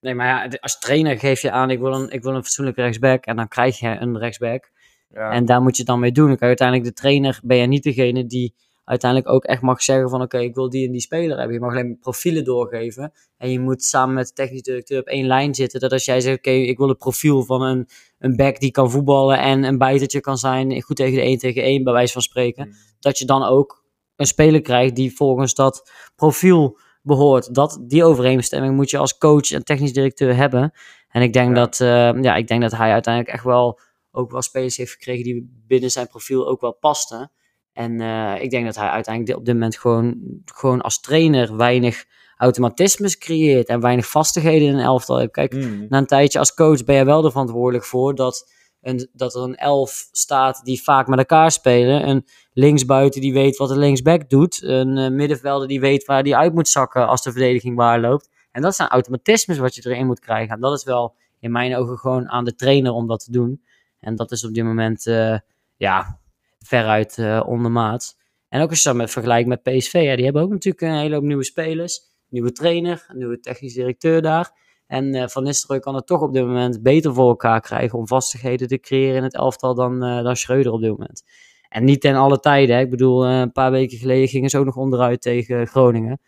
Nee, 0.00 0.14
maar 0.14 0.26
ja, 0.26 0.58
als 0.60 0.78
trainer 0.78 1.18
geef 1.18 1.40
je 1.40 1.50
aan, 1.50 1.70
ik 1.70 1.78
wil 1.78 1.92
een, 1.94 2.10
ik 2.10 2.22
wil 2.22 2.34
een 2.34 2.42
fatsoenlijke 2.42 2.82
rechtsback. 2.82 3.24
En 3.24 3.36
dan 3.36 3.48
krijg 3.48 3.78
je 3.78 3.88
een 3.88 4.18
rechtsback. 4.18 4.70
Ja, 5.08 5.30
En 5.30 5.44
daar 5.44 5.62
moet 5.62 5.76
je 5.76 5.82
het 5.82 5.90
dan 5.90 6.00
mee 6.00 6.12
doen. 6.12 6.30
Je 6.30 6.38
uiteindelijk 6.38 6.88
de 6.88 6.94
trainer, 6.94 7.40
ben 7.44 7.56
je 7.56 7.66
niet 7.66 7.82
degene 7.82 8.26
die 8.26 8.54
uiteindelijk 8.84 9.30
ook 9.32 9.44
echt 9.44 9.62
mag 9.62 9.82
zeggen 9.82 10.10
van 10.10 10.22
oké, 10.22 10.38
ik 10.38 10.54
wil 10.54 10.70
die 10.70 10.86
en 10.86 10.92
die 10.92 11.00
speler 11.00 11.36
hebben. 11.36 11.54
Je 11.54 11.60
mag 11.60 11.70
alleen 11.70 11.98
profielen 11.98 12.44
doorgeven. 12.44 13.12
En 13.36 13.50
je 13.50 13.60
moet 13.60 13.82
samen 13.82 14.14
met 14.14 14.26
de 14.26 14.32
technisch 14.32 14.62
directeur 14.62 15.00
op 15.00 15.06
één 15.06 15.26
lijn 15.26 15.54
zitten. 15.54 15.80
Dat 15.80 15.92
als 15.92 16.04
jij 16.04 16.20
zegt, 16.20 16.36
oké, 16.38 16.50
ik 16.50 16.78
wil 16.78 16.88
het 16.88 16.98
profiel 16.98 17.42
van 17.44 17.62
een, 17.62 17.88
een 18.18 18.36
back 18.36 18.60
die 18.60 18.70
kan 18.70 18.90
voetballen 18.90 19.38
en 19.38 19.64
een 19.64 19.78
bijtertje 19.78 20.20
kan 20.20 20.38
zijn, 20.38 20.82
goed 20.82 20.96
tegen 20.96 21.14
de 21.14 21.20
1 21.20 21.38
tegen 21.38 21.62
1 21.62 21.84
bij 21.84 21.92
wijze 21.92 22.12
van 22.12 22.22
spreken. 22.22 22.66
Mm. 22.66 22.74
Dat 23.00 23.18
je 23.18 23.24
dan 23.24 23.42
ook 23.42 23.84
een 24.16 24.26
speler 24.26 24.60
krijgt 24.60 24.96
die 24.96 25.16
volgens 25.16 25.54
dat 25.54 25.90
profiel 26.16 26.78
behoort. 27.02 27.54
Dat, 27.54 27.78
die 27.82 28.04
overeenstemming 28.04 28.74
moet 28.74 28.90
je 28.90 28.98
als 28.98 29.18
coach 29.18 29.50
en 29.50 29.64
technisch 29.64 29.92
directeur 29.92 30.36
hebben. 30.36 30.72
En 31.08 31.22
ik 31.22 31.32
denk, 31.32 31.48
Ja. 31.48 31.54
dat, 31.54 31.80
eh, 31.80 32.22
ja, 32.22 32.34
ik 32.34 32.48
denk 32.48 32.62
dat 32.62 32.72
hij 32.76 32.92
uiteindelijk 32.92 33.34
echt 33.34 33.44
wel 33.44 33.80
ook 34.16 34.30
wel 34.30 34.42
spelers 34.42 34.76
heeft 34.76 34.92
gekregen 34.92 35.24
die 35.24 35.62
binnen 35.66 35.90
zijn 35.90 36.08
profiel 36.08 36.48
ook 36.48 36.60
wel 36.60 36.72
pasten. 36.72 37.30
En 37.72 38.00
eh, 38.00 38.42
ik 38.42 38.50
denk 38.50 38.64
dat 38.64 38.76
hij 38.76 38.88
uiteindelijk 38.88 39.38
op 39.38 39.44
dit 39.44 39.54
moment 39.54 39.78
gewoon, 39.78 40.16
gewoon 40.44 40.80
als 40.80 41.00
trainer 41.00 41.56
weinig 41.56 42.04
automatismes 42.36 43.18
creëert 43.18 43.68
en 43.68 43.80
weinig 43.80 44.06
vastigheden 44.06 44.68
in 44.68 44.74
een 44.74 44.84
elftal 44.84 45.18
heeft. 45.18 45.32
Kijk, 45.32 45.54
Mm. 45.54 45.86
na 45.88 45.98
een 45.98 46.06
tijdje 46.06 46.38
als 46.38 46.54
coach 46.54 46.84
ben 46.84 46.96
je 46.96 47.04
wel 47.04 47.24
er 47.24 47.30
verantwoordelijk 47.30 47.84
voor 47.84 48.14
dat, 48.14 48.52
een, 48.80 49.08
dat 49.12 49.34
er 49.34 49.42
een 49.42 49.54
elf 49.56 50.08
staat 50.12 50.64
die 50.64 50.82
vaak 50.82 51.06
met 51.06 51.18
elkaar 51.18 51.50
spelen. 51.50 52.08
Een 52.08 52.24
linksbuiten 52.52 53.20
die 53.20 53.32
weet 53.32 53.56
wat 53.56 53.68
de 53.68 53.78
linksback 53.78 54.30
doet. 54.30 54.62
Een 54.62 54.98
eh, 54.98 55.10
middenvelder 55.10 55.68
die 55.68 55.80
weet 55.80 56.04
waar 56.04 56.22
die 56.22 56.36
uit 56.36 56.54
moet 56.54 56.68
zakken 56.68 57.08
als 57.08 57.22
de 57.22 57.32
verdediging 57.32 57.76
waar 57.76 58.00
loopt. 58.00 58.28
En 58.52 58.62
dat 58.62 58.74
zijn 58.74 58.88
automatismes 58.88 59.58
wat 59.58 59.74
je 59.74 59.90
erin 59.90 60.06
moet 60.06 60.20
krijgen. 60.20 60.54
En 60.54 60.60
dat 60.60 60.78
is 60.78 60.84
wel 60.84 61.14
in 61.40 61.50
mijn 61.52 61.76
ogen 61.76 61.98
gewoon 61.98 62.28
aan 62.28 62.44
de 62.44 62.54
trainer 62.54 62.92
om 62.92 63.06
dat 63.06 63.24
te 63.24 63.30
doen. 63.30 63.62
En 64.06 64.16
dat 64.16 64.32
is 64.32 64.44
op 64.44 64.54
dit 64.54 64.64
moment 64.64 65.06
eh, 65.06 65.38
ja, 65.76 66.20
veruit 66.58 67.18
eh 67.18 67.42
ondermaat. 67.46 68.16
En 68.48 68.62
ook 68.62 68.70
als 68.70 68.82
je 68.82 68.88
dat 68.88 68.98
met 68.98 69.10
vergelijkt 69.10 69.48
met 69.48 69.62
PSV, 69.62 69.92
ja, 69.92 70.16
die 70.16 70.24
hebben 70.24 70.42
ook 70.42 70.50
natuurlijk 70.50 70.82
een 70.82 70.98
hele 70.98 71.14
hoop 71.14 71.24
nieuwe 71.24 71.44
spelers. 71.44 72.00
Nieuwe 72.28 72.52
trainer, 72.52 73.06
nieuwe 73.12 73.40
technisch 73.40 73.74
directeur 73.74 74.22
daar. 74.22 74.50
En 74.86 75.14
eh, 75.14 75.28
Van 75.28 75.42
Nistelrooy 75.42 75.80
kan 75.80 75.94
het 75.94 76.06
toch 76.06 76.20
op 76.20 76.32
dit 76.32 76.44
moment 76.44 76.82
beter 76.82 77.14
voor 77.14 77.28
elkaar 77.28 77.60
krijgen 77.60 77.98
om 77.98 78.06
vastigheden 78.06 78.68
te 78.68 78.78
creëren 78.78 79.16
in 79.16 79.22
het 79.22 79.34
elftal 79.34 79.74
dan, 79.74 80.00
dan 80.00 80.36
Schreuder 80.36 80.72
op 80.72 80.80
dit 80.80 80.90
moment. 80.90 81.22
En 81.68 81.84
niet 81.84 82.00
ten 82.00 82.14
alle 82.14 82.40
tijden. 82.40 82.76
Hè. 82.76 82.82
Ik 82.82 82.90
bedoel, 82.90 83.26
een 83.26 83.52
paar 83.52 83.70
weken 83.70 83.98
geleden 83.98 84.28
gingen 84.28 84.50
ze 84.50 84.58
ook 84.58 84.64
nog 84.64 84.76
onderuit 84.76 85.20
tegen 85.20 85.66
Groningen, 85.66 86.20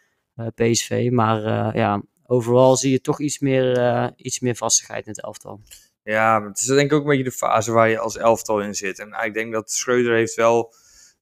PSV. 0.55 1.09
Maar 1.13 1.43
ja, 1.77 2.03
overal 2.27 2.77
zie 2.77 2.91
je 2.91 3.01
toch 3.01 3.21
iets 3.21 3.39
meer, 3.39 4.13
iets 4.17 4.41
meer 4.41 4.57
vastigheid 4.57 5.07
in 5.07 5.13
het 5.13 5.23
elftal. 5.23 5.61
Ja, 6.13 6.43
het 6.43 6.61
is 6.61 6.67
denk 6.67 6.91
ik 6.91 6.93
ook 6.93 7.03
een 7.03 7.09
beetje 7.09 7.25
de 7.25 7.31
fase 7.33 7.73
waar 7.73 7.89
je 7.89 7.99
als 7.99 8.17
elftal 8.17 8.61
in 8.61 8.75
zit. 8.75 8.99
En 8.99 9.25
ik 9.25 9.35
denk 9.35 9.53
dat 9.53 9.71
Schreuder 9.73 10.15
heeft 10.15 10.35
wel 10.35 10.75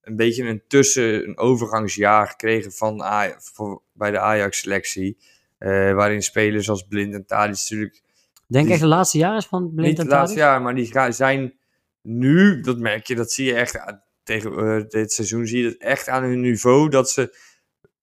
een 0.03 0.17
beetje 0.17 0.45
een 0.45 0.63
tussen, 0.69 1.29
een 1.29 1.39
overgangsjaar 1.39 2.27
gekregen 2.29 2.73
van 2.73 3.05
voor, 3.39 3.83
bij 3.93 4.11
de 4.11 4.19
Ajax-selectie. 4.19 5.19
eh, 5.59 5.93
waarin 5.95 6.23
spelers 6.23 6.71
als 6.71 6.83
Blind 6.83 7.15
en 7.15 7.27
Tadic 7.27 7.57
natuurlijk 7.59 8.03
denk 8.47 8.65
Die- 8.65 8.73
echt 8.73 8.83
de 8.83 8.89
laatste 8.89 9.19
jaren 9.19 9.37
is 9.37 9.47
van 9.47 9.73
Blind 9.75 9.89
niet 9.89 9.99
en 9.99 10.05
het 10.05 10.13
laatste 10.13 10.37
Tadic. 10.39 10.51
jaar, 10.51 10.63
maar 10.63 10.75
die 10.75 11.13
zijn 11.13 11.55
nu, 12.03 12.61
dat 12.61 12.79
merk 12.79 13.07
je, 13.07 13.15
dat 13.15 13.33
zie 13.33 13.47
je 13.47 13.55
echt 13.55 13.79
tegen 14.23 14.59
eh, 14.59 14.85
dit 14.89 15.13
seizoen, 15.13 15.47
zie 15.47 15.63
je 15.63 15.69
het 15.69 15.79
echt 15.79 16.09
aan 16.09 16.23
hun 16.23 16.41
niveau 16.41 16.89
dat 16.89 17.11
ze 17.11 17.39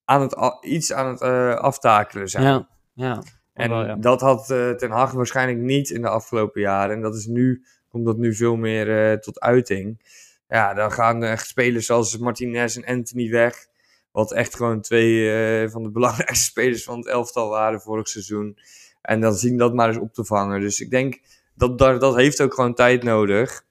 aan 0.06 0.22
het, 0.22 0.36
iets 0.62 0.94
aan 0.94 1.08
het 1.08 1.22
eh, 1.22 1.56
aftakelen 1.56 2.30
zijn. 2.30 2.44
Ja, 2.44 2.68
ja. 2.94 3.24
En 3.54 3.70
wel, 3.70 3.86
ja. 3.86 3.96
dat 3.96 4.22
had 4.22 4.50
eh, 4.50 4.72
Ten 4.72 4.92
Hag 4.92 5.12
waarschijnlijk 5.12 5.60
niet 5.60 5.90
in 5.90 6.02
de 6.02 6.10
afgelopen 6.10 6.62
jaren. 6.62 6.96
En 6.96 7.02
dat 7.02 7.16
is 7.16 7.26
nu, 7.26 7.64
komt 7.90 8.06
dat 8.06 8.18
nu 8.18 8.36
veel 8.36 8.56
meer 8.56 9.12
eh, 9.12 9.18
tot 9.18 9.40
uiting. 9.40 10.02
Ja, 10.48 10.74
dan 10.74 10.92
gaan 10.92 11.24
echt 11.24 11.48
spelers 11.48 11.86
zoals 11.86 12.18
Martinez 12.18 12.78
en 12.78 12.86
Anthony 12.86 13.30
weg. 13.30 13.68
Wat 14.12 14.34
echt 14.34 14.56
gewoon 14.56 14.82
twee 14.82 15.32
eh, 15.32 15.70
van 15.70 15.84
de 15.84 15.92
belangrijkste 16.00 16.46
spelers 16.46 16.84
van 16.84 16.98
het 16.98 17.08
elftal 17.08 17.50
waren 17.50 17.82
vorig 17.82 18.08
seizoen. 18.08 18.58
En 19.02 19.22
dan 19.22 19.34
zien 19.34 19.58
dat 19.58 19.74
maar 19.74 19.88
eens 19.88 19.98
op 19.98 20.14
te 20.14 20.26
vangen. 20.26 20.62
Dus 20.62 20.80
ik 20.80 20.90
denk 20.90 21.20
dat 21.56 21.78
dat, 21.78 22.00
dat 22.00 22.16
heeft 22.16 22.42
ook 22.42 22.54
gewoon 22.54 22.74
tijd 22.74 23.04
nodig. 23.04 23.66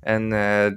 En 0.00 0.28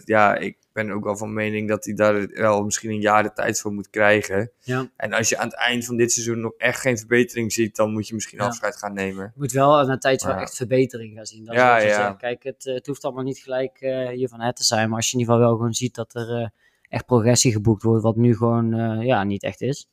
ja, 0.05 0.35
ik 0.35 0.57
ben 0.73 0.91
ook 0.91 1.03
wel 1.03 1.17
van 1.17 1.33
mening 1.33 1.67
dat 1.67 1.85
hij 1.85 1.93
daar 1.93 2.27
wel 2.27 2.63
misschien 2.63 2.89
een 2.89 3.01
jaar 3.01 3.23
de 3.23 3.33
tijd 3.33 3.59
voor 3.59 3.73
moet 3.73 3.89
krijgen. 3.89 4.51
Ja. 4.59 4.89
En 4.97 5.13
als 5.13 5.29
je 5.29 5.37
aan 5.37 5.47
het 5.47 5.55
eind 5.55 5.85
van 5.85 5.97
dit 5.97 6.11
seizoen 6.11 6.39
nog 6.39 6.53
echt 6.57 6.79
geen 6.79 6.97
verbetering 6.97 7.53
ziet, 7.53 7.75
dan 7.75 7.91
moet 7.91 8.07
je 8.07 8.13
misschien 8.13 8.39
Ja. 8.39 8.45
afscheid 8.45 8.77
gaan 8.77 8.93
nemen. 8.93 9.23
Je 9.23 9.39
moet 9.39 9.51
wel 9.51 9.85
na 9.85 9.91
een 9.91 9.99
tijdje 9.99 10.27
wel 10.27 10.37
echt 10.37 10.55
verbetering 10.55 11.15
gaan 11.15 11.25
zien. 11.25 11.45
Dat 11.45 11.55
is 11.55 11.61
Ja, 11.61 11.79
zegt. 11.79 12.17
Kijk, 12.17 12.43
het, 12.43 12.63
het 12.63 12.87
hoeft 12.87 13.03
allemaal 13.03 13.23
niet 13.23 13.37
gelijk 13.37 13.77
eh, 13.79 14.07
hiervan 14.09 14.41
het 14.41 14.55
te 14.55 14.63
zijn. 14.63 14.87
Maar 14.87 14.97
als 14.97 15.07
je 15.07 15.13
in 15.13 15.19
ieder 15.19 15.33
geval 15.33 15.49
wel 15.49 15.57
gewoon 15.57 15.73
ziet 15.73 15.95
dat 15.95 16.15
er 16.15 16.41
eh, 16.41 16.47
echt 16.89 17.05
progressie 17.05 17.51
geboekt 17.51 17.83
wordt. 17.83 18.03
Wat 18.03 18.15
nu 18.15 18.35
gewoon 18.35 18.73
eh, 18.73 19.05
ja, 19.05 19.23
niet 19.23 19.43
echt 19.43 19.61
is. 19.61 19.87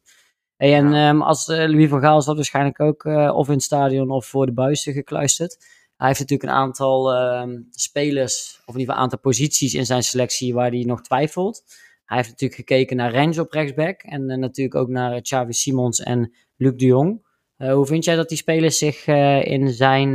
Hey, 0.57 0.75
en 0.75 0.95
ehm, 0.95 1.23
als 1.23 1.47
Louis 1.47 1.89
van 1.89 2.01
Gaal 2.01 2.23
zat 2.23 2.37
waarschijnlijk 2.37 2.81
ook 2.81 3.05
of 3.35 3.47
in 3.47 3.53
het 3.53 3.63
stadion 3.63 4.11
of 4.11 4.27
voor 4.27 4.47
de 4.47 4.53
buizen 4.53 4.93
gekluisterd. 4.93 5.67
Hij 6.01 6.09
heeft 6.09 6.21
natuurlijk 6.21 6.51
een 6.51 6.57
aantal 6.57 7.13
ehm, 7.13 7.61
spelers, 7.71 8.61
of 8.65 8.75
in 8.75 8.81
ieder 8.81 8.81
geval 8.81 8.95
een 8.95 9.03
aantal 9.03 9.19
posities 9.19 9.75
in 9.75 9.87
zijn 9.87 10.03
selectie 10.03 10.55
waar 10.55 10.71
hij 10.71 10.83
nog 10.83 11.01
twijfelt. 11.03 11.63
Hij 12.05 12.17
heeft 12.17 12.31
natuurlijk 12.31 12.61
gekeken 12.61 12.97
naar 12.97 13.11
Rens 13.11 13.39
op 13.39 13.53
rechtsback. 13.53 14.03
En 14.03 14.31
eh, 14.31 14.37
natuurlijk 14.37 14.77
ook 14.77 14.89
naar 14.89 15.13
eh, 15.13 15.21
Xavi 15.21 15.53
Simons 15.53 16.01
en 16.01 16.35
Luc 16.57 16.73
de 16.77 16.85
Jong. 16.85 17.27
Eh, 17.57 17.73
hoe 17.73 17.87
vind 17.87 18.05
jij 18.05 18.17
dat 18.17 18.29
die 18.29 18.39
spelers 18.39 18.79
zich 18.79 19.07
in 19.47 19.69
zijn, 19.73 20.15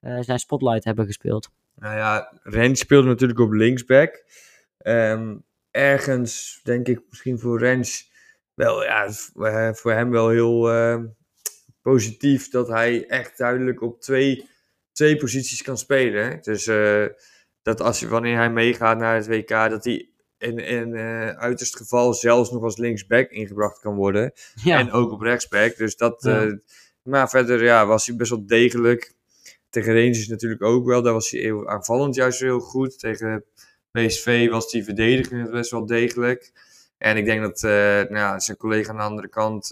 zijn 0.00 0.38
spotlight 0.38 0.84
hebben 0.84 1.06
gespeeld? 1.06 1.50
Nou 1.74 1.96
ja, 1.96 2.40
Rens 2.42 2.80
speelde 2.80 3.08
natuurlijk 3.08 3.40
op 3.40 3.52
linksback. 3.52 4.24
Ehm, 4.78 5.36
ergens 5.70 6.60
denk 6.62 6.88
ik 6.88 7.00
misschien 7.08 7.38
voor 7.38 7.58
Rens 7.58 8.10
wel, 8.54 8.84
ja, 8.84 9.12
voor 9.72 9.92
hem 9.92 10.10
wel 10.10 10.28
heel 10.28 10.70
ehm, 10.70 11.06
positief 11.82 12.50
dat 12.50 12.68
hij 12.68 13.06
echt 13.06 13.38
duidelijk 13.38 13.82
op 13.82 14.00
twee, 14.00 14.56
twee 14.98 15.16
posities 15.16 15.62
kan 15.62 15.78
spelen. 15.78 16.38
Dus 16.42 16.66
eh, 16.66 17.04
dat 17.62 17.80
als, 17.80 18.02
wanneer 18.02 18.36
hij 18.36 18.50
meegaat 18.50 18.98
naar 18.98 19.14
het 19.14 19.26
WK, 19.26 19.48
dat 19.48 19.84
hij 19.84 20.08
in, 20.38 20.58
in 20.58 20.94
eh, 20.94 21.28
uiterst 21.28 21.76
geval 21.76 22.14
zelfs 22.14 22.50
nog 22.50 22.62
als 22.62 22.76
linksback 22.76 23.30
ingebracht 23.30 23.80
kan 23.80 23.94
worden. 23.94 24.32
Ja, 24.62 24.78
En 24.78 24.92
ook 24.92 25.12
op 25.12 25.20
rechtsback. 25.20 25.76
Dus 25.76 25.96
dat. 25.96 26.22
Ja. 26.22 26.46
eh, 26.46 26.52
maar 27.02 27.28
verder 27.30 27.64
ja, 27.64 27.86
was 27.86 28.06
hij 28.06 28.16
best 28.16 28.30
wel 28.30 28.46
degelijk. 28.46 29.14
Tegen 29.70 29.94
Rangers 29.94 30.28
natuurlijk 30.28 30.62
ook 30.62 30.86
wel. 30.86 31.02
Daar 31.02 31.12
was 31.12 31.30
hij 31.30 31.40
heel 31.40 31.68
aanvallend 31.68 32.14
juist 32.14 32.40
heel 32.40 32.60
goed. 32.60 32.98
Tegen 32.98 33.44
PSV 33.90 34.48
was 34.48 34.72
hij 34.72 34.82
verdedigend 34.84 35.50
best 35.50 35.70
wel 35.70 35.86
degelijk. 35.86 36.52
En 36.98 37.16
ik 37.16 37.24
denk 37.24 37.42
dat 37.42 37.62
nou, 38.10 38.40
zijn 38.40 38.56
collega 38.56 38.90
aan 38.90 38.96
de 38.96 39.02
andere 39.02 39.28
kant, 39.28 39.66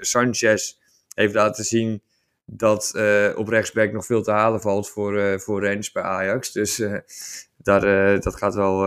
Sanchez, 0.00 0.74
heeft 1.14 1.34
laten 1.34 1.64
zien 1.64 2.02
dat 2.46 2.92
eh, 2.94 3.32
op 3.36 3.48
rechtsback 3.48 3.92
nog 3.92 4.06
veel 4.06 4.22
te 4.22 4.30
halen 4.30 4.60
valt 4.60 4.88
voor, 4.90 5.18
eh 5.18 5.38
voor 5.38 5.60
Rens 5.60 5.92
bij 5.92 6.02
Ajax. 6.02 6.52
Dus 6.52 6.78
eh, 6.78 6.98
daar, 7.56 8.20
dat 8.20 8.36
gaat 8.36 8.54
wel 8.54 8.78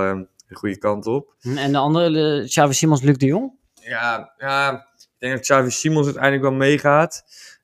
de 0.47 0.55
goede 0.55 0.77
kant 0.77 1.05
op. 1.05 1.35
en 1.41 1.71
de 1.71 1.77
andere, 1.77 2.11
de 2.11 2.43
Xavi 2.47 2.73
Simons, 2.73 3.01
Luc 3.01 3.17
de 3.17 3.25
Jong? 3.25 3.51
Ja, 3.73 4.33
ja, 4.37 4.71
ik 4.97 5.15
denk 5.17 5.33
dat 5.33 5.41
Xavi 5.41 5.69
Simons 5.71 6.05
uiteindelijk 6.05 6.43
wel 6.43 6.53
meegaat. 6.53 7.23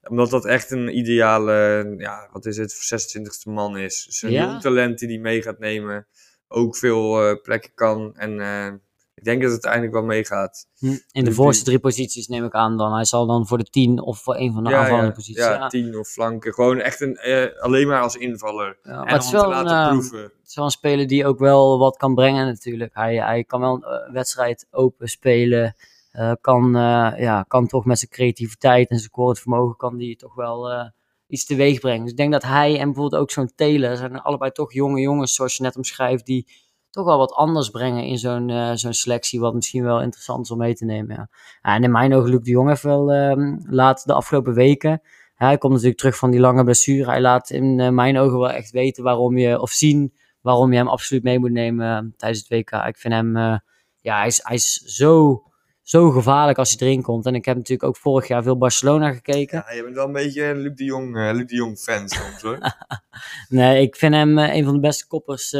Omdat 0.10 0.30
dat 0.30 0.46
echt 0.46 0.72
een 0.72 0.98
ideale, 0.98 1.94
ja, 1.98 2.30
wat 2.32 2.46
is 2.46 2.58
het, 2.58 2.74
26e 2.74 3.52
man 3.52 3.78
is. 3.78 4.04
Dus 4.06 4.22
een 4.22 4.32
Ja? 4.32 4.46
jong 4.46 4.62
talent 4.62 5.00
die 5.00 5.08
die 5.08 5.20
mee 5.20 5.42
gaat 5.42 5.60
nemen. 5.60 6.08
Ook 6.48 6.78
veel 6.78 7.40
plekken 7.42 7.72
kan. 7.74 8.16
En 8.18 8.40
ik 9.16 9.24
denk 9.24 9.42
dat 9.42 9.52
het 9.52 9.66
uiteindelijk 9.66 9.94
wel 9.94 10.04
meegaat. 10.16 10.68
Hm, 10.78 10.98
In 11.12 11.24
de 11.26 11.32
voorste 11.32 11.64
drie 11.64 11.80
posities 11.80 12.28
neem 12.28 12.46
ik 12.46 12.54
aan 12.54 12.78
dan. 12.78 12.94
Hij 12.94 13.06
zal 13.06 13.26
dan 13.28 13.48
voor 13.48 13.58
de 13.58 13.64
tien 13.70 14.02
of 14.02 14.20
voor 14.20 14.36
een 14.36 14.54
van 14.54 14.64
de 14.64 14.70
ja, 14.70 14.78
aanvallende 14.80 15.08
ja, 15.08 15.14
posities. 15.14 15.44
ja, 15.44 15.54
Ja, 15.54 15.68
tien 15.68 15.98
of 15.98 16.08
flanken. 16.08 16.54
Gewoon 16.54 16.80
echt 16.80 17.02
een, 17.02 17.16
eh, 17.16 17.62
alleen 17.62 17.88
maar 17.88 18.02
als 18.02 18.16
invaller. 18.16 18.78
En 18.82 18.98
het 19.00 19.12
om 19.12 19.18
is 19.18 19.30
te 19.30 19.38
een, 19.38 19.48
laten 19.48 19.78
eh, 19.78 19.90
proeven. 19.90 20.20
Het 20.22 20.48
is 20.48 20.56
wel 20.56 20.66
een 20.66 20.72
speler 20.72 21.08
die 21.08 21.26
ook 21.26 21.40
wel 21.40 21.78
wat 21.80 21.98
kan 21.98 22.16
brengen 22.16 22.46
natuurlijk. 22.46 22.94
Hij, 22.96 23.16
hij 23.16 23.44
kan 23.44 23.60
wel 23.60 23.74
een 23.74 23.84
eh, 23.84 24.14
wedstrijd 24.14 24.68
open 24.72 25.08
spelen. 25.10 25.76
eh, 26.12 26.32
kan, 26.42 26.72
ja, 27.18 27.46
kan 27.48 27.68
toch 27.68 27.86
met 27.86 28.00
zijn 28.00 28.12
creativiteit 28.12 28.90
en 28.90 28.98
zijn 29.00 29.36
vermogen 29.36 29.76
kan 29.78 29.98
die 29.98 30.16
toch 30.16 30.36
wel 30.36 30.72
eh, 30.72 30.90
iets 31.28 31.46
teweeg 31.46 31.80
brengen. 31.80 32.02
Dus 32.02 32.12
ik 32.12 32.18
denk 32.18 32.32
dat 32.32 32.44
hij 32.44 32.80
en 32.80 32.86
bijvoorbeeld 32.86 33.22
ook 33.22 33.32
zo'n 33.32 33.52
Taylor 33.56 33.96
zijn 33.98 34.22
allebei 34.22 34.52
toch 34.52 34.74
jonge 34.74 35.00
jongens 35.02 35.34
zoals 35.34 35.56
je 35.58 35.64
net 35.64 35.76
omschrijft 35.76 36.26
die 36.26 36.48
toch 36.96 37.06
wel 37.06 37.18
wat 37.18 37.34
anders 37.34 37.70
brengen 37.70 38.04
in 38.04 38.18
zo'n 38.18 38.50
eh, 38.50 38.72
zo'n 38.74 38.94
selectie 38.94 39.40
wat 39.40 39.54
misschien 39.54 39.84
wel 39.84 40.02
interessant 40.02 40.46
is 40.46 40.52
om 40.52 40.58
mee 40.58 40.76
te 40.76 40.86
nemen. 40.86 41.16
Ja. 41.16 41.30
En 41.62 41.84
in 41.84 41.92
mijn 41.92 42.14
ogen 42.14 42.30
Luc 42.30 42.42
de 42.42 42.50
Jong 42.50 42.68
heeft 42.68 42.84
wel 42.84 43.12
ehm, 43.12 43.56
laat 43.70 44.06
de 44.06 44.14
afgelopen 44.14 44.54
weken 44.54 45.02
hij 45.36 45.58
komt 45.58 45.74
natuurlijk 45.74 46.00
terug 46.00 46.18
van 46.18 46.32
die 46.32 46.40
lange 46.40 46.64
blessure. 46.64 47.10
Hij 47.10 47.22
laat 47.22 47.50
in 47.50 47.80
eh, 47.80 47.90
mijn 47.90 48.18
ogen 48.18 48.40
wel 48.40 48.52
echt 48.52 48.72
weten 48.72 49.04
waarom 49.04 49.38
je, 49.38 49.60
of 49.60 49.72
zien 49.72 50.14
waarom 50.42 50.72
je 50.72 50.78
hem 50.78 50.88
absoluut 50.88 51.24
mee 51.24 51.40
moet 51.40 51.52
nemen 51.52 51.98
eh, 51.98 52.04
tijdens 52.18 52.46
het 52.48 52.50
WK. 52.50 52.72
Ik 52.88 52.98
vind 52.98 53.14
hem, 53.14 53.38
eh, 53.38 53.58
ja, 54.02 54.18
hij 54.18 54.28
is, 54.28 54.40
hij 54.44 54.56
is 54.56 54.74
zo, 54.74 55.44
zo 55.82 56.12
gevaarlijk 56.12 56.58
als 56.58 56.76
hij 56.78 56.88
erin 56.88 57.02
komt. 57.02 57.26
En 57.26 57.36
ik 57.36 57.46
heb 57.46 57.56
natuurlijk 57.56 57.90
ook 57.90 57.98
vorig 57.98 58.28
jaar 58.28 58.44
veel 58.44 58.58
Barcelona 58.58 59.14
gekeken. 59.14 59.64
Ja, 59.68 59.76
je 59.76 59.84
bent 59.84 59.96
wel 59.96 60.06
een 60.06 60.12
beetje 60.12 60.44
een 60.44 60.58
Luc 60.58 60.76
de 60.76 60.84
Jong, 60.84 61.32
Luc 61.32 61.48
de 61.48 61.56
Jong 61.56 61.78
fan 61.78 62.10
soms 62.10 62.42
hoor. 62.42 62.58
Nee, 63.50 63.82
ik 63.82 63.96
vind 63.96 64.14
hem 64.14 64.38
een 64.38 64.64
van 64.64 64.74
de 64.74 64.80
beste 64.80 65.08
koppers 65.08 65.52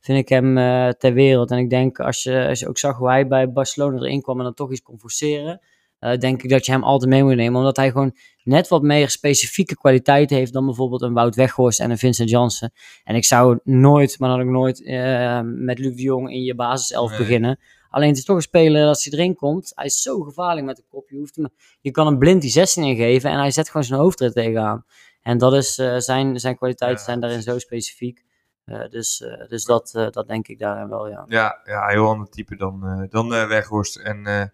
vind 0.00 0.18
ik 0.18 0.28
hem 0.28 0.58
eh, 0.58 0.88
ter 0.88 1.12
wereld. 1.12 1.50
En 1.50 1.58
ik 1.58 1.70
denk, 1.70 2.00
als 2.00 2.22
je, 2.22 2.46
als 2.48 2.60
je 2.60 2.68
ook 2.68 2.78
zag 2.78 2.96
hoe 2.96 3.08
hij 3.08 3.26
bij 3.26 3.52
Barcelona 3.52 3.96
erin 3.98 4.22
kwam 4.22 4.38
en 4.38 4.44
dan 4.44 4.54
toch 4.54 4.70
iets 4.70 4.82
kon 4.82 4.98
forceren, 5.00 5.60
eh, 5.98 6.18
denk 6.18 6.42
ik 6.42 6.50
dat 6.50 6.66
je 6.66 6.72
hem 6.72 6.82
altijd 6.84 7.10
mee 7.10 7.22
moet 7.22 7.34
nemen. 7.36 7.58
Omdat 7.58 7.76
hij 7.76 7.90
gewoon 7.90 8.16
net 8.42 8.68
wat 8.68 8.82
meer 8.82 9.10
specifieke 9.10 9.76
kwaliteiten 9.76 10.36
heeft 10.36 10.52
dan 10.52 10.64
bijvoorbeeld 10.66 11.02
een 11.02 11.12
Wout 11.12 11.34
Weghorst 11.34 11.80
en 11.80 11.90
een 11.90 11.98
Vincent 11.98 12.30
Janssen. 12.30 12.72
En 13.04 13.14
ik 13.14 13.24
zou 13.24 13.58
nooit, 13.64 14.18
maar 14.18 14.28
dan 14.28 14.40
ook 14.40 14.52
nooit, 14.52 14.84
eh, 14.84 15.40
met 15.44 15.78
Luc 15.78 15.96
de 15.96 16.02
Jong 16.02 16.30
in 16.32 16.42
je 16.42 16.54
basiself 16.54 17.10
Nee. 17.10 17.18
beginnen. 17.18 17.58
Alleen 17.90 18.08
het 18.08 18.18
is 18.18 18.24
toch 18.24 18.36
een 18.36 18.42
speler 18.42 18.86
als 18.86 19.04
hij 19.04 19.18
erin 19.18 19.34
komt. 19.34 19.72
Hij 19.74 19.84
is 19.84 20.02
zo 20.02 20.20
gevaarlijk 20.20 20.66
met 20.66 20.76
de 20.76 20.84
kop. 20.90 21.10
Je, 21.10 21.16
hoeft 21.16 21.36
hem, 21.36 21.48
je 21.80 21.90
kan 21.90 22.06
hem 22.06 22.18
blind 22.18 22.40
die 22.42 22.50
16 22.50 22.84
ingeven 22.84 23.30
en 23.30 23.38
hij 23.38 23.50
zet 23.50 23.66
gewoon 23.66 23.84
zijn 23.84 24.00
hoofd 24.00 24.20
er 24.20 24.32
tegenaan. 24.32 24.84
En 25.22 25.38
dat 25.38 25.54
is, 25.54 25.74
zijn, 25.98 26.40
zijn 26.40 26.56
kwaliteiten 26.56 26.98
Ja, 26.98 27.04
zijn 27.04 27.20
daarin 27.20 27.42
zo 27.42 27.58
specifiek. 27.58 28.24
Eh, 28.70 28.90
dus 28.90 29.20
eh, 29.20 29.48
dus 29.48 29.64
dat, 29.64 29.94
eh, 29.94 30.10
dat 30.10 30.28
denk 30.28 30.48
ik 30.48 30.58
daarin 30.58 30.88
wel, 30.88 31.08
ja. 31.08 31.24
Ja, 31.28 31.60
ja 31.64 31.86
heel 31.86 32.08
ander 32.08 32.28
type 32.28 32.56
dan, 32.56 33.06
dan 33.10 33.28
Weghorst 33.28 33.96
en, 33.96 34.52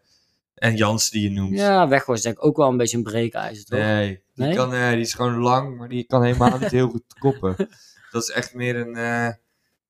en 0.54 0.76
Jans 0.76 1.10
die 1.10 1.22
je 1.22 1.30
noemt. 1.30 1.58
Ja, 1.58 1.88
Weghorst 1.88 2.22
denk 2.22 2.36
ik 2.36 2.44
ook 2.44 2.56
wel 2.56 2.68
een 2.68 2.76
beetje 2.76 2.96
een 2.96 3.02
breekijzer, 3.02 3.64
toch? 3.64 3.78
Nee, 3.78 4.22
die, 4.34 4.44
Nee? 4.46 4.54
Kan, 4.54 4.70
die 4.70 5.00
is 5.00 5.14
gewoon 5.14 5.36
lang, 5.38 5.76
maar 5.76 5.88
die 5.88 6.04
kan 6.04 6.22
helemaal 6.22 6.58
niet 6.58 6.70
heel 6.70 6.88
goed 6.88 7.18
koppen. 7.18 7.56
Dat 8.10 8.22
is 8.22 8.30
echt 8.30 8.54
meer 8.54 8.76
een, 8.76 8.94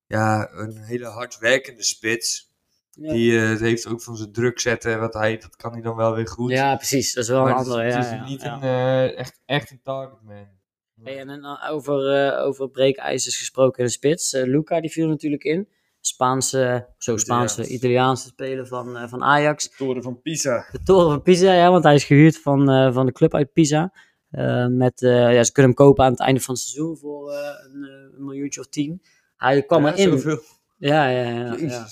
ja, 0.07 0.49
een 0.51 0.77
hele 0.77 1.05
hardwerkende 1.05 1.83
spits. 1.83 2.51
Ja. 2.91 3.13
Die 3.13 3.39
het 3.39 3.59
heeft 3.59 3.87
ook 3.87 4.01
van 4.01 4.17
zijn 4.17 4.31
druk 4.31 4.59
zetten, 4.59 4.99
wat 4.99 5.13
hij, 5.13 5.37
dat 5.37 5.55
kan 5.55 5.71
hij 5.71 5.81
dan 5.81 5.95
wel 5.95 6.15
weer 6.15 6.27
goed. 6.27 6.51
Ja, 6.51 6.75
precies. 6.75 7.13
Dat 7.13 7.23
is 7.23 7.29
wel 7.29 7.43
maar 7.43 7.51
een 7.51 7.57
andere. 7.57 7.83
het 7.83 7.93
ja, 7.93 7.99
is 7.99 8.09
ja, 8.09 8.25
niet 8.25 8.43
een, 8.43 8.61
eh, 8.61 9.17
echt, 9.17 9.41
echt 9.45 9.71
een 9.71 9.81
targetman. 9.83 10.56
Hey, 11.03 11.17
en 11.19 11.27
dan 11.27 11.59
over, 11.69 12.13
eh 12.13 12.45
over 12.45 12.69
breekijzers 12.69 13.37
gesproken 13.37 13.79
in 13.79 13.85
de 13.85 13.91
spits. 13.91 14.33
Eh, 14.33 14.43
Luca 14.43 14.81
die 14.81 14.89
viel 14.91 15.07
natuurlijk 15.07 15.43
in. 15.43 15.67
Spaanse, 16.01 16.87
zo 16.97 17.17
Spaanse, 17.17 17.53
Italiaans. 17.53 17.69
Italiaanse 17.77 18.27
speler 18.27 18.67
van, 18.67 18.97
eh, 18.97 19.07
van 19.07 19.23
Ajax. 19.23 19.75
Toren 19.77 20.03
van 20.03 20.21
Pisa. 20.21 20.67
De 20.71 20.81
toren 20.83 21.09
van 21.09 21.21
Pisa, 21.21 21.53
ja, 21.53 21.71
want 21.71 21.83
hij 21.83 21.95
is 21.95 22.03
gehuurd 22.03 22.37
van, 22.41 22.69
eh, 22.69 22.93
van 22.93 23.05
de 23.05 23.11
club 23.11 23.33
uit 23.33 23.53
Pisa. 23.53 23.93
Eh, 24.29 24.67
met, 24.67 25.01
eh, 25.01 25.33
ja, 25.33 25.43
ze 25.43 25.51
kunnen 25.51 25.71
hem 25.75 25.85
kopen 25.85 26.05
aan 26.05 26.11
het 26.11 26.19
einde 26.19 26.39
van 26.41 26.53
het 26.53 26.63
seizoen 26.63 26.97
voor 26.97 27.31
eh, 27.31 27.37
een, 27.37 27.83
eh, 27.83 28.17
een 28.17 28.25
miljoentje 28.25 28.59
of 28.59 28.67
tien. 28.67 29.01
Hij 29.37 29.63
kwam 29.63 29.85
Ja, 29.85 29.93
erin. 29.95 30.11
zoveel. 30.11 30.39
Ja, 30.77 31.07
ja, 31.09 31.21
ja. 31.29 31.55
ja. 31.59 31.85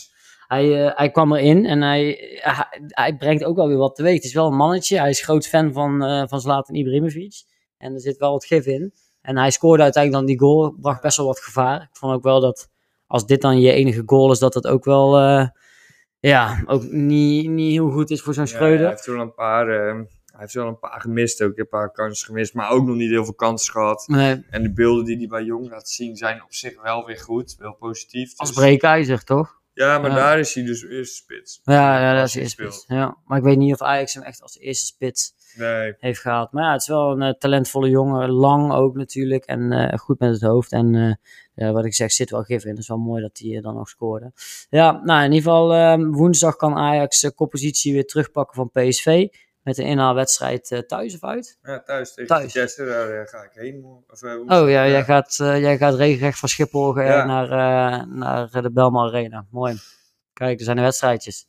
Hij, 0.47 0.85
eh, 0.85 0.97
hij 0.97 1.11
kwam 1.11 1.33
erin 1.33 1.65
en 1.65 1.81
hij, 1.81 2.17
hij, 2.41 2.65
hij 2.87 3.15
brengt 3.17 3.43
ook 3.43 3.55
wel 3.55 3.67
weer 3.67 3.77
wat 3.77 3.95
teweeg. 3.95 4.13
Het 4.15 4.23
is 4.23 4.33
wel 4.33 4.47
een 4.47 4.55
mannetje. 4.55 4.99
Hij 4.99 5.09
is 5.09 5.21
groot 5.21 5.47
fan 5.47 5.73
van, 5.73 6.03
eh 6.03 6.23
van 6.27 6.41
Zlatan 6.41 6.75
Ibrahimovic. 6.75 7.33
En 7.77 7.93
er 7.93 7.99
zit 7.99 8.17
wel 8.17 8.31
wat 8.31 8.45
gif 8.45 8.65
in. 8.65 8.93
En 9.21 9.37
hij 9.37 9.51
scoorde 9.51 9.83
uiteindelijk 9.83 10.25
dan 10.25 10.35
die 10.35 10.47
goal. 10.47 10.75
Bracht 10.81 11.01
best 11.01 11.17
wel 11.17 11.25
wat 11.25 11.39
gevaar. 11.39 11.81
Ik 11.81 11.97
vond 11.97 12.13
ook 12.13 12.23
wel 12.23 12.39
dat 12.39 12.69
als 13.07 13.25
dit 13.25 13.41
dan 13.41 13.59
je 13.59 13.71
enige 13.71 14.03
goal 14.05 14.31
is, 14.31 14.39
dat 14.39 14.53
het 14.53 14.67
ook 14.67 14.85
wel 14.85 15.17
eh, 15.17 15.47
ja, 16.19 16.63
ook 16.65 16.83
niet, 16.91 17.49
niet 17.49 17.71
heel 17.71 17.89
goed 17.91 18.09
is 18.09 18.21
voor 18.21 18.33
zo'n 18.33 18.43
Ja, 18.45 18.49
hij 18.51 18.59
Schreuder. 18.59 18.87
heeft 18.89 19.05
wel 19.05 19.19
een 19.19 19.33
paar, 19.33 19.67
eh, 19.69 19.93
hij 20.25 20.39
heeft 20.43 20.53
wel 20.53 20.67
een 20.67 20.79
paar 20.79 21.01
gemist 21.01 21.41
ook. 21.43 21.57
Een 21.57 21.67
paar 21.67 21.91
kansen 21.91 22.25
gemist, 22.27 22.53
maar 22.53 22.69
ook 22.69 22.85
nog 22.85 22.95
niet 22.95 23.09
heel 23.09 23.23
veel 23.23 23.33
kansen 23.33 23.71
gehad. 23.73 24.03
Nee, 24.07 24.45
En 24.49 24.63
de 24.63 24.71
beelden 24.73 25.05
die 25.05 25.17
hij 25.17 25.27
bij 25.27 25.43
Jong 25.43 25.69
laat 25.69 25.89
zien 25.89 26.15
zijn 26.15 26.43
op 26.43 26.53
zich 26.53 26.81
wel 26.81 27.05
weer 27.05 27.19
goed. 27.19 27.55
Wel 27.59 27.73
positief. 27.73 28.33
als 28.35 28.49
Dus- 28.49 28.57
breekijzer, 28.57 29.23
toch? 29.23 29.61
Ja, 29.75 29.99
maar 29.99 30.09
Ja. 30.09 30.15
daar 30.15 30.39
is 30.39 30.53
hij 30.53 30.63
dus 30.63 30.83
eerste 30.83 31.15
spits. 31.15 31.59
Ja, 31.63 31.99
ja 31.99 32.15
dat 32.15 32.27
is 32.27 32.33
hij 32.33 32.41
eerste 32.43 32.61
spits. 32.61 32.83
Ja. 32.87 33.17
Maar 33.25 33.37
ik 33.37 33.43
weet 33.43 33.57
niet 33.57 33.73
of 33.73 33.81
Ajax 33.81 34.13
hem 34.13 34.23
echt 34.23 34.41
als 34.41 34.59
eerste 34.59 34.85
spits 34.85 35.33
Nee. 35.57 35.93
heeft 35.99 36.19
gehaald. 36.19 36.51
Maar 36.51 36.63
ja, 36.63 36.71
het 36.71 36.81
is 36.81 36.87
wel 36.87 37.11
een 37.11 37.21
eh, 37.21 37.33
talentvolle 37.33 37.89
jongen. 37.89 38.29
Lang 38.31 38.71
ook 38.73 38.95
natuurlijk. 38.95 39.45
En 39.45 39.71
eh, 39.71 39.97
goed 39.99 40.19
met 40.19 40.31
het 40.31 40.41
hoofd. 40.41 40.71
En 40.71 40.95
eh, 40.95 41.13
ja, 41.65 41.71
wat 41.71 41.85
ik 41.85 41.93
zeg, 41.93 42.11
zit 42.11 42.29
wel 42.29 42.43
gif 42.43 42.63
in. 42.63 42.69
Het 42.69 42.79
is 42.79 42.87
wel 42.87 42.97
mooi 42.97 43.21
dat 43.21 43.37
hij 43.37 43.61
dan 43.61 43.73
nog 43.75 43.89
scoorde. 43.89 44.31
Ja, 44.69 44.91
nou 45.03 45.23
in 45.23 45.31
ieder 45.31 45.51
geval 45.51 45.73
eh, 45.73 46.07
woensdag 46.11 46.55
kan 46.55 46.75
Ajax 46.75 47.19
de 47.19 47.31
koppositie 47.33 47.93
weer 47.93 48.05
terugpakken 48.05 48.55
van 48.55 48.69
PSV. 48.71 49.27
Met 49.65 49.77
een 49.77 49.85
inhaalwedstrijd 49.85 50.71
eh, 50.71 50.79
thuis 50.79 51.13
of 51.15 51.23
uit? 51.23 51.57
Ja, 51.61 51.81
thuis 51.83 52.13
tegen 52.13 52.35
Thuis. 52.35 52.51
Vitesse, 52.51 52.85
daar 52.85 53.09
eh, 53.21 53.27
ga 53.27 53.43
ik 53.43 53.51
heen. 53.53 53.85
Of, 54.09 54.21
eh. 54.23 54.39
Oh 54.61 54.69
ja, 54.69 54.87
Jij, 54.87 55.03
gaat, 55.03 55.39
eh, 55.39 55.59
jij 55.59 55.77
gaat 55.77 55.93
regelrecht 55.95 56.39
van 56.39 56.49
Schiphol 56.49 56.97
eh, 56.97 57.07
Ja. 57.07 57.25
naar, 57.25 57.49
eh, 57.51 58.05
naar 58.07 58.61
de 58.61 58.71
Belma 58.71 59.03
Arena. 59.05 59.45
Mooi. 59.51 59.75
Kijk, 60.33 60.57
er 60.59 60.63
zijn 60.65 60.75
de 60.75 60.81
wedstrijdjes. 60.81 61.45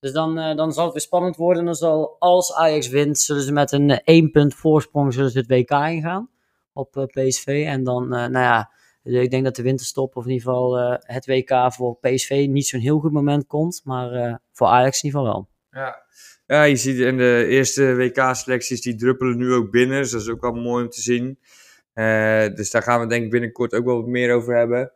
Dus 0.00 0.12
dan, 0.12 0.38
eh, 0.38 0.56
dan 0.56 0.72
zal 0.72 0.84
het 0.84 0.92
weer 0.92 1.02
spannend 1.02 1.36
worden. 1.36 1.64
Dan 1.64 1.74
zal, 1.74 2.16
als 2.18 2.54
Ajax 2.54 2.88
wint, 2.88 3.18
zullen 3.18 3.42
ze 3.42 3.52
met 3.52 3.72
een 3.72 3.90
eh, 3.90 3.98
één 4.04 4.30
punt 4.30 4.54
voorsprong 4.54 5.12
zullen 5.14 5.30
ze 5.30 5.38
het 5.38 5.48
WK 5.48 5.70
ingaan 5.70 6.30
op 6.72 6.96
eh, 6.96 7.04
PSV. 7.04 7.64
En 7.66 7.84
dan, 7.84 8.02
eh, 8.14 8.26
nou 8.26 8.44
ja, 8.44 8.70
ik 9.02 9.30
denk 9.30 9.44
dat 9.44 9.56
de 9.56 9.62
winterstop, 9.62 10.16
of 10.16 10.24
in 10.24 10.30
ieder 10.30 10.46
geval 10.46 10.78
eh, 10.78 10.96
het 10.98 11.26
WK 11.26 11.72
voor 11.72 11.98
PSV, 12.00 12.46
niet 12.48 12.66
zo'n 12.66 12.80
heel 12.80 12.98
goed 12.98 13.12
moment 13.12 13.46
komt. 13.46 13.80
Maar 13.84 14.12
eh, 14.12 14.34
voor 14.52 14.66
Ajax 14.66 15.02
in 15.02 15.08
ieder 15.08 15.20
geval 15.20 15.34
wel. 15.34 15.48
Ja. 15.82 16.04
Ja, 16.46 16.62
je 16.62 16.76
ziet 16.76 16.98
in 16.98 17.16
de 17.16 17.46
eerste 17.48 17.94
WK-selecties, 17.94 18.80
die 18.80 18.94
druppelen 18.94 19.36
nu 19.36 19.52
ook 19.52 19.70
binnen. 19.70 20.02
Dus 20.02 20.10
dat 20.10 20.20
is 20.20 20.28
ook 20.28 20.40
wel 20.40 20.52
mooi 20.52 20.84
om 20.84 20.90
te 20.90 21.00
zien. 21.00 21.38
Eh, 21.92 22.54
dus 22.54 22.70
daar 22.70 22.82
gaan 22.82 23.00
we 23.00 23.06
denk 23.06 23.24
ik 23.24 23.30
binnenkort 23.30 23.74
ook 23.74 23.84
wel 23.84 23.96
wat 23.96 24.06
meer 24.06 24.34
over 24.34 24.56
hebben. 24.56 24.92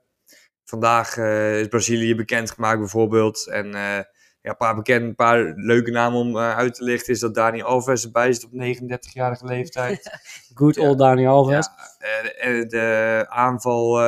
Vandaag 0.65 1.17
eh, 1.17 1.61
is 1.61 1.69
Brazilië 1.69 2.15
bekendgemaakt 2.15 2.79
bijvoorbeeld. 2.79 3.49
En 3.49 3.67
eh, 3.67 4.03
ja, 4.43 4.51
een 4.51 4.57
paar, 4.57 4.75
bekend, 4.75 5.03
een 5.03 5.15
paar 5.15 5.53
leuke 5.57 5.91
namen 5.91 6.19
om 6.19 6.39
uit 6.39 6.75
te 6.75 6.85
lichten 6.85 7.13
is 7.13 7.21
dat 7.21 7.35
Dani 7.35 7.63
Alves 7.63 8.05
erbij 8.05 8.33
zit 8.33 8.45
op 8.45 8.53
39-jarige 8.53 9.45
leeftijd. 9.45 10.11
Good 10.55 10.79
old 10.79 10.99
Dani 10.99 11.27
Alves. 11.27 11.69
Ja, 11.99 12.23
de, 12.23 12.67
de 12.67 13.27
aanval 13.29 14.01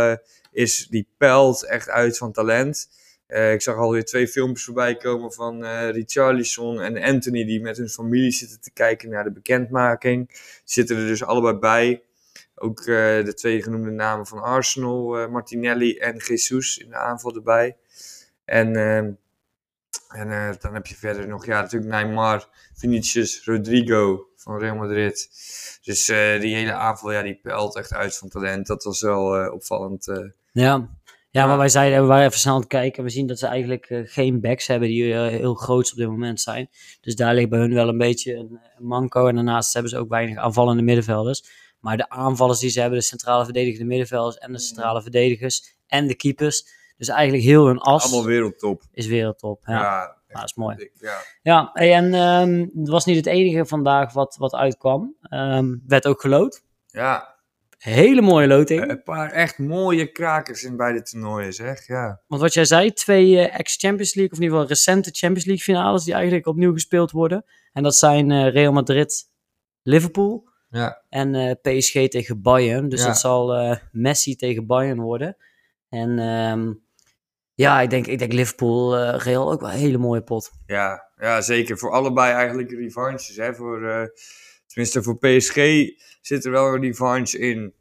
is, 0.51 0.87
die 0.87 1.09
pelt 1.17 1.67
echt 1.67 1.89
uit 1.89 2.19
van 2.19 2.33
talent. 2.33 2.89
Eh, 3.33 3.53
ik 3.53 3.63
zag 3.63 3.77
alweer 3.77 4.05
twee 4.05 4.29
filmpjes 4.29 4.65
voorbij 4.65 4.97
komen 4.97 5.33
van 5.33 5.65
eh 5.65 5.91
Richarlison 5.91 6.81
en 6.81 7.03
Anthony 7.03 7.45
die 7.45 7.61
met 7.61 7.77
hun 7.77 7.89
familie 7.89 8.31
zitten 8.31 8.61
te 8.61 8.71
kijken 8.71 9.09
naar 9.11 9.25
de 9.25 9.33
bekendmaking. 9.33 10.31
Zitten 10.65 10.97
er 10.97 11.07
dus 11.07 11.25
allebei 11.25 11.59
bij. 11.59 12.03
Ook 12.55 12.81
eh, 12.81 12.87
de 13.25 13.33
twee 13.35 13.63
genoemde 13.63 13.91
namen 13.91 14.27
van 14.27 14.43
Arsenal, 14.43 15.29
Martinelli 15.29 15.97
en 15.99 16.17
Jesus 16.17 16.79
in 16.79 16.89
de 16.89 16.97
aanval 16.97 17.35
erbij. 17.35 17.77
En, 18.45 18.77
ehm, 18.77 19.13
en 20.09 20.57
dan 20.61 20.75
heb 20.75 20.87
je 20.87 20.95
verder 20.95 21.29
nog, 21.29 21.47
ja, 21.47 21.61
natuurlijk 21.61 21.93
Neymar, 21.93 22.49
Vinicius, 22.75 23.45
Rodrigo 23.45 24.29
van 24.37 24.59
Real 24.59 24.77
Madrid. 24.77 25.29
Dus 25.83 26.05
die 26.41 26.55
hele 26.55 26.73
aanval, 26.73 27.13
ja, 27.13 27.23
die 27.23 27.41
pelt 27.43 27.77
echt 27.77 27.93
uit 27.93 28.17
van 28.17 28.29
talent. 28.29 28.67
Dat 28.67 28.85
was 28.85 29.01
wel 29.01 29.51
opvallend. 29.53 30.33
Ja. 30.53 30.89
Ja, 31.33 31.47
maar 31.47 31.59
wij 31.59 31.69
zeiden, 31.69 32.01
we 32.01 32.07
waren 32.07 32.27
even 32.27 32.39
snel 32.39 32.55
aan 32.55 32.61
het 32.61 32.69
kijken. 32.69 33.05
We 33.05 33.11
zien 33.11 33.27
dat 33.27 33.39
ze 33.39 33.47
eigenlijk 33.47 33.87
eh, 33.87 34.01
geen 34.05 34.41
backs 34.41 34.67
hebben 34.67 34.89
die 34.89 35.15
eh, 35.15 35.27
heel 35.27 35.55
groot 35.55 35.91
op 35.91 35.97
dit 35.97 36.09
moment 36.09 36.41
zijn. 36.41 36.69
Dus 37.01 37.17
daar 37.17 37.35
ligt 37.35 37.49
bij 37.49 37.59
hun 37.59 37.75
wel 37.75 37.89
een 37.89 37.99
beetje 37.99 38.35
een, 38.35 38.61
een 38.79 38.87
manco. 38.87 39.27
En 39.27 39.35
daarnaast 39.35 39.73
hebben 39.73 39.91
ze 39.91 39.99
ook 39.99 40.09
weinig 40.09 40.37
aanvallende 40.39 40.83
middenvelders. 40.83 41.45
Maar 41.81 41.97
de 41.97 42.09
aanvallers 42.09 42.59
die 42.59 42.71
ze 42.71 42.81
hebben, 42.81 42.99
de 42.99 43.05
centrale 43.05 43.45
verdedigende 43.45 43.85
middenvelders 43.87 44.39
en 44.39 44.53
de 44.53 44.59
centrale 44.59 45.03
verdedigers 45.03 45.77
en 45.87 46.07
de 46.07 46.15
keepers. 46.15 46.65
Dus 46.97 47.09
eigenlijk 47.09 47.45
heel 47.45 47.67
hun 47.67 47.79
as 47.79 48.05
Allemaal 48.05 48.25
wereldtop. 48.25 48.83
is 48.93 49.07
wereldtop. 49.07 49.63
Ja, 49.67 49.81
ja. 49.81 50.17
Dat 50.29 50.45
is 50.45 50.55
mooi. 50.55 50.77
dik, 50.77 50.93
ja. 51.01 51.19
Ja, 51.43 51.71
hey, 51.73 51.93
en 51.95 52.15
ehm, 52.15 52.67
het 52.81 52.89
was 52.89 53.05
niet 53.05 53.17
het 53.17 53.27
enige 53.27 53.67
vandaag 53.67 54.13
wat, 54.13 54.37
wat 54.37 54.55
uitkwam. 54.55 55.15
Ehm, 55.23 55.77
werd 55.87 56.07
ook 56.07 56.21
gelood. 56.21 56.63
ja, 56.87 57.32
Hele 57.83 58.21
mooie 58.21 58.47
loting. 58.47 58.89
een 58.91 59.03
paar 59.03 59.31
echt 59.31 59.59
mooie 59.59 60.13
krakers 60.13 60.63
in 60.63 60.77
beide 60.77 61.03
toernooien, 61.03 61.53
zeg. 61.53 61.87
Ja, 61.87 62.23
Want 62.27 62.41
wat 62.41 62.53
jij 62.55 62.65
zei, 62.65 62.93
twee 62.93 63.39
eh, 63.39 63.59
ex-Champions 63.59 64.15
League, 64.15 64.33
of 64.33 64.39
in 64.39 64.43
ieder 64.45 64.59
geval 64.59 64.75
recente 64.75 65.11
Champions 65.13 65.45
League 65.45 65.65
finales 65.65 66.05
die 66.05 66.15
eigenlijk 66.15 66.47
opnieuw 66.47 66.73
gespeeld 66.73 67.11
worden. 67.11 67.45
En 67.73 67.83
dat 67.83 67.97
zijn 67.97 68.31
eh, 68.31 68.53
Real 68.53 68.73
Madrid, 68.73 69.31
Liverpool 69.83 70.49
ja. 70.69 71.03
en 71.09 71.35
eh, 71.35 71.51
PSG 71.63 72.09
tegen 72.09 72.43
Bayern. 72.43 72.89
Dus 72.89 73.01
Ja. 73.01 73.07
dat 73.07 73.19
zal 73.19 73.77
Messi 73.93 74.37
tegen 74.37 74.67
Bayern 74.67 75.01
worden. 75.01 75.37
En 75.89 76.19
ehm, 76.19 76.73
ja, 77.55 77.81
ik 77.81 77.91
denk, 77.91 78.07
ik 78.07 78.19
denk 78.19 78.33
Liverpool, 78.33 78.99
Real 79.17 79.53
ook 79.53 79.61
wel 79.61 79.71
een 79.71 79.77
hele 79.77 79.99
mooie 79.99 80.23
pot. 80.23 80.51
Ja, 80.67 81.11
ja, 81.17 81.41
zeker. 81.41 81.79
Voor 81.79 81.91
allebei 81.91 82.33
eigenlijk 82.33 82.71
revanches. 82.71 83.37
Hè? 83.37 83.55
Voor, 83.55 84.11
tenminste, 84.73 85.03
voor 85.03 85.19
PSG 85.19 85.57
zit 86.21 86.45
er 86.45 86.51
wel 86.51 86.75
een 86.75 86.81
revanche 86.83 87.39
in 87.39 87.75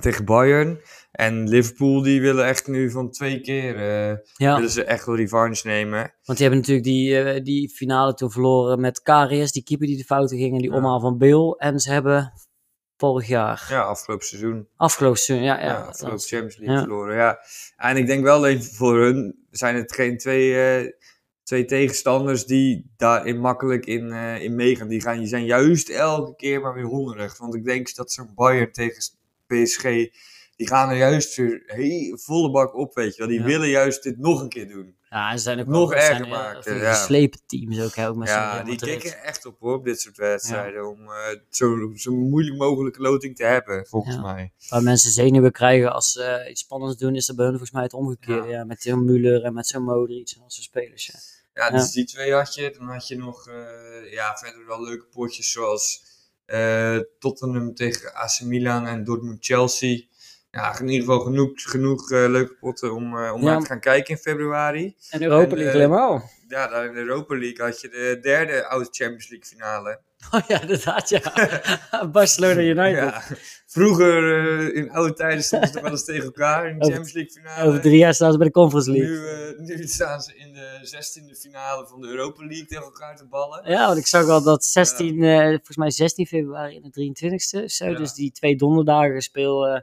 tegen 0.00 0.24
Bayern. 0.24 0.80
En 1.12 1.48
Liverpool 1.48 2.02
die 2.02 2.20
willen 2.20 2.46
echt 2.46 2.66
nu 2.66 2.90
van 2.90 3.10
twee 3.10 3.40
keer 3.40 3.76
eh, 3.76 4.16
Ja, 4.36 4.54
willen 4.54 4.70
ze 4.70 4.84
echt 4.84 5.06
wel 5.06 5.16
revanche 5.16 5.66
nemen. 5.66 5.98
want 6.24 6.38
die 6.38 6.48
hebben 6.48 6.58
natuurlijk 6.58 6.86
die, 6.86 7.18
eh, 7.22 7.44
die 7.44 7.68
finale 7.70 8.14
toen 8.14 8.30
verloren 8.30 8.80
met 8.80 9.02
Karius, 9.02 9.52
die 9.52 9.62
keeper 9.62 9.86
die 9.86 9.96
de 9.96 10.04
fouten 10.04 10.36
ging 10.38 10.52
en 10.54 10.58
die 10.60 10.70
Ja. 10.70 10.76
omhaal 10.76 11.00
van 11.00 11.18
Bale. 11.18 11.56
En 11.58 11.78
ze 11.78 11.90
hebben 11.92 12.32
vorig 12.96 13.26
jaar, 13.28 13.66
Ja, 13.70 13.80
afgelopen 13.82 14.26
seizoen. 14.26 14.68
afgelopen 14.76 15.18
seizoen, 15.18 15.46
ja, 15.46 15.58
ja, 15.60 15.66
Ja, 15.66 15.74
afgelopen 15.80 16.20
Champions 16.20 16.56
League 16.56 16.78
verloren. 16.78 17.16
Ja. 17.16 17.38
En 17.76 17.96
ik 17.96 18.06
denk 18.06 18.22
wel 18.22 18.46
even 18.46 18.74
voor 18.74 19.00
hun 19.00 19.46
zijn 19.50 19.76
het 19.76 19.92
geen 19.92 20.18
twee, 20.18 20.54
eh, 20.76 20.92
twee 21.46 21.64
tegenstanders 21.64 22.44
die 22.46 22.90
daarin 22.96 23.38
makkelijk 23.40 23.86
in, 23.86 24.12
eh, 24.12 24.42
in 24.42 24.54
meegaan. 24.54 24.88
Die, 24.88 25.00
gaan, 25.00 25.18
die 25.18 25.26
zijn 25.26 25.44
juist 25.44 25.88
elke 25.88 26.36
keer 26.36 26.60
maar 26.60 26.74
weer 26.74 26.84
hongerig. 26.84 27.38
Want 27.38 27.54
ik 27.54 27.64
denk 27.64 27.94
dat 27.94 28.12
zo'n 28.12 28.30
Bayern 28.34 28.72
tegen 28.72 29.02
PSG 29.46 29.82
die 30.56 30.66
gaan 30.66 30.90
er 30.90 30.96
juist 30.96 31.36
weer 31.36 31.62
volle 32.18 32.50
bak 32.50 32.74
op, 32.76 32.94
weet 32.94 33.12
je 33.14 33.18
wel. 33.18 33.28
Die 33.28 33.40
Ja. 33.40 33.46
willen 33.46 33.68
juist 33.68 34.02
dit 34.02 34.18
nog 34.18 34.40
een 34.40 34.48
keer 34.48 34.68
doen. 34.68 34.94
Ja, 35.10 35.30
en 35.30 35.36
ze 35.38 35.42
zijn 35.44 35.60
ook 35.60 35.66
Nog 35.66 35.92
erger 35.94 36.06
zijn, 36.16 36.24
eh, 36.24 36.30
maken, 36.30 36.76
ja. 36.78 36.94
geslepen 36.94 37.40
teams 37.46 37.80
ook, 37.80 37.94
hè, 37.94 38.08
ook 38.08 38.16
met 38.16 38.28
Ja, 38.28 38.62
die 38.62 38.76
tikken 38.76 39.22
echt 39.22 39.46
op 39.46 39.56
hoor, 39.60 39.74
op 39.74 39.84
dit 39.84 40.00
soort 40.00 40.16
wedstrijden. 40.16 40.88
Om 40.90 41.00
eh, 41.02 41.38
zo, 41.50 41.92
zo 41.94 42.12
moeilijk 42.14 42.56
mogelijke 42.56 43.00
loting 43.00 43.36
te 43.36 43.44
hebben, 43.44 43.86
volgens 43.86 44.14
Ja. 44.14 44.20
mij. 44.20 44.52
Waar 44.68 44.82
mensen 44.82 45.10
zenuwen 45.10 45.52
krijgen 45.52 45.92
als 45.92 46.12
ze 46.12 46.46
iets 46.50 46.60
spannends 46.60 46.96
doen, 46.96 47.14
is 47.14 47.26
dat 47.26 47.36
bij 47.36 47.44
hun 47.44 47.54
volgens 47.54 47.74
mij 47.74 47.82
het 47.82 47.92
omgekeerde. 47.94 48.48
Ja. 48.48 48.64
met 48.64 48.82
zo'n 48.82 49.04
Müller 49.10 49.42
en 49.44 49.54
met 49.54 49.66
zo'n 49.66 49.82
Modric 49.82 50.30
en 50.34 50.40
dat 50.42 50.52
soort 50.52 50.64
spelers. 50.66 51.34
Ja. 51.56 51.64
Ja, 51.64 51.70
dus 51.70 51.90
die 51.92 52.04
twee 52.04 52.32
had 52.32 52.54
je. 52.54 52.74
Dan 52.78 52.88
had 52.88 53.08
je 53.08 53.16
nog 53.16 53.48
eh, 53.48 54.12
ja, 54.12 54.36
verder 54.36 54.66
wel 54.66 54.82
leuke 54.84 55.06
potjes 55.06 55.52
zoals 55.52 56.02
eh, 56.46 56.98
Tottenham 57.18 57.74
tegen 57.74 58.14
AC 58.14 58.40
Milan 58.40 58.86
en 58.86 59.04
Dortmund-Chelsea. 59.04 60.00
Ja, 60.50 60.78
in 60.78 60.88
ieder 60.88 61.06
geval 61.06 61.20
genoeg, 61.24 61.50
genoeg 61.54 62.10
eh, 62.10 62.28
leuke 62.28 62.54
potten 62.54 62.94
om, 62.94 63.04
om 63.18 63.42
Ja. 63.42 63.50
naar 63.50 63.60
te 63.60 63.66
gaan 63.66 63.80
kijken 63.80 64.14
in 64.14 64.20
februari. 64.20 64.96
En 65.10 65.22
Europa 65.22 65.50
En, 65.50 65.56
League 65.56 65.72
helemaal. 65.72 66.30
Ja, 66.48 66.68
daar 66.68 66.86
in 66.86 66.92
de 66.92 66.98
Europa 66.98 67.38
League 67.38 67.64
had 67.66 67.80
je 67.80 67.88
de 67.88 68.18
derde 68.22 68.66
oude 68.66 68.88
Champions 68.90 69.28
League 69.28 69.46
finale. 69.48 70.00
Oh 70.34 70.40
ja, 70.48 70.60
inderdaad, 70.60 71.08
ja. 71.08 71.22
Barcelona 72.12 72.60
United. 72.60 72.96
Ja, 72.96 73.22
vroeger 73.66 74.38
eh, 74.38 74.76
in 74.76 74.90
oude 74.90 75.12
tijden 75.12 75.44
stonden 75.44 75.68
ze 75.68 75.80
wel 75.80 75.90
eens 75.90 76.04
tegen 76.04 76.24
elkaar 76.24 76.68
in 76.68 76.78
de 76.78 76.84
Champions 76.84 77.12
League 77.12 77.32
finale. 77.32 77.68
Over 77.68 77.80
drie 77.80 77.98
jaar 77.98 78.14
staan 78.14 78.32
ze 78.32 78.38
bij 78.38 78.46
de 78.46 78.52
Conference 78.52 78.90
League. 78.90 79.10
Nu, 79.58 79.74
eh, 79.74 79.76
nu 79.76 79.86
staan 79.86 80.20
ze 80.20 80.36
in 80.36 80.52
de 80.52 80.78
zestiende 80.82 81.34
finale 81.34 81.86
van 81.86 82.00
de 82.00 82.08
Europa 82.08 82.44
League 82.44 82.66
tegen 82.66 82.84
elkaar 82.84 83.16
te 83.16 83.26
ballen. 83.26 83.70
Ja, 83.70 83.86
want 83.86 83.98
ik 83.98 84.06
zag 84.06 84.28
al 84.28 84.42
dat 84.42 84.64
16, 84.64 85.22
eh, 85.22 85.48
volgens 85.48 85.76
mij 85.76 85.90
16 85.90 86.26
februari 86.26 86.76
en 86.76 86.82
de 86.82 86.90
23ste 86.90 87.62
of 87.62 87.70
zo. 87.70 87.86
Ja. 87.86 87.96
Dus 87.96 88.12
die 88.12 88.32
twee 88.32 88.56
donderdagen 88.56 89.22
speel, 89.22 89.82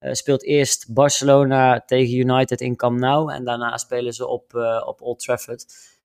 speelt 0.00 0.44
eerst 0.44 0.92
Barcelona 0.92 1.80
tegen 1.80 2.18
United 2.18 2.60
in 2.60 2.76
Camp 2.76 2.98
Nou. 2.98 3.32
En 3.32 3.44
daarna 3.44 3.76
spelen 3.76 4.12
ze 4.12 4.26
op, 4.26 4.54
op 4.86 5.02
Old 5.02 5.18
Trafford. 5.18 5.64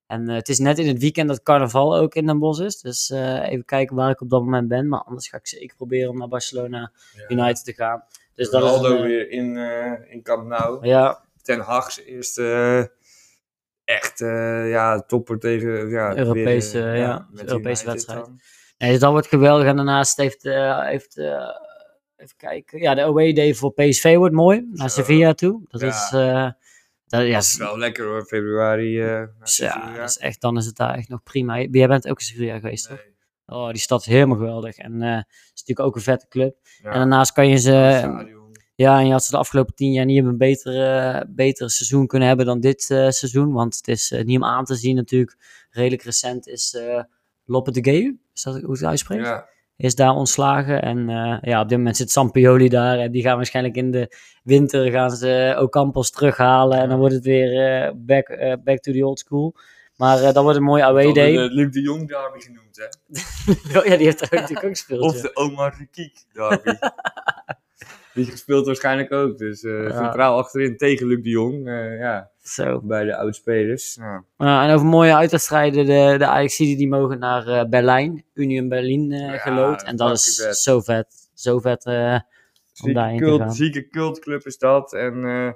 En 0.09 0.29
eh, 0.29 0.35
het 0.35 0.49
is 0.49 0.59
net 0.59 0.79
in 0.79 0.87
het 0.87 0.99
weekend 0.99 1.27
dat 1.27 1.43
carnaval 1.43 1.97
ook 1.97 2.15
in 2.15 2.25
Den 2.25 2.39
Bosch 2.39 2.61
is. 2.61 2.81
Dus 2.81 3.09
eh, 3.09 3.49
even 3.49 3.65
kijken 3.65 3.95
waar 3.95 4.09
ik 4.09 4.21
op 4.21 4.29
dat 4.29 4.43
moment 4.43 4.67
ben. 4.67 4.87
Maar 4.87 5.01
anders 5.03 5.27
ga 5.27 5.37
ik 5.37 5.47
zeker 5.47 5.75
proberen 5.75 6.09
om 6.09 6.17
naar 6.17 6.27
Barcelona 6.27 6.91
United 7.27 7.63
te 7.63 7.73
gaan. 7.73 8.03
Dus 8.35 8.49
dat 8.49 8.63
is 8.63 8.89
een, 8.89 8.95
eh, 8.97 9.01
weer 9.01 9.29
in, 9.29 9.57
in 10.09 10.21
Camp 10.23 10.47
Nou. 10.47 10.87
ja, 10.87 11.23
Ten 11.41 11.59
Hag's 11.59 11.99
eerste 11.99 12.91
echt 13.83 14.19
ja, 14.69 15.01
topper 15.01 15.39
tegen 15.39 15.89
ja, 15.89 16.17
Europese, 16.17 16.81
weer, 16.81 16.95
ja, 16.95 17.27
Europese 17.35 17.85
wedstrijd. 17.85 18.25
dan. 18.25 18.39
Nee, 18.77 18.91
dus 18.91 18.99
dat 18.99 19.11
wordt 19.11 19.27
geweldig. 19.27 19.67
En 19.67 19.75
daarnaast 19.75 20.17
heeft, 20.17 20.43
heeft 20.83 21.17
even 22.17 22.37
kijken. 22.37 22.79
Ja, 22.79 22.95
de 22.95 23.01
away 23.01 23.33
day 23.33 23.53
voor 23.53 23.73
PSV 23.73 24.15
wordt 24.15 24.35
mooi. 24.35 24.69
Naar. 24.71 24.89
Sevilla 24.89 25.33
toe. 25.33 25.61
Dat 25.67 25.81
Ja. 25.81 25.87
is, 25.87 26.11
dat, 27.09 27.25
ja, 27.27 27.33
Dat 27.33 27.43
is 27.43 27.57
wel 27.57 27.77
lekker 27.77 28.05
hoor, 28.05 28.25
februari. 28.25 28.97
naar 28.97 29.29
ja, 29.41 29.95
dat 29.95 30.09
is 30.09 30.17
echt, 30.17 30.41
dan 30.41 30.57
is 30.57 30.65
het 30.65 30.75
daar 30.75 30.95
echt 30.95 31.09
nog 31.09 31.23
prima. 31.23 31.59
Jij 31.59 31.87
bent 31.87 32.07
ook 32.07 32.19
in 32.19 32.25
Sevilla 32.25 32.59
geweest, 32.59 32.87
toch? 32.87 33.07
Oh, 33.49 33.69
die 33.69 33.79
stad 33.79 33.99
is 33.99 34.05
helemaal 34.05 34.37
geweldig. 34.37 34.77
En 34.77 35.01
eh, 35.01 35.15
het 35.15 35.25
is 35.53 35.59
natuurlijk 35.59 35.87
ook 35.87 35.95
een 35.95 36.01
vette 36.01 36.27
club. 36.27 36.55
ja, 36.83 36.91
En 36.91 36.97
daarnaast 36.99 37.31
kan 37.31 37.47
je 37.47 37.57
ze... 37.57 38.37
Ja, 38.75 38.99
en 38.99 39.05
je 39.05 39.11
had 39.11 39.23
ze 39.23 39.31
de 39.31 39.37
afgelopen 39.37 39.75
tien 39.75 39.91
jaar 39.91 40.05
niet 40.05 40.23
een 40.23 40.37
beter, 40.37 40.81
eh, 40.81 41.21
beter 41.29 41.69
seizoen 41.69 42.07
kunnen 42.07 42.27
hebben 42.27 42.45
dan 42.45 42.59
dit 42.59 42.89
eh, 42.89 43.09
seizoen. 43.09 43.51
Want 43.51 43.75
het 43.75 43.87
is 43.87 44.13
niet 44.23 44.37
om 44.37 44.43
aan 44.43 44.65
te 44.65 44.75
zien 44.75 44.95
natuurlijk. 44.95 45.37
Redelijk 45.69 46.03
recent 46.03 46.47
is 46.47 46.77
Loppe 47.45 47.71
de 47.71 47.83
Geu, 47.83 48.13
is 48.33 48.41
dat 48.41 48.61
hoe 48.61 48.71
het 48.71 48.83
uitspreekt? 48.83 49.25
Ja, 49.25 49.49
is 49.79 49.95
daar 49.95 50.15
ontslagen. 50.15 50.81
En 50.81 51.09
eh, 51.09 51.37
ja, 51.41 51.61
op 51.61 51.69
dit 51.69 51.77
moment 51.77 51.97
zit 51.97 52.11
Sampioli 52.11 52.69
daar. 52.69 52.99
En 52.99 53.11
die 53.11 53.21
gaan 53.21 53.35
waarschijnlijk 53.35 53.75
in 53.75 53.91
de 53.91 54.15
winter 54.43 54.91
gaan 54.91 55.11
ze 55.11 55.55
Ocampos 55.59 56.11
terughalen. 56.11 56.79
En 56.79 56.89
dan 56.89 56.99
wordt 56.99 57.13
het 57.13 57.23
weer 57.23 57.83
eh, 57.83 57.91
back, 57.95 58.29
eh, 58.29 58.53
back 58.63 58.79
to 58.79 58.91
the 58.91 59.05
old 59.05 59.19
school. 59.19 59.55
Maar 59.95 60.17
eh, 60.17 60.33
dat 60.33 60.43
wordt 60.43 60.57
een 60.57 60.63
mooie 60.63 60.83
away 60.83 61.13
day. 61.13 61.31
de 61.31 61.49
Luc 61.51 61.71
de 61.71 61.81
Jong 61.81 62.07
derby 62.07 62.39
genoemd 62.39 62.77
hè. 62.77 62.87
Oh 63.79 63.85
ja, 63.85 63.95
die 63.95 64.05
heeft 64.05 64.21
er 64.21 64.25
ook 64.25 64.39
natuurlijk 64.39 64.65
ook 64.65 64.71
gespeeld. 64.71 65.01
Of 65.01 65.15
ja. 65.15 65.21
de 65.21 65.35
Omar 65.35 65.75
Rekiek 65.77 66.25
derby. 66.33 66.71
Die 68.23 68.31
gespeeld 68.31 68.65
waarschijnlijk 68.65 69.11
ook. 69.11 69.37
Dus 69.37 69.63
eh, 69.63 69.83
Ja. 69.83 70.03
centraal 70.03 70.37
achterin 70.37 70.77
tegen 70.77 71.07
Luc 71.07 71.23
de 71.23 71.29
Jong. 71.29 71.67
eh, 71.67 71.99
ja, 71.99 72.31
Zo. 72.41 72.81
bij 72.83 73.03
de 73.03 73.15
oudspelers. 73.17 73.95
Ja. 74.37 74.67
En 74.67 74.73
over 74.73 74.85
mooie 74.87 75.15
uitwedstrijden, 75.15 75.85
de, 75.85 76.15
de 76.17 76.25
ajax 76.25 76.57
die 76.57 76.87
mogen 76.87 77.19
naar 77.19 77.47
eh, 77.47 77.69
Berlijn, 77.69 78.25
Union 78.33 78.69
Berlin 78.69 79.11
eh 79.11 79.19
Ja, 79.19 79.37
gelood. 79.37 79.83
En 79.83 79.95
dat 79.95 80.15
is 80.15 80.41
vet. 80.43 80.57
zo 80.57 80.79
vet. 80.81 81.29
Zo 81.33 81.59
vet 81.59 81.85
eh, 81.85 82.13
om 82.13 82.19
Zieke, 82.73 82.93
daarheen 82.93 83.17
te 83.17 83.23
cult, 83.23 83.39
gaan. 83.39 83.53
zieke 83.53 83.87
cultclub 83.87 84.45
is 84.45 84.57
dat. 84.57 84.93
En 84.93 85.23
eh, 85.25 85.51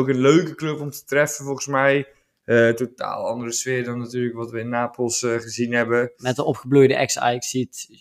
ook 0.00 0.08
een 0.08 0.20
leuke 0.20 0.54
club 0.54 0.80
om 0.80 0.90
te 0.90 1.04
treffen, 1.04 1.44
volgens 1.44 1.66
mij. 1.66 2.06
Eh, 2.44 2.68
totaal 2.68 3.26
andere 3.26 3.52
sfeer 3.52 3.84
dan 3.84 3.98
natuurlijk 3.98 4.34
wat 4.34 4.50
we 4.50 4.58
in 4.60 4.68
Napels 4.68 5.22
eh, 5.22 5.32
gezien 5.34 5.72
hebben. 5.72 6.12
Met 6.16 6.36
de 6.36 6.44
opgebloeide 6.44 6.94
ex-ajax 6.94 7.50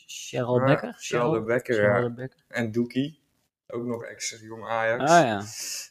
Cheryl 0.05 0.59
Ja, 0.59 0.65
Becker. 0.65 0.95
Cheryl 0.97 1.43
Becker, 1.43 1.75
Cheryl 1.75 2.01
ja. 2.01 2.09
Becker. 2.13 2.39
En 2.47 2.71
Doekie. 2.71 3.19
Ook 3.67 3.85
nog 3.85 4.03
ex-jong 4.03 4.65
Ajax. 4.65 5.03
Ah 5.11 5.25
ja. 5.25 5.43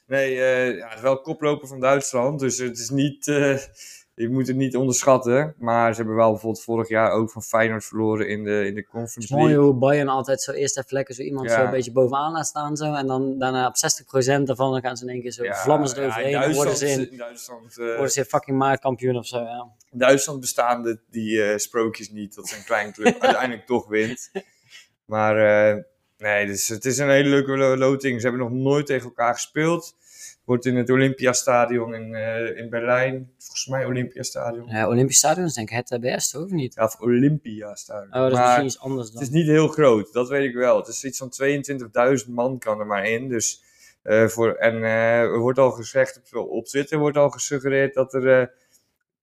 Nee, 0.06 0.40
eh, 0.40 0.76
ja, 0.76 0.84
het 0.86 0.94
is 0.96 1.00
wel 1.02 1.20
koploper 1.20 1.68
van 1.68 1.80
Duitsland. 1.80 2.40
Dus 2.40 2.58
het 2.58 2.78
is 2.78 2.90
niet... 2.90 3.28
eh, 3.28 3.58
je 4.14 4.28
moet 4.28 4.46
het 4.46 4.56
niet 4.56 4.76
onderschatten. 4.76 5.54
Maar 5.58 5.90
ze 5.90 5.96
hebben 5.98 6.16
wel 6.16 6.30
bijvoorbeeld 6.30 6.64
vorig 6.64 6.88
jaar 6.88 7.10
ook 7.10 7.30
van 7.30 7.42
Feyenoord 7.42 7.84
verloren 7.84 8.28
in 8.28 8.44
de, 8.44 8.66
in 8.66 8.74
de 8.74 8.80
Het 8.80 8.88
Conference 8.88 9.34
is 9.34 9.40
mooi 9.40 9.54
hoe 9.56 9.74
Bayern 9.74 10.08
altijd 10.08 10.42
zo 10.42 10.52
eerst 10.52 10.78
even 10.78 10.94
lekker 10.94 11.14
zo 11.14 11.22
iemand 11.22 11.48
Ja. 11.48 11.56
zo 11.58 11.64
een 11.64 11.70
beetje 11.70 11.92
bovenaan 11.92 12.32
laat 12.32 12.46
staan. 12.46 12.76
Zo, 12.76 12.92
en 12.94 13.06
dan 13.06 13.38
daarna 13.38 13.66
op 13.66 13.74
60% 13.74 14.42
daarvan 14.42 14.72
dan 14.72 14.80
gaan 14.80 14.96
ze 14.96 15.04
in 15.04 15.10
één 15.10 15.20
keer 15.22 15.30
zo 15.32 15.44
Ja, 15.44 15.54
vlammen 15.54 15.88
ze 15.88 16.00
eroverheen. 16.00 16.30
in 16.32 16.42
en 16.42 16.54
worden 16.54 16.76
ze 16.76 16.84
Duitsland, 16.84 17.06
in, 17.06 17.12
in 17.12 17.18
Duitsland, 17.18 17.78
eh, 17.78 17.86
worden 17.86 18.10
ze 18.10 18.24
fucking 18.24 18.58
maatkampioen 18.58 19.16
of 19.16 19.26
zo. 19.26 19.38
Ja. 19.40 19.72
In 19.90 19.98
Duitsland 19.98 20.40
bestaan 20.40 20.82
de, 20.82 21.00
die 21.10 21.42
eh, 21.42 21.56
sprookjes 21.58 22.10
niet 22.10 22.34
dat 22.34 22.50
een 22.58 22.64
klein 22.64 22.92
club 22.92 23.18
uiteindelijk 23.22 23.66
toch 23.66 23.86
wint. 23.88 24.30
Maar 25.04 25.36
eh, 25.76 25.82
nee, 26.18 26.46
dus 26.46 26.68
het 26.68 26.84
is 26.84 26.98
een 26.98 27.10
hele 27.10 27.28
leuke 27.28 27.56
lo- 27.56 27.76
loting. 27.76 28.20
Ze 28.20 28.28
hebben 28.28 28.46
nog 28.50 28.58
nooit 28.62 28.86
tegen 28.86 29.04
elkaar 29.04 29.34
gespeeld. 29.34 29.96
Wordt 30.44 30.64
in 30.66 30.76
het 30.76 30.90
Olympiastadion 30.90 31.94
in, 31.94 32.14
eh, 32.14 32.56
in 32.58 32.70
Berlijn. 32.70 33.30
Volgens 33.38 33.66
mij 33.66 33.84
Olympiastadion. 33.84 34.68
Ja, 34.68 34.88
Olympisch 34.88 35.16
Stadion 35.18 35.46
is 35.46 35.54
denk 35.54 35.70
ik 35.70 35.84
het 35.88 36.00
BS 36.00 36.30
toch, 36.30 36.44
of 36.44 36.50
niet? 36.50 36.74
Ja, 36.74 36.84
of 36.84 37.00
Olympiastadion. 37.00 38.12
Oh, 38.14 38.20
dat 38.20 38.30
is 38.30 38.36
maar 38.36 38.44
misschien 38.46 38.66
iets 38.66 38.78
anders 38.80 39.10
dan. 39.10 39.20
het 39.22 39.28
is 39.28 39.34
niet 39.34 39.46
heel 39.46 39.68
groot, 39.68 40.12
dat 40.12 40.28
weet 40.28 40.48
ik 40.48 40.54
wel. 40.54 40.76
Het 40.76 40.86
is 40.88 41.04
iets 41.04 41.18
van 41.18 41.30
22.000 41.30 42.28
man 42.34 42.58
kan 42.58 42.80
er 42.80 42.86
maar 42.86 43.04
in. 43.06 43.28
Dus, 43.28 43.62
eh, 44.02 44.26
voor, 44.26 44.54
en 44.54 44.74
eh, 44.84 45.20
er 45.20 45.38
wordt 45.38 45.58
al 45.58 45.70
gezegd, 45.70 46.20
op, 46.34 46.48
op 46.50 46.66
Twitter 46.66 46.98
wordt 46.98 47.16
al 47.16 47.30
gesuggereerd 47.30 47.94
dat 47.94 48.14
er 48.14 48.40
eh, 48.40 48.46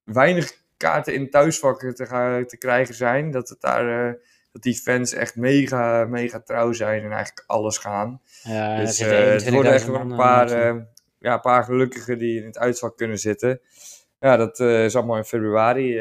weinig 0.04 0.52
kaarten 0.78 1.14
in 1.14 1.30
thuisvakken 1.30 1.96
te, 1.96 2.06
ga- 2.06 2.46
te 2.46 2.58
krijgen 2.58 2.96
zijn. 2.96 3.32
Dat, 3.32 3.50
het 3.50 3.62
daar, 3.62 4.08
eh, 4.10 4.14
dat 4.54 4.62
die 4.62 4.76
fans 4.76 5.14
echt 5.14 5.36
mega, 5.36 6.06
mega 6.06 6.40
trouw 6.40 6.74
zijn 6.74 7.04
en 7.04 7.12
eigenlijk 7.12 7.44
alles 7.48 7.78
gaan. 7.78 8.22
ja, 8.44 8.78
er 8.78 8.86
Dus 8.86 8.96
zitten 8.96 9.26
eh, 9.26 9.34
het 9.34 9.50
worden 9.50 9.74
echt 9.74 9.86
21.000 9.86 9.92
wel 9.92 10.02
een 10.02 10.16
paar, 10.16 10.52
eh, 10.52 10.82
ja, 11.20 11.34
een 11.34 11.42
paar 11.42 11.64
gelukkigen 11.64 12.18
die 12.18 12.40
in 12.40 12.46
het 12.46 12.58
uitvak 12.58 12.98
kunnen 12.98 13.18
zitten. 13.18 13.62
Ja, 14.20 14.38
dat 14.38 14.60
eh, 14.60 14.86
is 14.86 14.96
allemaal 14.96 15.18
in 15.18 15.24
februari. 15.24 16.00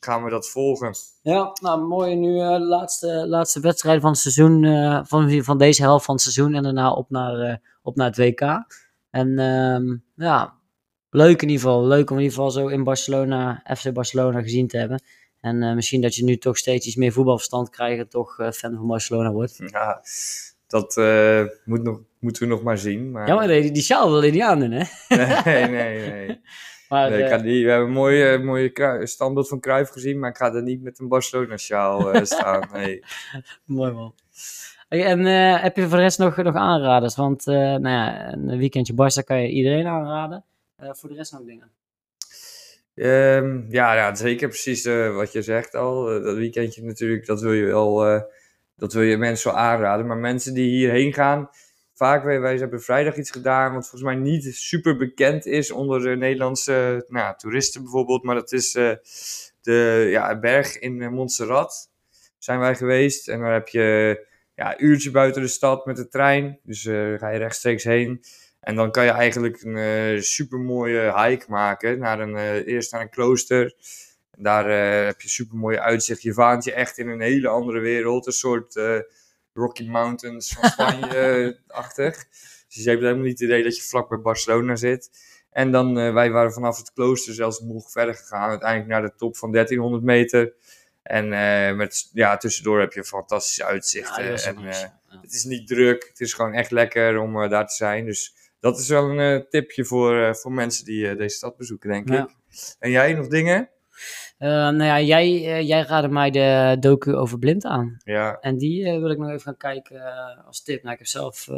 gaan 0.00 0.24
we 0.24 0.30
dat 0.30 0.48
volgen. 0.48 0.94
Ja, 1.22 1.52
nou 1.60 1.86
mooi. 1.86 2.14
Nu 2.14 2.38
de 2.38 2.60
laatste, 2.60 3.26
laatste 3.26 3.60
wedstrijd 3.60 4.00
van 4.00 4.10
het 4.10 4.18
seizoen, 4.18 4.62
van, 5.06 5.42
van 5.44 5.58
deze 5.58 5.82
helft 5.82 6.04
van 6.04 6.14
het 6.14 6.22
seizoen. 6.22 6.54
En 6.54 6.62
daarna 6.62 6.92
op 6.92 7.10
naar, 7.10 7.60
op 7.82 7.96
naar 7.96 8.06
het 8.06 8.16
WK. 8.16 8.40
En 9.10 9.38
ehm, 9.38 9.96
ja, 10.14 10.54
leuk 11.10 11.42
in 11.42 11.48
ieder 11.48 11.64
geval. 11.64 11.86
Leuk 11.86 12.10
om 12.10 12.16
in 12.16 12.22
ieder 12.22 12.36
geval 12.36 12.50
zo 12.50 12.66
in 12.66 12.84
Barcelona, 12.84 13.62
FC 13.76 13.92
Barcelona 13.92 14.40
gezien 14.40 14.68
te 14.68 14.78
hebben. 14.78 15.02
En 15.44 15.62
eh, 15.62 15.74
misschien 15.74 16.00
dat 16.00 16.14
je 16.14 16.24
nu 16.24 16.36
toch 16.36 16.56
steeds 16.56 16.86
iets 16.86 16.96
meer 16.96 17.12
voetbalverstand 17.12 17.70
krijgt 17.70 17.98
en 17.98 18.08
toch 18.08 18.38
eh, 18.38 18.50
fan 18.50 18.74
van 18.74 18.86
Barcelona 18.86 19.32
wordt. 19.32 19.56
Ja, 19.66 20.02
dat 20.66 20.96
eh, 20.96 21.44
moet 21.64 21.82
nog, 21.82 22.00
moeten 22.18 22.42
we 22.42 22.48
nog 22.48 22.62
maar 22.62 22.78
zien. 22.78 23.10
Maar... 23.10 23.26
Ja, 23.28 23.34
maar 23.34 23.46
die, 23.46 23.70
die 23.70 23.82
sjaal 23.82 24.10
wil 24.10 24.22
je 24.22 24.32
niet 24.32 24.42
aandoen, 24.42 24.70
hè? 24.70 24.84
Nee, 25.44 25.66
nee, 25.68 26.10
nee. 26.10 26.40
Maar, 26.88 27.10
nee 27.10 27.22
ik 27.22 27.28
ga 27.28 27.36
niet, 27.36 27.64
we 27.64 27.70
hebben 27.70 27.88
een 27.88 27.94
mooie, 27.94 28.38
mooie 28.38 29.00
standbeeld 29.06 29.48
van 29.48 29.60
Cruijff 29.60 29.90
gezien, 29.90 30.18
maar 30.18 30.30
ik 30.30 30.36
ga 30.36 30.54
er 30.54 30.62
niet 30.62 30.82
met 30.82 30.98
een 30.98 31.08
Barcelona-sjaal 31.08 32.14
staan. 32.26 32.68
Nee. 32.72 33.04
Mooi 33.64 33.92
man. 33.92 34.14
En 34.88 35.24
heb 35.60 35.76
je 35.76 35.88
voor 35.88 35.96
de 35.96 36.02
rest 36.02 36.18
nog, 36.18 36.36
nog 36.36 36.54
aanraders? 36.54 37.16
Want 37.16 37.46
nou 37.46 37.88
ja, 37.88 38.32
een 38.32 38.58
weekendje 38.58 38.92
Barça 38.92 39.24
kan 39.24 39.42
je 39.42 39.48
iedereen 39.48 39.86
aanraden. 39.86 40.44
Voor 40.76 41.08
de 41.08 41.14
rest 41.14 41.32
nog 41.32 41.44
dingen. 41.44 41.70
Ehm, 42.94 43.62
ja, 43.68 43.94
ja, 43.94 44.14
zeker 44.14 44.48
precies 44.48 44.84
eh, 44.84 45.14
wat 45.14 45.32
je 45.32 45.42
zegt 45.42 45.74
al. 45.74 46.10
Eh, 46.10 46.22
dat 46.22 46.36
weekendje 46.36 46.82
natuurlijk, 46.84 47.26
dat 47.26 47.40
wil 47.40 47.52
je 47.52 47.64
wel, 47.64 48.06
eh, 48.06 48.22
dat 48.76 48.92
wil 48.92 49.02
je 49.02 49.16
mensen 49.16 49.50
wel 49.50 49.60
aanraden. 49.60 50.06
Maar 50.06 50.16
mensen 50.16 50.54
die 50.54 50.70
hierheen 50.70 51.12
gaan, 51.12 51.50
vaak, 51.94 52.24
wij, 52.24 52.40
wij 52.40 52.56
hebben 52.56 52.82
vrijdag 52.82 53.16
iets 53.16 53.30
gedaan 53.30 53.74
wat 53.74 53.88
volgens 53.88 54.02
mij 54.02 54.14
niet 54.14 54.54
super 54.54 54.96
bekend 54.96 55.46
is 55.46 55.70
onder 55.70 56.02
de 56.02 56.16
Nederlandse 56.16 57.04
nou, 57.08 57.34
toeristen 57.36 57.82
bijvoorbeeld. 57.82 58.22
Maar 58.22 58.34
dat 58.34 58.52
is 58.52 58.72
de 59.60 60.06
ja, 60.10 60.38
berg 60.38 60.78
in 60.78 61.12
Montserrat 61.12 61.92
zijn 62.38 62.58
wij 62.58 62.74
geweest. 62.74 63.28
En 63.28 63.40
daar 63.40 63.52
heb 63.52 63.68
je 63.68 64.18
ja, 64.54 64.80
uurtje 64.80 65.10
buiten 65.10 65.42
de 65.42 65.48
stad 65.48 65.86
met 65.86 65.96
de 65.96 66.08
trein. 66.08 66.58
Dus 66.62 66.84
uh, 66.84 67.18
ga 67.18 67.28
je 67.28 67.38
rechtstreeks 67.38 67.84
heen. 67.84 68.20
En 68.64 68.74
dan 68.74 68.90
kan 68.90 69.04
je 69.04 69.10
eigenlijk 69.10 69.62
een 69.62 69.76
uh, 69.76 70.20
super 70.20 70.58
mooie 70.58 71.22
hike 71.22 71.44
maken. 71.48 71.98
Naar 71.98 72.20
een, 72.20 72.34
uh, 72.34 72.66
eerst 72.66 72.92
naar 72.92 73.00
een 73.00 73.10
klooster. 73.10 73.74
Daar 74.36 74.68
heb 75.04 75.20
je 75.20 75.28
super 75.28 75.56
mooie 75.56 75.80
uitzicht. 75.80 76.22
Je 76.22 76.32
vaant 76.32 76.64
je 76.64 76.72
echt 76.72 76.98
in 76.98 77.08
een 77.08 77.20
hele 77.20 77.48
andere 77.48 77.78
wereld. 77.78 78.26
Een 78.26 78.32
soort 78.32 78.80
Rocky 79.52 79.88
Mountains 79.88 80.52
van 80.52 80.70
Spanje-achtig. 80.70 82.16
dus 82.68 82.84
je 82.84 82.90
hebt 82.90 83.02
helemaal 83.02 83.24
niet 83.24 83.38
het 83.38 83.48
idee 83.48 83.62
dat 83.62 83.76
je 83.76 83.82
vlak 83.82 84.08
bij 84.08 84.18
Barcelona 84.18 84.76
zit. 84.76 85.10
En 85.50 85.70
dan, 85.70 85.94
wij 85.94 86.30
waren 86.30 86.52
vanaf 86.52 86.78
het 86.78 86.92
klooster 86.92 87.34
zelfs 87.34 87.60
nog 87.60 87.90
verder 87.90 88.14
gegaan. 88.14 88.48
Uiteindelijk 88.48 88.90
naar 88.90 89.02
de 89.02 89.14
top 89.16 89.36
van 89.36 89.52
1300 89.52 90.04
meter. 90.04 90.52
En 91.02 91.28
met, 91.76 92.10
ja, 92.12 92.36
tussendoor 92.36 92.80
heb 92.80 92.92
je 92.92 93.04
fantastische 93.04 93.64
uitzichten. 93.64 94.24
Ja, 94.24 94.42
en, 94.42 94.56
Het 95.20 95.32
is 95.32 95.44
niet 95.44 95.66
druk. 95.66 96.06
Het 96.08 96.20
is 96.20 96.32
gewoon 96.32 96.52
echt 96.52 96.70
lekker 96.70 97.18
om 97.18 97.48
daar 97.48 97.66
te 97.66 97.74
zijn. 97.74 98.04
Dus 98.04 98.34
dat 98.64 98.78
is 98.78 98.88
wel 98.88 99.10
een 99.10 99.46
tipje 99.48 99.84
voor, 99.84 100.36
voor 100.36 100.52
mensen 100.52 100.84
die 100.84 101.16
deze 101.16 101.36
stad 101.36 101.56
bezoeken, 101.56 101.90
denk 101.90 102.10
ik. 102.10 102.36
En 102.78 102.90
jij 102.90 103.12
nog 103.12 103.28
dingen? 103.28 103.68
nou 104.38 104.84
ja, 104.84 105.00
jij, 105.00 105.64
jij 105.64 105.82
raadde 105.82 106.08
mij 106.08 106.30
de 106.30 106.76
docu 106.80 107.14
over 107.14 107.38
blind 107.38 107.64
aan. 107.64 107.96
Ja. 108.04 108.38
En 108.40 108.58
die 108.58 108.84
wil 108.84 109.10
ik 109.10 109.18
nog 109.18 109.28
even 109.28 109.40
gaan 109.40 109.56
kijken 109.56 110.02
als 110.46 110.62
tip. 110.62 110.82
Nou, 110.82 110.92
ik 110.92 110.98
heb 110.98 111.08
zelf 111.08 111.48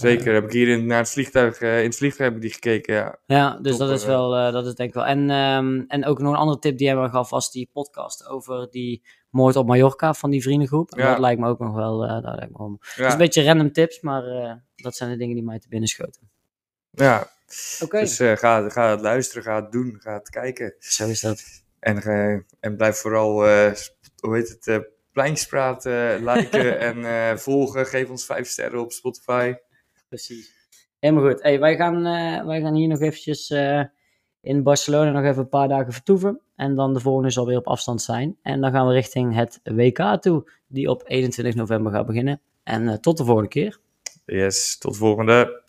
Zeker, 0.00 0.34
heb 0.34 0.44
ik 0.44 0.52
hier 0.52 0.68
in, 0.68 0.86
naar 0.86 0.98
het 0.98 1.10
vliegtuig, 1.10 1.60
uh, 1.60 1.78
in 1.78 1.84
het 1.84 1.96
vliegtuig 1.96 2.28
heb 2.28 2.36
ik 2.36 2.42
die 2.42 2.52
gekeken, 2.52 2.94
ja. 2.94 3.18
Ja, 3.26 3.58
dus 3.62 3.76
dat 3.76 3.90
is 3.90 4.04
wel, 4.04 4.36
uh, 4.36 4.52
dat 4.52 4.66
is 4.66 4.74
denk 4.74 4.88
ik 4.88 4.94
wel. 4.94 5.04
En, 5.04 5.30
um, 5.30 5.84
en 5.88 6.04
ook 6.04 6.18
nog 6.18 6.32
een 6.32 6.38
andere 6.38 6.58
tip 6.58 6.78
die 6.78 6.88
hij 6.88 6.96
me 6.96 7.08
gaf 7.08 7.30
was 7.30 7.50
die 7.50 7.70
podcast 7.72 8.26
over 8.26 8.70
die 8.70 9.02
moord 9.30 9.56
op 9.56 9.66
Mallorca 9.66 10.14
van 10.14 10.30
die 10.30 10.42
vriendengroep. 10.42 10.90
En 10.90 11.02
ja. 11.02 11.10
dat 11.10 11.18
lijkt 11.18 11.40
me 11.40 11.48
ook 11.48 11.58
nog 11.58 11.74
wel, 11.74 12.04
uh, 12.04 12.10
dat 12.10 12.34
lijkt 12.36 12.50
me 12.50 12.58
wel. 12.58 12.78
Ja. 12.96 13.06
is 13.06 13.12
een 13.12 13.18
beetje 13.18 13.44
random 13.44 13.72
tips, 13.72 14.00
maar 14.00 14.22
dat 14.76 14.96
zijn 14.96 15.10
de 15.10 15.16
dingen 15.16 15.34
die 15.34 15.44
mij 15.44 15.58
te 15.58 15.68
binnen 15.68 15.88
schoten. 15.88 16.30
Ja, 16.90 17.30
okay. 17.80 18.00
dus 18.00 18.16
ga, 18.16 18.68
ga 18.70 18.90
het 18.90 19.00
luisteren, 19.00 19.42
ga 19.42 19.62
het 19.62 19.72
doen, 19.72 19.96
ga 19.98 20.12
het 20.14 20.30
kijken. 20.30 20.74
Zo 20.78 21.06
is 21.06 21.20
dat. 21.20 21.42
En, 21.78 22.02
en 22.60 22.76
blijf 22.76 22.96
vooral, 22.96 23.32
hoe 24.20 24.36
heet 24.36 24.58
het, 24.60 24.88
Pleinspraat 25.12 25.84
liken 26.30 26.78
en 26.78 27.38
volgen. 27.38 27.86
Geef 27.86 28.10
ons 28.10 28.24
vijf 28.24 28.48
sterren 28.48 28.80
op 28.80 28.92
Spotify 28.92 29.54
precies. 30.10 30.52
Helemaal 30.98 31.30
goed. 31.30 31.42
Hey, 31.42 31.60
wij, 31.60 31.76
gaan, 31.76 31.96
uh, 31.96 32.44
wij 32.46 32.60
gaan 32.60 32.74
hier 32.74 32.88
nog 32.88 33.00
eventjes 33.00 33.50
uh, 33.50 33.82
in 34.40 34.62
Barcelona 34.62 35.10
nog 35.10 35.24
even 35.24 35.42
een 35.42 35.48
paar 35.48 35.68
dagen 35.68 35.92
vertoeven. 35.92 36.40
En 36.60 36.74
dan 36.74 36.94
de 36.94 37.00
volgende 37.00 37.30
zal 37.30 37.46
weer 37.46 37.56
op 37.56 37.66
afstand 37.66 38.02
zijn. 38.02 38.36
En 38.42 38.60
dan 38.60 38.70
gaan 38.70 38.86
we 38.86 38.92
richting 38.92 39.34
het 39.34 39.60
WK 39.62 40.18
toe, 40.20 40.50
die 40.66 40.90
op 40.90 41.02
21 41.06 41.54
november 41.54 41.92
gaat 41.92 42.06
beginnen. 42.06 42.40
En 42.62 42.82
uh, 42.82 42.92
tot 42.94 43.16
de 43.16 43.24
volgende 43.24 43.48
keer. 43.48 43.78
Yes, 44.24 44.78
tot 44.78 44.92
de 44.92 44.98
volgende. 44.98 45.62